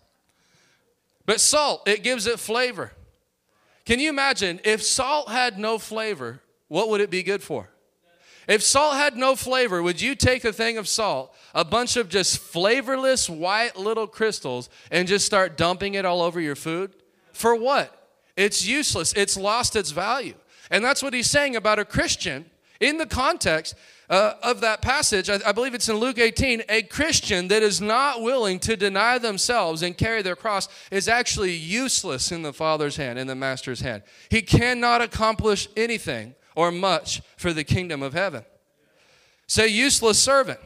But 1.28 1.40
salt, 1.40 1.88
it 1.88 2.02
gives 2.02 2.26
it 2.26 2.40
flavor. 2.40 2.94
Can 3.86 4.00
you 4.00 4.10
imagine 4.10 4.60
if 4.64 4.82
salt 4.82 5.30
had 5.30 5.60
no 5.60 5.78
flavor, 5.78 6.42
what 6.68 6.90
would 6.90 7.00
it 7.00 7.12
be 7.12 7.22
good 7.22 7.44
for? 7.44 7.70
If 8.48 8.64
salt 8.64 8.96
had 8.96 9.18
no 9.18 9.36
flavor, 9.36 9.84
would 9.84 10.02
you 10.02 10.16
take 10.16 10.46
a 10.46 10.54
thing 10.54 10.78
of 10.78 10.88
salt, 10.88 11.36
a 11.54 11.66
bunch 11.66 11.98
of 11.98 12.08
just 12.08 12.40
flavorless 12.40 13.30
white 13.30 13.76
little 13.76 14.08
crystals, 14.08 14.70
and 14.90 15.08
just 15.08 15.26
start 15.26 15.58
dumping 15.58 15.96
it 15.96 16.06
all 16.06 16.22
over 16.22 16.40
your 16.40 16.56
food? 16.56 16.94
For 17.34 17.56
what? 17.56 17.94
It's 18.38 18.66
useless. 18.66 19.14
It's 19.14 19.36
lost 19.36 19.76
its 19.76 19.92
value. 19.92 20.36
And 20.72 20.84
that's 20.84 21.04
what 21.04 21.14
he's 21.14 21.30
saying 21.30 21.56
about 21.56 21.80
a 21.80 21.86
Christian 21.86 22.46
in 22.80 22.98
the 22.98 23.06
context 23.06 23.76
uh, 24.10 24.34
of 24.42 24.62
that 24.62 24.82
passage. 24.82 25.30
I, 25.30 25.40
I 25.46 25.52
believe 25.52 25.74
it's 25.74 25.90
in 25.90 25.98
Luke 25.98 26.20
18. 26.20 26.64
A 26.70 26.84
Christian 26.84 27.48
that 27.50 27.64
is 27.64 27.82
not 27.82 28.22
willing 28.22 28.60
to 28.60 28.78
deny 28.78 29.18
themselves 29.18 29.82
and 29.82 29.98
carry 29.98 30.22
their 30.22 30.36
cross 30.36 30.70
is 30.92 31.08
actually 31.08 31.54
useless 31.54 32.32
in 32.32 32.44
the 32.44 32.54
Father's 32.54 32.96
hand, 32.96 33.20
in 33.20 33.28
the 33.28 33.36
Master's 33.36 33.82
hand. 33.82 34.04
He 34.30 34.42
cannot 34.42 35.02
accomplish 35.02 35.68
anything 35.76 36.36
or 36.58 36.72
much 36.72 37.22
for 37.38 37.54
the 37.54 37.64
kingdom 37.64 38.02
of 38.02 38.14
heaven. 38.14 38.44
Say, 39.46 39.68
useless 39.68 40.18
servant. 40.20 40.60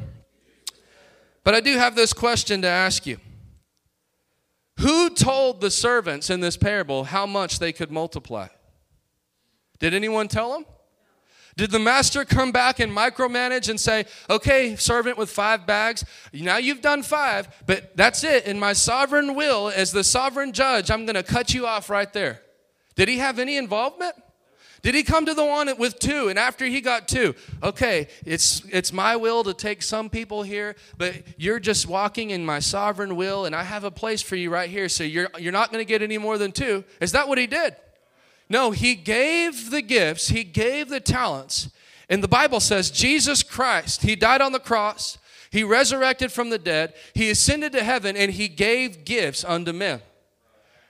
But 1.43 1.53
I 1.53 1.59
do 1.59 1.77
have 1.77 1.95
this 1.95 2.13
question 2.13 2.61
to 2.61 2.67
ask 2.67 3.05
you 3.05 3.17
Who 4.79 5.09
told 5.09 5.59
the 5.59 5.69
servants 5.69 6.29
in 6.29 6.39
this 6.39 6.55
parable 6.55 7.03
how 7.03 7.25
much 7.25 7.59
they 7.59 7.73
could 7.73 7.91
multiply? 7.91 8.47
Did 9.79 9.93
anyone 9.93 10.29
tell 10.29 10.53
them? 10.53 10.65
Did 11.57 11.71
the 11.71 11.79
master 11.79 12.23
come 12.23 12.53
back 12.53 12.79
and 12.79 12.95
micromanage 12.95 13.67
and 13.67 13.77
say, 13.77 14.05
okay, 14.29 14.77
servant 14.77 15.17
with 15.17 15.29
five 15.29 15.67
bags, 15.67 16.05
now 16.31 16.55
you've 16.55 16.81
done 16.81 17.03
five, 17.03 17.49
but 17.67 17.97
that's 17.97 18.23
it. 18.23 18.45
In 18.45 18.57
my 18.57 18.71
sovereign 18.71 19.35
will, 19.35 19.67
as 19.67 19.91
the 19.91 20.05
sovereign 20.05 20.53
judge, 20.53 20.89
I'm 20.89 21.05
going 21.05 21.15
to 21.15 21.23
cut 21.23 21.53
you 21.53 21.67
off 21.67 21.89
right 21.89 22.11
there? 22.13 22.39
Did 22.95 23.09
he 23.09 23.17
have 23.17 23.37
any 23.37 23.57
involvement? 23.57 24.15
Did 24.81 24.95
he 24.95 25.03
come 25.03 25.25
to 25.27 25.33
the 25.33 25.45
one 25.45 25.71
with 25.77 25.99
two? 25.99 26.29
And 26.29 26.39
after 26.39 26.65
he 26.65 26.81
got 26.81 27.07
two, 27.07 27.35
okay, 27.61 28.07
it's 28.25 28.63
it's 28.65 28.91
my 28.91 29.15
will 29.15 29.43
to 29.43 29.53
take 29.53 29.83
some 29.83 30.09
people 30.09 30.41
here, 30.41 30.75
but 30.97 31.21
you're 31.37 31.59
just 31.59 31.87
walking 31.87 32.31
in 32.31 32.43
my 32.43 32.59
sovereign 32.59 33.15
will, 33.15 33.45
and 33.45 33.55
I 33.55 33.63
have 33.63 33.83
a 33.83 33.91
place 33.91 34.21
for 34.21 34.35
you 34.35 34.49
right 34.49 34.69
here. 34.69 34.89
So 34.89 35.03
you're 35.03 35.29
you're 35.37 35.51
not 35.51 35.71
going 35.71 35.85
to 35.85 35.87
get 35.87 36.01
any 36.01 36.17
more 36.17 36.37
than 36.37 36.51
two. 36.51 36.83
Is 36.99 37.11
that 37.11 37.27
what 37.27 37.37
he 37.37 37.45
did? 37.45 37.75
No, 38.49 38.71
he 38.71 38.95
gave 38.95 39.69
the 39.69 39.81
gifts, 39.81 40.27
he 40.27 40.43
gave 40.43 40.89
the 40.89 40.99
talents. 40.99 41.69
And 42.09 42.21
the 42.21 42.27
Bible 42.27 42.59
says 42.59 42.91
Jesus 42.91 43.43
Christ, 43.43 44.01
he 44.01 44.17
died 44.17 44.41
on 44.41 44.51
the 44.51 44.59
cross, 44.59 45.17
he 45.51 45.63
resurrected 45.63 46.33
from 46.33 46.49
the 46.49 46.57
dead, 46.57 46.93
he 47.13 47.29
ascended 47.29 47.71
to 47.71 47.83
heaven, 47.83 48.17
and 48.17 48.31
he 48.31 48.49
gave 48.49 49.05
gifts 49.05 49.45
unto 49.45 49.71
men. 49.71 50.01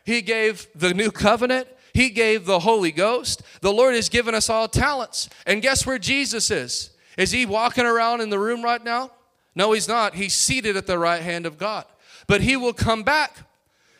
He 0.03 0.23
gave 0.23 0.65
the 0.73 0.95
new 0.95 1.11
covenant, 1.11 1.67
he 1.93 2.09
gave 2.09 2.45
the 2.45 2.59
Holy 2.59 2.91
Ghost. 2.91 3.41
The 3.61 3.73
Lord 3.73 3.95
has 3.95 4.09
given 4.09 4.35
us 4.35 4.49
all 4.49 4.67
talents. 4.67 5.29
And 5.45 5.61
guess 5.61 5.85
where 5.85 5.99
Jesus 5.99 6.51
is? 6.51 6.91
Is 7.17 7.31
he 7.31 7.45
walking 7.45 7.85
around 7.85 8.21
in 8.21 8.29
the 8.29 8.39
room 8.39 8.63
right 8.63 8.83
now? 8.83 9.11
No, 9.55 9.73
he's 9.73 9.87
not. 9.87 10.15
He's 10.15 10.33
seated 10.33 10.77
at 10.77 10.87
the 10.87 10.97
right 10.97 11.21
hand 11.21 11.45
of 11.45 11.57
God. 11.57 11.85
But 12.27 12.41
he 12.41 12.55
will 12.55 12.73
come 12.73 13.03
back. 13.03 13.37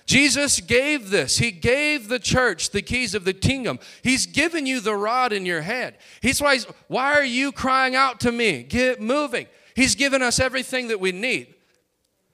Jesus 0.06 0.60
gave 0.60 1.10
this. 1.10 1.38
He 1.38 1.52
gave 1.52 2.10
the 2.10 2.20
church 2.20 2.72
the 2.72 2.82
keys 2.82 3.14
of 3.14 3.24
the 3.24 3.34
kingdom. 3.34 3.80
He's 4.02 4.26
given 4.26 4.66
you 4.66 4.80
the 4.80 4.96
rod 4.96 5.32
in 5.32 5.46
your 5.46 5.62
hand. 5.62 5.96
He's 6.22 6.42
why, 6.42 6.60
why 6.88 7.14
are 7.14 7.24
you 7.24 7.52
crying 7.52 7.96
out 7.96 8.20
to 8.22 8.32
me? 8.32 8.64
Get 8.64 9.02
moving. 9.02 9.48
He's 9.76 9.96
given 9.96 10.22
us 10.22 10.40
everything 10.40 10.90
that 10.90 11.00
we 11.00 11.12
need. 11.12 11.54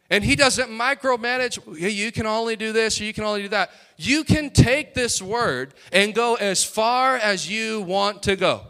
And 0.10 0.24
he 0.24 0.36
doesn't 0.36 0.70
micromanage, 0.70 1.60
you 1.78 2.12
can 2.12 2.26
only 2.26 2.55
do 2.55 2.72
this 2.72 2.99
or 3.01 3.03
you 3.03 3.14
can 3.14 3.26
only 3.26 3.43
do 3.43 3.49
that. 3.49 3.72
You 3.97 4.24
can 4.24 4.49
take 4.49 4.93
this 4.93 5.22
word 5.22 5.74
and 5.91 6.14
go 6.14 6.36
as 6.36 6.64
far 6.64 7.18
as 7.18 7.49
you 7.49 7.82
want 7.82 8.24
to 8.24 8.36
go. 8.38 8.62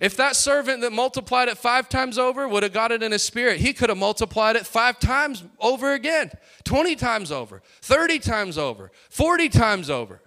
If 0.00 0.16
that 0.16 0.34
servant 0.34 0.80
that 0.80 0.92
multiplied 0.92 1.48
it 1.48 1.58
five 1.58 1.90
times 1.90 2.16
over 2.16 2.48
would 2.48 2.62
have 2.62 2.72
got 2.72 2.90
it 2.90 3.02
in 3.02 3.12
his 3.12 3.22
spirit, 3.22 3.60
he 3.60 3.74
could 3.74 3.90
have 3.90 3.98
multiplied 3.98 4.56
it 4.56 4.66
five 4.66 4.98
times 4.98 5.44
over 5.58 5.92
again, 5.92 6.30
20 6.64 6.96
times 6.96 7.30
over, 7.30 7.60
30 7.82 8.18
times 8.18 8.56
over, 8.56 8.90
40 9.10 9.50
times 9.50 9.90
over. 9.90 10.22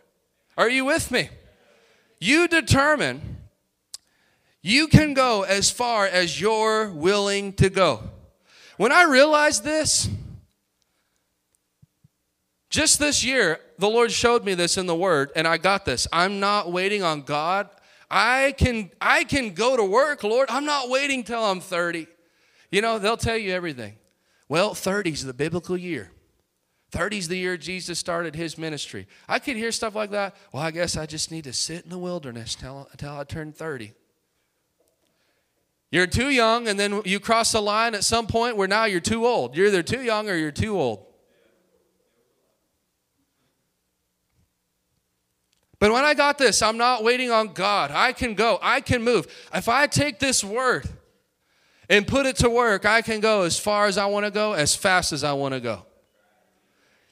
Are 0.55 0.69
you 0.69 0.85
with 0.85 1.09
me? 1.09 1.29
You 2.19 2.47
determine 2.47 3.37
you 4.61 4.87
can 4.87 5.15
go 5.15 5.41
as 5.41 5.71
far 5.71 6.05
as 6.05 6.39
you're 6.39 6.91
willing 6.91 7.53
to 7.53 7.71
go. 7.71 8.03
When 8.77 8.91
I 8.91 9.05
realized 9.05 9.63
this, 9.63 10.07
just 12.73 12.97
this 12.97 13.23
year, 13.23 13.59
the 13.77 13.87
Lord 13.87 14.11
showed 14.11 14.43
me 14.43 14.55
this 14.55 14.79
in 14.79 14.87
the 14.87 14.95
Word, 14.95 15.31
and 15.35 15.47
I 15.47 15.57
got 15.57 15.85
this. 15.85 16.07
I'm 16.11 16.39
not 16.39 16.71
waiting 16.71 17.03
on 17.03 17.21
God. 17.21 17.69
I 18.09 18.55
can, 18.57 18.89
I 18.99 19.25
can 19.25 19.53
go 19.53 19.77
to 19.77 19.83
work, 19.83 20.23
Lord. 20.23 20.49
I'm 20.49 20.65
not 20.65 20.89
waiting 20.89 21.23
till 21.23 21.43
I'm 21.43 21.59
30. 21.59 22.07
You 22.71 22.81
know, 22.81 22.97
they'll 22.97 23.15
tell 23.15 23.37
you 23.37 23.53
everything. 23.53 23.93
Well, 24.49 24.73
30 24.73 25.11
is 25.11 25.23
the 25.23 25.35
biblical 25.35 25.77
year. 25.77 26.09
30 26.89 27.19
is 27.19 27.27
the 27.27 27.37
year 27.37 27.57
Jesus 27.57 27.99
started 27.99 28.35
his 28.35 28.57
ministry. 28.57 29.05
I 29.29 29.37
could 29.37 29.55
hear 29.55 29.71
stuff 29.71 29.93
like 29.93 30.09
that. 30.09 30.35
Well, 30.51 30.63
I 30.63 30.71
guess 30.71 30.97
I 30.97 31.05
just 31.05 31.29
need 31.29 31.43
to 31.43 31.53
sit 31.53 31.83
in 31.83 31.91
the 31.91 31.99
wilderness 31.99 32.55
until, 32.55 32.89
until 32.91 33.13
I 33.13 33.23
turn 33.23 33.53
30. 33.53 33.93
You're 35.91 36.07
too 36.07 36.31
young, 36.31 36.67
and 36.67 36.79
then 36.79 37.03
you 37.05 37.19
cross 37.19 37.51
the 37.51 37.61
line 37.61 37.93
at 37.93 38.03
some 38.03 38.25
point 38.25 38.57
where 38.57 38.67
now 38.67 38.85
you're 38.85 38.99
too 38.99 39.27
old. 39.27 39.55
You're 39.55 39.67
either 39.67 39.83
too 39.83 40.01
young 40.01 40.27
or 40.27 40.33
you're 40.33 40.51
too 40.51 40.75
old. 40.75 41.12
But 45.83 45.91
when 45.91 46.05
I 46.05 46.13
got 46.13 46.37
this, 46.37 46.61
I'm 46.61 46.77
not 46.77 47.03
waiting 47.03 47.29
on 47.29 47.49
God. 47.49 47.91
I 47.91 48.13
can 48.13 48.35
go, 48.35 48.57
I 48.61 48.79
can 48.79 49.03
move. 49.03 49.27
If 49.53 49.67
I 49.67 49.85
take 49.85 50.17
this 50.17 50.41
word 50.41 50.87
and 51.89 52.07
put 52.07 52.25
it 52.25 52.37
to 52.37 52.49
work, 52.49 52.85
I 52.85 53.01
can 53.01 53.19
go 53.19 53.41
as 53.41 53.59
far 53.59 53.87
as 53.87 53.97
I 53.97 54.05
want 54.05 54.25
to 54.25 54.31
go, 54.31 54.53
as 54.53 54.73
fast 54.77 55.11
as 55.11 55.25
I 55.25 55.33
want 55.33 55.55
to 55.55 55.59
go. 55.59 55.85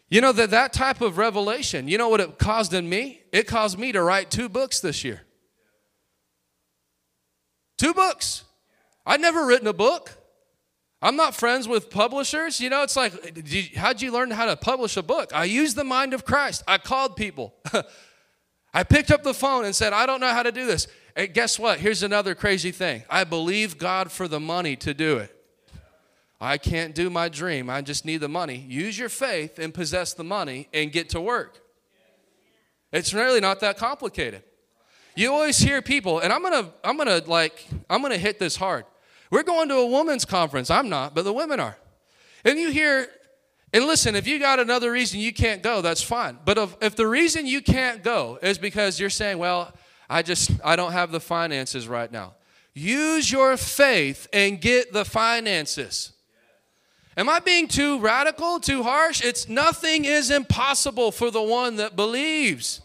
You 0.09 0.21
know 0.21 0.31
that 0.31 0.51
that 0.51 0.71
type 0.71 1.01
of 1.01 1.17
revelation, 1.17 1.89
you 1.89 1.97
know 1.97 2.07
what 2.07 2.21
it 2.21 2.37
caused 2.39 2.73
in 2.73 2.87
me? 2.87 3.19
It 3.33 3.45
caused 3.45 3.77
me 3.77 3.91
to 3.91 4.01
write 4.01 4.31
two 4.31 4.47
books 4.47 4.79
this 4.79 5.03
year. 5.03 5.23
Two 7.77 7.93
books. 7.93 8.45
I'd 9.05 9.19
never 9.19 9.45
written 9.45 9.67
a 9.67 9.73
book. 9.73 10.13
I'm 11.01 11.17
not 11.17 11.35
friends 11.35 11.67
with 11.67 11.89
publishers. 11.89 12.61
You 12.61 12.69
know, 12.69 12.83
it's 12.83 12.95
like, 12.95 13.75
how'd 13.75 14.01
you 14.01 14.13
learn 14.13 14.31
how 14.31 14.45
to 14.45 14.55
publish 14.55 14.95
a 14.95 15.03
book? 15.03 15.31
I 15.35 15.43
used 15.43 15.75
the 15.75 15.83
mind 15.83 16.13
of 16.13 16.23
Christ. 16.23 16.63
I 16.69 16.77
called 16.77 17.17
people. 17.17 17.53
I 18.73 18.83
picked 18.83 19.11
up 19.11 19.23
the 19.23 19.33
phone 19.33 19.65
and 19.65 19.75
said, 19.75 19.93
I 19.93 20.05
don't 20.05 20.19
know 20.19 20.29
how 20.31 20.43
to 20.43 20.51
do 20.51 20.65
this. 20.65 20.87
And 21.15 21.33
guess 21.33 21.59
what? 21.59 21.79
Here's 21.79 22.03
another 22.03 22.35
crazy 22.35 22.71
thing. 22.71 23.03
I 23.09 23.23
believe 23.25 23.77
God 23.77 24.11
for 24.11 24.27
the 24.27 24.39
money 24.39 24.75
to 24.77 24.93
do 24.93 25.17
it. 25.17 25.35
I 26.39 26.57
can't 26.57 26.95
do 26.95 27.09
my 27.09 27.29
dream. 27.29 27.69
I 27.69 27.81
just 27.81 28.05
need 28.05 28.17
the 28.17 28.29
money. 28.29 28.65
Use 28.67 28.97
your 28.97 29.09
faith 29.09 29.59
and 29.59 29.73
possess 29.73 30.13
the 30.13 30.23
money 30.23 30.69
and 30.73 30.91
get 30.91 31.09
to 31.09 31.21
work. 31.21 31.61
It's 32.91 33.13
really 33.13 33.39
not 33.39 33.59
that 33.59 33.77
complicated. 33.77 34.43
You 35.15 35.31
always 35.31 35.59
hear 35.59 35.81
people, 35.81 36.19
and 36.19 36.31
I'm 36.31 36.41
gonna, 36.41 36.71
I'm 36.83 36.97
gonna 36.97 37.21
like, 37.27 37.67
I'm 37.89 38.01
gonna 38.01 38.17
hit 38.17 38.39
this 38.39 38.55
hard. 38.55 38.85
We're 39.29 39.43
going 39.43 39.69
to 39.69 39.75
a 39.75 39.85
women's 39.85 40.25
conference. 40.25 40.69
I'm 40.69 40.89
not, 40.89 41.13
but 41.13 41.23
the 41.23 41.33
women 41.33 41.59
are. 41.59 41.77
And 42.43 42.57
you 42.57 42.71
hear, 42.71 43.07
and 43.73 43.85
listen, 43.85 44.15
if 44.15 44.27
you 44.27 44.39
got 44.39 44.59
another 44.59 44.91
reason 44.91 45.19
you 45.19 45.33
can't 45.33 45.63
go, 45.63 45.81
that's 45.81 46.01
fine. 46.01 46.37
But 46.43 46.57
if, 46.57 46.75
if 46.81 46.95
the 46.95 47.07
reason 47.07 47.45
you 47.47 47.61
can't 47.61 48.03
go 48.03 48.37
is 48.41 48.57
because 48.57 48.99
you're 48.99 49.09
saying, 49.09 49.37
well, 49.37 49.73
I 50.09 50.21
just, 50.23 50.51
I 50.63 50.75
don't 50.75 50.91
have 50.91 51.11
the 51.11 51.21
finances 51.21 51.87
right 51.87 52.11
now. 52.11 52.33
Use 52.73 53.31
your 53.31 53.55
faith 53.55 54.27
and 54.33 54.59
get 54.59 54.91
the 54.91 55.05
finances. 55.05 56.11
Am 57.15 57.29
I 57.29 57.39
being 57.39 57.67
too 57.67 57.99
radical, 57.99 58.59
too 58.59 58.83
harsh? 58.83 59.23
It's 59.23 59.47
nothing 59.47 60.05
is 60.05 60.31
impossible 60.31 61.11
for 61.11 61.31
the 61.31 61.41
one 61.41 61.77
that 61.77 61.95
believes. 61.95 62.81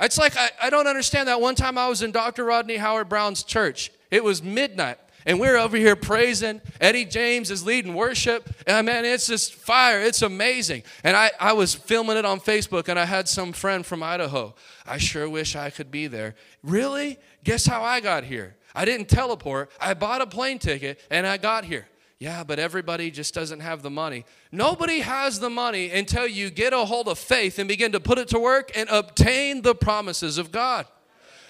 It's 0.00 0.18
like 0.18 0.36
I, 0.36 0.50
I 0.60 0.70
don't 0.70 0.88
understand 0.88 1.28
that. 1.28 1.40
One 1.40 1.54
time 1.54 1.78
I 1.78 1.88
was 1.88 2.02
in 2.02 2.10
Dr. 2.10 2.44
Rodney 2.44 2.76
Howard 2.76 3.08
Browne's 3.08 3.44
church. 3.44 3.92
It 4.10 4.22
was 4.22 4.42
midnight. 4.42 4.98
And 5.24 5.38
we're 5.38 5.56
over 5.56 5.76
here 5.76 5.96
praising. 5.96 6.60
Eddie 6.80 7.04
James 7.04 7.50
is 7.50 7.64
leading 7.64 7.94
worship. 7.94 8.48
And 8.66 8.86
man, 8.86 9.04
it's 9.04 9.26
just 9.26 9.54
fire. 9.54 10.00
It's 10.00 10.22
amazing. 10.22 10.82
And 11.04 11.16
I, 11.16 11.30
I 11.38 11.52
was 11.52 11.74
filming 11.74 12.16
it 12.16 12.24
on 12.24 12.40
Facebook 12.40 12.88
and 12.88 12.98
I 12.98 13.04
had 13.04 13.28
some 13.28 13.52
friend 13.52 13.84
from 13.86 14.02
Idaho. 14.02 14.54
I 14.86 14.98
sure 14.98 15.28
wish 15.28 15.54
I 15.56 15.70
could 15.70 15.90
be 15.90 16.06
there. 16.06 16.34
Really? 16.62 17.18
Guess 17.44 17.66
how 17.66 17.82
I 17.82 18.00
got 18.00 18.24
here? 18.24 18.56
I 18.74 18.84
didn't 18.84 19.08
teleport. 19.08 19.70
I 19.80 19.94
bought 19.94 20.20
a 20.22 20.26
plane 20.26 20.58
ticket 20.58 21.00
and 21.10 21.26
I 21.26 21.36
got 21.36 21.64
here. 21.64 21.86
Yeah, 22.18 22.44
but 22.44 22.60
everybody 22.60 23.10
just 23.10 23.34
doesn't 23.34 23.60
have 23.60 23.82
the 23.82 23.90
money. 23.90 24.24
Nobody 24.52 25.00
has 25.00 25.40
the 25.40 25.50
money 25.50 25.90
until 25.90 26.24
you 26.24 26.50
get 26.50 26.72
a 26.72 26.84
hold 26.84 27.08
of 27.08 27.18
faith 27.18 27.58
and 27.58 27.66
begin 27.66 27.90
to 27.92 28.00
put 28.00 28.16
it 28.16 28.28
to 28.28 28.38
work 28.38 28.70
and 28.76 28.88
obtain 28.90 29.62
the 29.62 29.74
promises 29.74 30.38
of 30.38 30.52
God. 30.52 30.86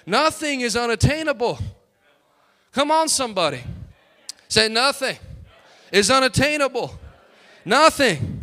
Nothing 0.07 0.61
is 0.61 0.75
unattainable. 0.75 1.59
Come 2.73 2.91
on, 2.91 3.07
somebody. 3.07 3.63
Say, 4.49 4.67
nothing 4.67 5.17
is 5.91 6.09
unattainable. 6.09 6.99
Nothing 7.63 8.41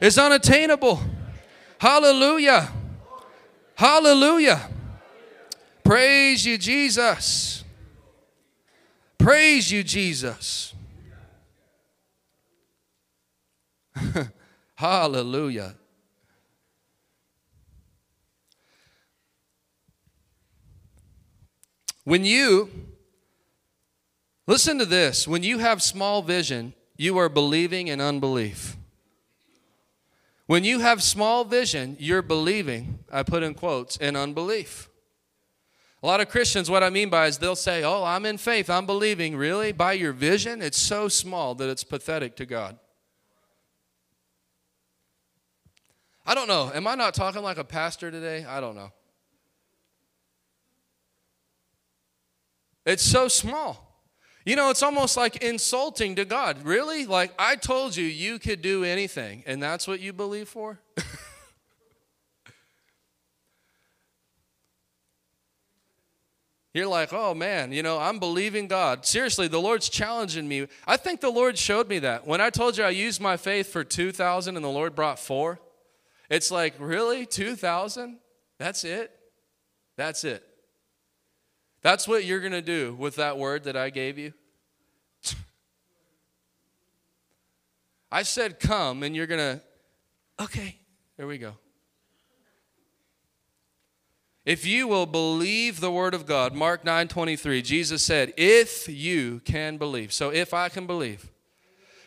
is 0.00 0.16
unattainable. 0.18 1.00
Hallelujah. 1.78 2.70
Hallelujah. 3.74 4.70
Praise 5.82 6.46
you, 6.46 6.56
Jesus. 6.58 7.64
Praise 9.18 9.70
you, 9.70 9.82
Jesus. 9.82 10.74
Hallelujah. 14.76 15.74
When 22.04 22.24
you 22.24 22.70
Listen 24.52 24.78
to 24.80 24.84
this. 24.84 25.26
When 25.26 25.42
you 25.42 25.60
have 25.60 25.80
small 25.82 26.20
vision, 26.20 26.74
you 26.98 27.16
are 27.16 27.30
believing 27.30 27.88
in 27.88 28.02
unbelief. 28.02 28.76
When 30.44 30.62
you 30.62 30.80
have 30.80 31.02
small 31.02 31.44
vision, 31.44 31.96
you're 31.98 32.20
believing, 32.20 32.98
I 33.10 33.22
put 33.22 33.42
in 33.42 33.54
quotes, 33.54 33.96
in 33.96 34.14
unbelief. 34.14 34.90
A 36.02 36.06
lot 36.06 36.20
of 36.20 36.28
Christians, 36.28 36.68
what 36.68 36.82
I 36.82 36.90
mean 36.90 37.08
by 37.08 37.28
is 37.28 37.38
they'll 37.38 37.56
say, 37.56 37.82
Oh, 37.82 38.04
I'm 38.04 38.26
in 38.26 38.36
faith, 38.36 38.68
I'm 38.68 38.84
believing. 38.84 39.36
Really? 39.36 39.72
By 39.72 39.94
your 39.94 40.12
vision? 40.12 40.60
It's 40.60 40.76
so 40.76 41.08
small 41.08 41.54
that 41.54 41.70
it's 41.70 41.82
pathetic 41.82 42.36
to 42.36 42.44
God. 42.44 42.78
I 46.26 46.34
don't 46.34 46.46
know. 46.46 46.70
Am 46.74 46.86
I 46.86 46.94
not 46.94 47.14
talking 47.14 47.42
like 47.42 47.56
a 47.56 47.64
pastor 47.64 48.10
today? 48.10 48.44
I 48.44 48.60
don't 48.60 48.74
know. 48.74 48.92
It's 52.84 53.02
so 53.02 53.28
small. 53.28 53.91
You 54.44 54.56
know, 54.56 54.70
it's 54.70 54.82
almost 54.82 55.16
like 55.16 55.36
insulting 55.36 56.16
to 56.16 56.24
God. 56.24 56.64
Really? 56.64 57.06
Like, 57.06 57.32
I 57.38 57.54
told 57.56 57.94
you 57.94 58.04
you 58.04 58.40
could 58.40 58.60
do 58.60 58.82
anything, 58.82 59.44
and 59.46 59.62
that's 59.62 59.86
what 59.86 60.00
you 60.00 60.12
believe 60.12 60.48
for? 60.48 60.80
You're 66.74 66.88
like, 66.88 67.12
oh 67.12 67.34
man, 67.34 67.70
you 67.70 67.82
know, 67.82 67.98
I'm 67.98 68.18
believing 68.18 68.66
God. 68.66 69.04
Seriously, 69.04 69.46
the 69.46 69.60
Lord's 69.60 69.90
challenging 69.90 70.48
me. 70.48 70.66
I 70.86 70.96
think 70.96 71.20
the 71.20 71.30
Lord 71.30 71.58
showed 71.58 71.88
me 71.88 71.98
that. 71.98 72.26
When 72.26 72.40
I 72.40 72.48
told 72.48 72.78
you 72.78 72.84
I 72.84 72.90
used 72.90 73.20
my 73.20 73.36
faith 73.36 73.70
for 73.70 73.84
2,000 73.84 74.56
and 74.56 74.64
the 74.64 74.70
Lord 74.70 74.94
brought 74.94 75.18
four, 75.18 75.60
it's 76.30 76.50
like, 76.50 76.74
really? 76.78 77.26
2,000? 77.26 78.18
That's 78.58 78.84
it? 78.84 79.10
That's 79.98 80.24
it. 80.24 80.42
That's 81.82 82.06
what 82.06 82.24
you're 82.24 82.40
going 82.40 82.52
to 82.52 82.62
do 82.62 82.94
with 82.94 83.16
that 83.16 83.36
word 83.36 83.64
that 83.64 83.76
I 83.76 83.90
gave 83.90 84.16
you? 84.16 84.32
I 88.12 88.22
said 88.22 88.60
come, 88.60 89.02
and 89.02 89.14
you're 89.14 89.26
going 89.26 89.58
to, 89.58 89.60
okay, 90.44 90.76
there 91.16 91.26
we 91.26 91.38
go. 91.38 91.54
If 94.44 94.66
you 94.66 94.88
will 94.88 95.06
believe 95.06 95.78
the 95.78 95.90
word 95.90 96.14
of 96.14 96.26
God, 96.26 96.52
Mark 96.52 96.84
9 96.84 97.06
23, 97.06 97.62
Jesus 97.62 98.04
said, 98.04 98.32
if 98.36 98.88
you 98.88 99.40
can 99.44 99.76
believe. 99.76 100.12
So 100.12 100.30
if 100.30 100.52
I 100.52 100.68
can 100.68 100.86
believe, 100.86 101.30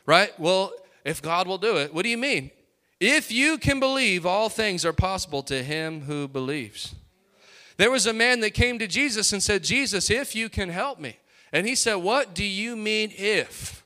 right? 0.06 0.38
Well, 0.38 0.74
if 1.06 1.22
God 1.22 1.48
will 1.48 1.58
do 1.58 1.78
it, 1.78 1.94
what 1.94 2.04
do 2.04 2.10
you 2.10 2.18
mean? 2.18 2.52
If 3.00 3.32
you 3.32 3.58
can 3.58 3.80
believe, 3.80 4.26
all 4.26 4.50
things 4.50 4.86
are 4.86 4.94
possible 4.94 5.44
to 5.44 5.64
him 5.64 6.02
who 6.02 6.28
believes. 6.28 6.96
There 7.78 7.92
was 7.92 8.06
a 8.08 8.14
man 8.14 8.40
that 8.40 8.54
came 8.54 8.80
to 8.80 8.88
Jesus 8.88 9.34
and 9.34 9.44
said, 9.44 9.64
Jesus, 9.64 10.10
if 10.10 10.36
you 10.36 10.50
can 10.50 10.70
help 10.70 11.00
me. 11.00 11.18
And 11.52 11.68
he 11.68 11.76
said, 11.76 11.96
What 11.96 12.34
do 12.34 12.44
you 12.44 12.76
mean 12.76 13.12
if? 13.16 13.84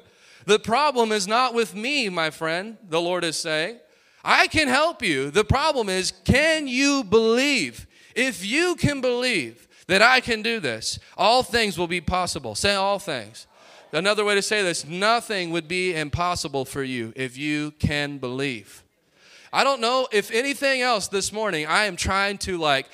the 0.46 0.58
problem 0.58 1.12
is 1.12 1.26
not 1.26 1.54
with 1.54 1.74
me, 1.74 2.08
my 2.08 2.30
friend, 2.30 2.76
the 2.88 3.00
Lord 3.00 3.24
is 3.24 3.36
saying. 3.36 3.78
I 4.22 4.48
can 4.48 4.68
help 4.68 5.02
you. 5.02 5.30
The 5.30 5.44
problem 5.44 5.88
is, 5.88 6.12
can 6.24 6.68
you 6.68 7.04
believe? 7.04 7.86
If 8.14 8.44
you 8.44 8.74
can 8.74 9.00
believe 9.00 9.68
that 9.86 10.02
I 10.02 10.20
can 10.20 10.42
do 10.42 10.60
this, 10.60 10.98
all 11.16 11.42
things 11.42 11.78
will 11.78 11.86
be 11.86 12.00
possible. 12.00 12.54
Say 12.54 12.74
all 12.74 12.98
things. 12.98 13.46
Another 13.92 14.24
way 14.24 14.34
to 14.34 14.42
say 14.42 14.62
this 14.62 14.86
nothing 14.86 15.50
would 15.50 15.66
be 15.66 15.94
impossible 15.94 16.64
for 16.64 16.82
you 16.82 17.12
if 17.16 17.36
you 17.36 17.72
can 17.72 18.18
believe. 18.18 18.84
I 19.52 19.64
don't 19.64 19.80
know 19.80 20.06
if 20.12 20.30
anything 20.30 20.80
else 20.80 21.08
this 21.08 21.32
morning, 21.32 21.66
I 21.66 21.86
am 21.86 21.96
trying 21.96 22.38
to 22.38 22.56
like 22.56 22.86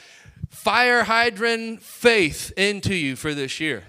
fire 0.56 1.04
hydrant 1.04 1.82
faith 1.82 2.50
into 2.56 2.94
you 2.94 3.14
for 3.14 3.34
this 3.34 3.60
year. 3.60 3.84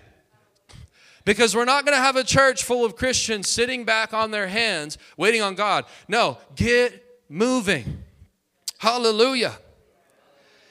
Because 1.23 1.56
we're 1.56 1.65
not 1.65 1.85
going 1.85 1.98
to 1.98 2.02
have 2.02 2.15
a 2.15 2.23
church 2.23 2.64
full 2.64 2.85
of 2.85 2.95
Christians 2.95 3.48
sitting 3.48 3.84
back 3.84 4.14
on 4.14 4.31
their 4.31 4.48
hands 4.48 4.98
waiting 5.15 5.41
on 5.41 5.56
God. 5.56 5.85
No, 6.07 6.38
get 6.56 7.03
moving. 7.30 8.03
Hallelujah. 8.77 9.57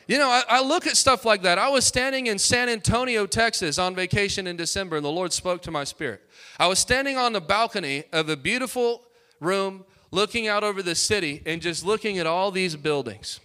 You 0.07 0.19
know, 0.19 0.29
I, 0.29 0.43
I, 0.49 0.63
look 0.63 0.87
at 0.87 0.97
stuff 0.97 1.25
like 1.25 1.43
that. 1.43 1.59
I 1.59 1.69
was 1.71 1.85
standing 1.85 2.29
in 2.29 2.39
San 2.39 2.69
Antonio, 2.69 3.27
Texas 3.27 3.79
on 3.79 3.95
vacation 3.95 4.47
in 4.47 4.57
December, 4.57 4.97
and 4.97 5.05
the 5.05 5.11
Lord 5.11 5.33
spoke 5.33 5.63
to 5.63 5.71
my 5.71 5.83
spirit. 5.83 6.23
I 6.61 6.69
was 6.69 6.79
standing 6.79 7.17
on 7.17 7.33
the 7.33 7.41
balcony 7.41 8.05
of 8.13 8.29
a 8.29 8.37
beautiful 8.37 9.03
room 9.41 9.85
looking 10.13 10.47
out 10.47 10.63
over 10.63 10.83
the 10.83 10.95
city 10.95 11.43
and 11.45 11.61
just 11.61 11.85
looking 11.85 12.19
at 12.19 12.27
all 12.27 12.53
these 12.53 12.77
buildings. 12.77 13.41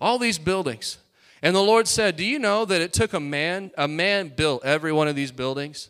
All 0.00 0.18
these 0.18 0.38
buildings. 0.38 0.98
And 1.42 1.56
the 1.56 1.62
Lord 1.62 1.88
said, 1.88 2.16
Do 2.16 2.24
you 2.24 2.38
know 2.38 2.64
that 2.64 2.80
it 2.80 2.92
took 2.92 3.12
a 3.12 3.20
man, 3.20 3.72
a 3.76 3.88
man 3.88 4.28
built 4.28 4.64
every 4.64 4.92
one 4.92 5.08
of 5.08 5.16
these 5.16 5.32
buildings? 5.32 5.88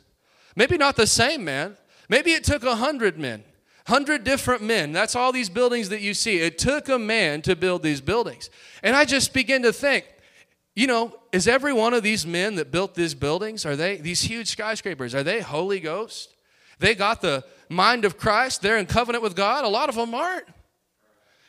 Maybe 0.57 0.79
not 0.79 0.97
the 0.97 1.07
same 1.07 1.45
man. 1.45 1.77
Maybe 2.09 2.33
it 2.33 2.45
took 2.45 2.65
a 2.65 2.77
hundred 2.77 3.19
men, 3.19 3.45
hundred 3.87 4.25
different 4.25 4.63
men. 4.63 4.93
That's 4.93 5.15
all 5.15 5.33
these 5.33 5.49
buildings 5.49 5.91
that 5.91 6.01
you 6.01 6.15
see. 6.15 6.39
It 6.39 6.59
took 6.59 6.89
a 6.89 6.99
man 6.99 7.43
to 7.43 7.55
build 7.55 7.83
these 7.83 8.01
buildings. 8.01 8.51
And 8.83 8.97
I 8.97 9.05
just 9.05 9.33
begin 9.33 9.63
to 9.63 9.73
think, 9.73 10.07
you 10.75 10.87
know, 10.87 11.15
is 11.33 11.47
every 11.47 11.73
one 11.73 11.95
of 11.95 12.03
these 12.03 12.27
men 12.27 12.57
that 12.57 12.71
built 12.71 12.95
these 12.95 13.15
buildings, 13.15 13.67
are 13.67 13.77
they, 13.77 13.97
these 13.97 14.23
huge 14.23 14.49
skyscrapers, 14.49 15.15
are 15.15 15.23
they 15.23 15.41
Holy 15.41 15.81
Ghost? 15.81 16.35
They 16.79 16.95
got 16.95 17.21
the 17.21 17.45
mind 17.69 18.05
of 18.05 18.17
Christ, 18.17 18.63
they're 18.63 18.79
in 18.79 18.87
covenant 18.87 19.23
with 19.23 19.37
God. 19.37 19.65
A 19.65 19.69
lot 19.69 19.89
of 19.89 19.95
them 19.95 20.15
aren't. 20.15 20.47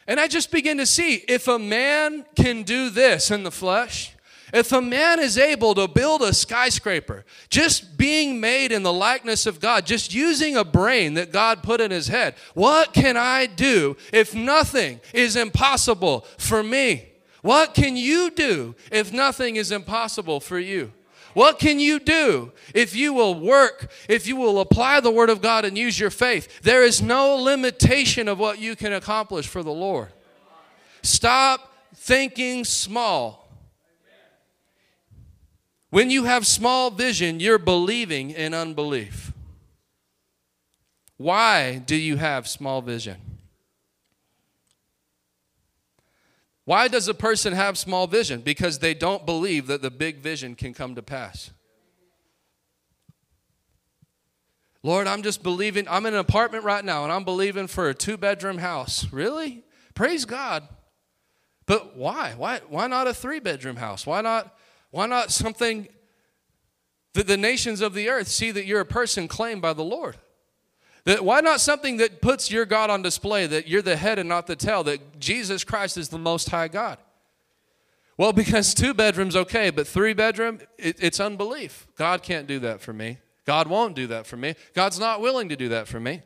And 0.08 0.20
I 0.20 0.28
just 0.28 0.52
begin 0.52 0.78
to 0.78 0.86
see 0.86 1.16
if 1.28 1.48
a 1.48 1.60
man 1.60 2.26
can 2.36 2.64
do 2.64 2.90
this 2.90 3.32
in 3.32 3.44
the 3.44 3.52
flesh, 3.52 4.14
if 4.54 4.72
a 4.72 4.82
man 4.82 5.20
is 5.20 5.38
able 5.38 5.74
to 5.76 5.88
build 5.88 6.22
a 6.22 6.34
skyscraper, 6.34 7.26
just 7.50 7.98
being 7.98 8.40
made 8.40 8.72
in 8.72 8.84
the 8.84 8.94
likeness 8.94 9.46
of 9.46 9.60
God, 9.60 9.86
just 9.86 10.14
using 10.14 10.56
a 10.56 10.64
brain 10.64 11.16
that 11.16 11.32
God 11.32 11.64
put 11.64 11.82
in 11.82 11.90
his 11.90 12.08
head, 12.08 12.36
what 12.54 12.94
can 12.94 13.18
I 13.18 13.48
do 13.48 13.98
if 14.12 14.36
nothing 14.36 15.00
is 15.14 15.36
impossible 15.36 16.28
for 16.38 16.62
me? 16.62 17.10
What 17.42 17.74
can 17.74 17.98
you 17.98 18.30
do 18.30 18.76
if 18.92 19.12
nothing 19.12 19.56
is 19.56 19.72
impossible 19.72 20.40
for 20.40 20.60
you? 20.60 20.92
What 21.34 21.60
can 21.60 21.80
you 21.80 22.00
do 22.00 22.52
if 22.74 22.96
you 22.96 23.14
will 23.14 23.40
work, 23.40 23.92
if 24.08 24.28
you 24.28 24.36
will 24.36 24.60
apply 24.60 25.00
the 25.00 25.12
Word 25.12 25.30
of 25.30 25.42
God 25.42 25.66
and 25.66 25.78
use 25.78 26.00
your 26.00 26.10
faith? 26.10 26.62
There 26.62 26.84
is 26.84 27.02
no 27.02 27.36
limitation 27.36 28.28
of 28.28 28.40
what 28.40 28.60
you 28.60 28.76
can 28.76 28.94
accomplish 28.94 29.48
for 29.48 29.64
the 29.64 29.72
Lord. 29.72 30.12
Stop 31.02 31.74
thinking 31.96 32.64
small. 32.64 33.50
When 35.90 36.10
you 36.10 36.24
have 36.24 36.48
small 36.48 36.90
vision, 36.90 37.40
you're 37.40 37.60
believing 37.60 38.32
in 38.32 38.54
unbelief. 38.54 39.32
Why 41.18 41.78
do 41.78 41.96
you 41.96 42.18
have 42.18 42.48
small 42.48 42.82
vision? 42.82 43.33
Why 46.66 46.88
does 46.88 47.08
a 47.08 47.14
person 47.14 47.54
have 47.54 47.78
small 47.78 48.08
vision? 48.08 48.42
Because 48.42 48.80
they 48.80 48.94
don't 48.94 49.26
believe 49.26 49.68
that 49.68 49.82
the 49.82 49.92
big 49.92 50.20
vision 50.20 50.56
can 50.56 50.74
come 50.74 50.96
to 50.96 51.02
pass. 51.02 51.52
Lord, 54.82 55.08
I'm 55.08 55.24
just 55.24 55.44
believing. 55.44 55.88
I'm 55.90 56.06
in 56.06 56.14
an 56.14 56.20
apartment 56.20 56.64
right 56.64 56.84
now 56.84 57.04
and 57.04 57.12
I'm 57.12 57.24
believing 57.24 57.68
for 57.68 57.90
a 57.90 57.94
two 57.94 58.18
bedroom 58.18 58.58
house. 58.58 59.12
Really? 59.12 59.64
Praise 59.94 60.26
God. 60.26 60.68
But 61.66 61.96
why? 61.96 62.34
Why, 62.36 62.62
why 62.68 62.88
not 62.88 63.08
a 63.08 63.14
three 63.14 63.40
bedroom 63.40 63.78
house? 63.78 64.06
Why 64.06 64.22
not, 64.22 64.58
why 64.92 65.06
not 65.06 65.32
something 65.32 65.88
that 67.14 67.28
the 67.28 67.38
nations 67.38 67.80
of 67.80 67.94
the 67.94 68.10
earth 68.10 68.28
see 68.28 68.52
that 68.52 68.66
you're 68.66 68.82
a 68.82 68.86
person 68.86 69.28
claimed 69.28 69.62
by 69.62 69.74
the 69.74 69.84
Lord? 69.84 70.18
That, 71.06 71.26
why 71.26 71.42
not 71.42 71.60
something 71.60 71.98
that 71.98 72.22
puts 72.22 72.50
your 72.50 72.66
God 72.66 72.90
on 72.90 73.02
display, 73.02 73.46
that 73.48 73.68
you're 73.68 73.82
the 73.82 73.98
head 73.98 74.20
and 74.20 74.30
not 74.30 74.48
the 74.48 74.56
tail, 74.56 74.84
that 74.86 75.20
Jesus 75.20 75.64
Christ 75.64 75.98
is 75.98 76.10
the 76.10 76.18
most 76.18 76.50
high 76.50 76.70
God? 76.70 76.98
Well, 78.18 78.34
because 78.34 78.74
two 78.74 78.94
bedrooms, 78.94 79.36
okay, 79.36 79.70
but 79.70 79.88
three 79.88 80.14
bedroom, 80.14 80.60
it, 80.78 80.98
it's 81.00 81.20
unbelief. 81.20 81.88
God 81.98 82.24
can't 82.24 82.48
do 82.48 82.60
that 82.60 82.82
for 82.82 82.94
me. 82.94 83.18
God 83.46 83.68
won't 83.68 83.96
do 83.96 84.08
that 84.08 84.26
for 84.26 84.38
me. 84.38 84.56
God's 84.74 85.00
not 85.00 85.20
willing 85.20 85.50
to 85.50 85.56
do 85.58 85.70
that 85.70 85.88
for 85.88 86.00
me. 86.00 86.22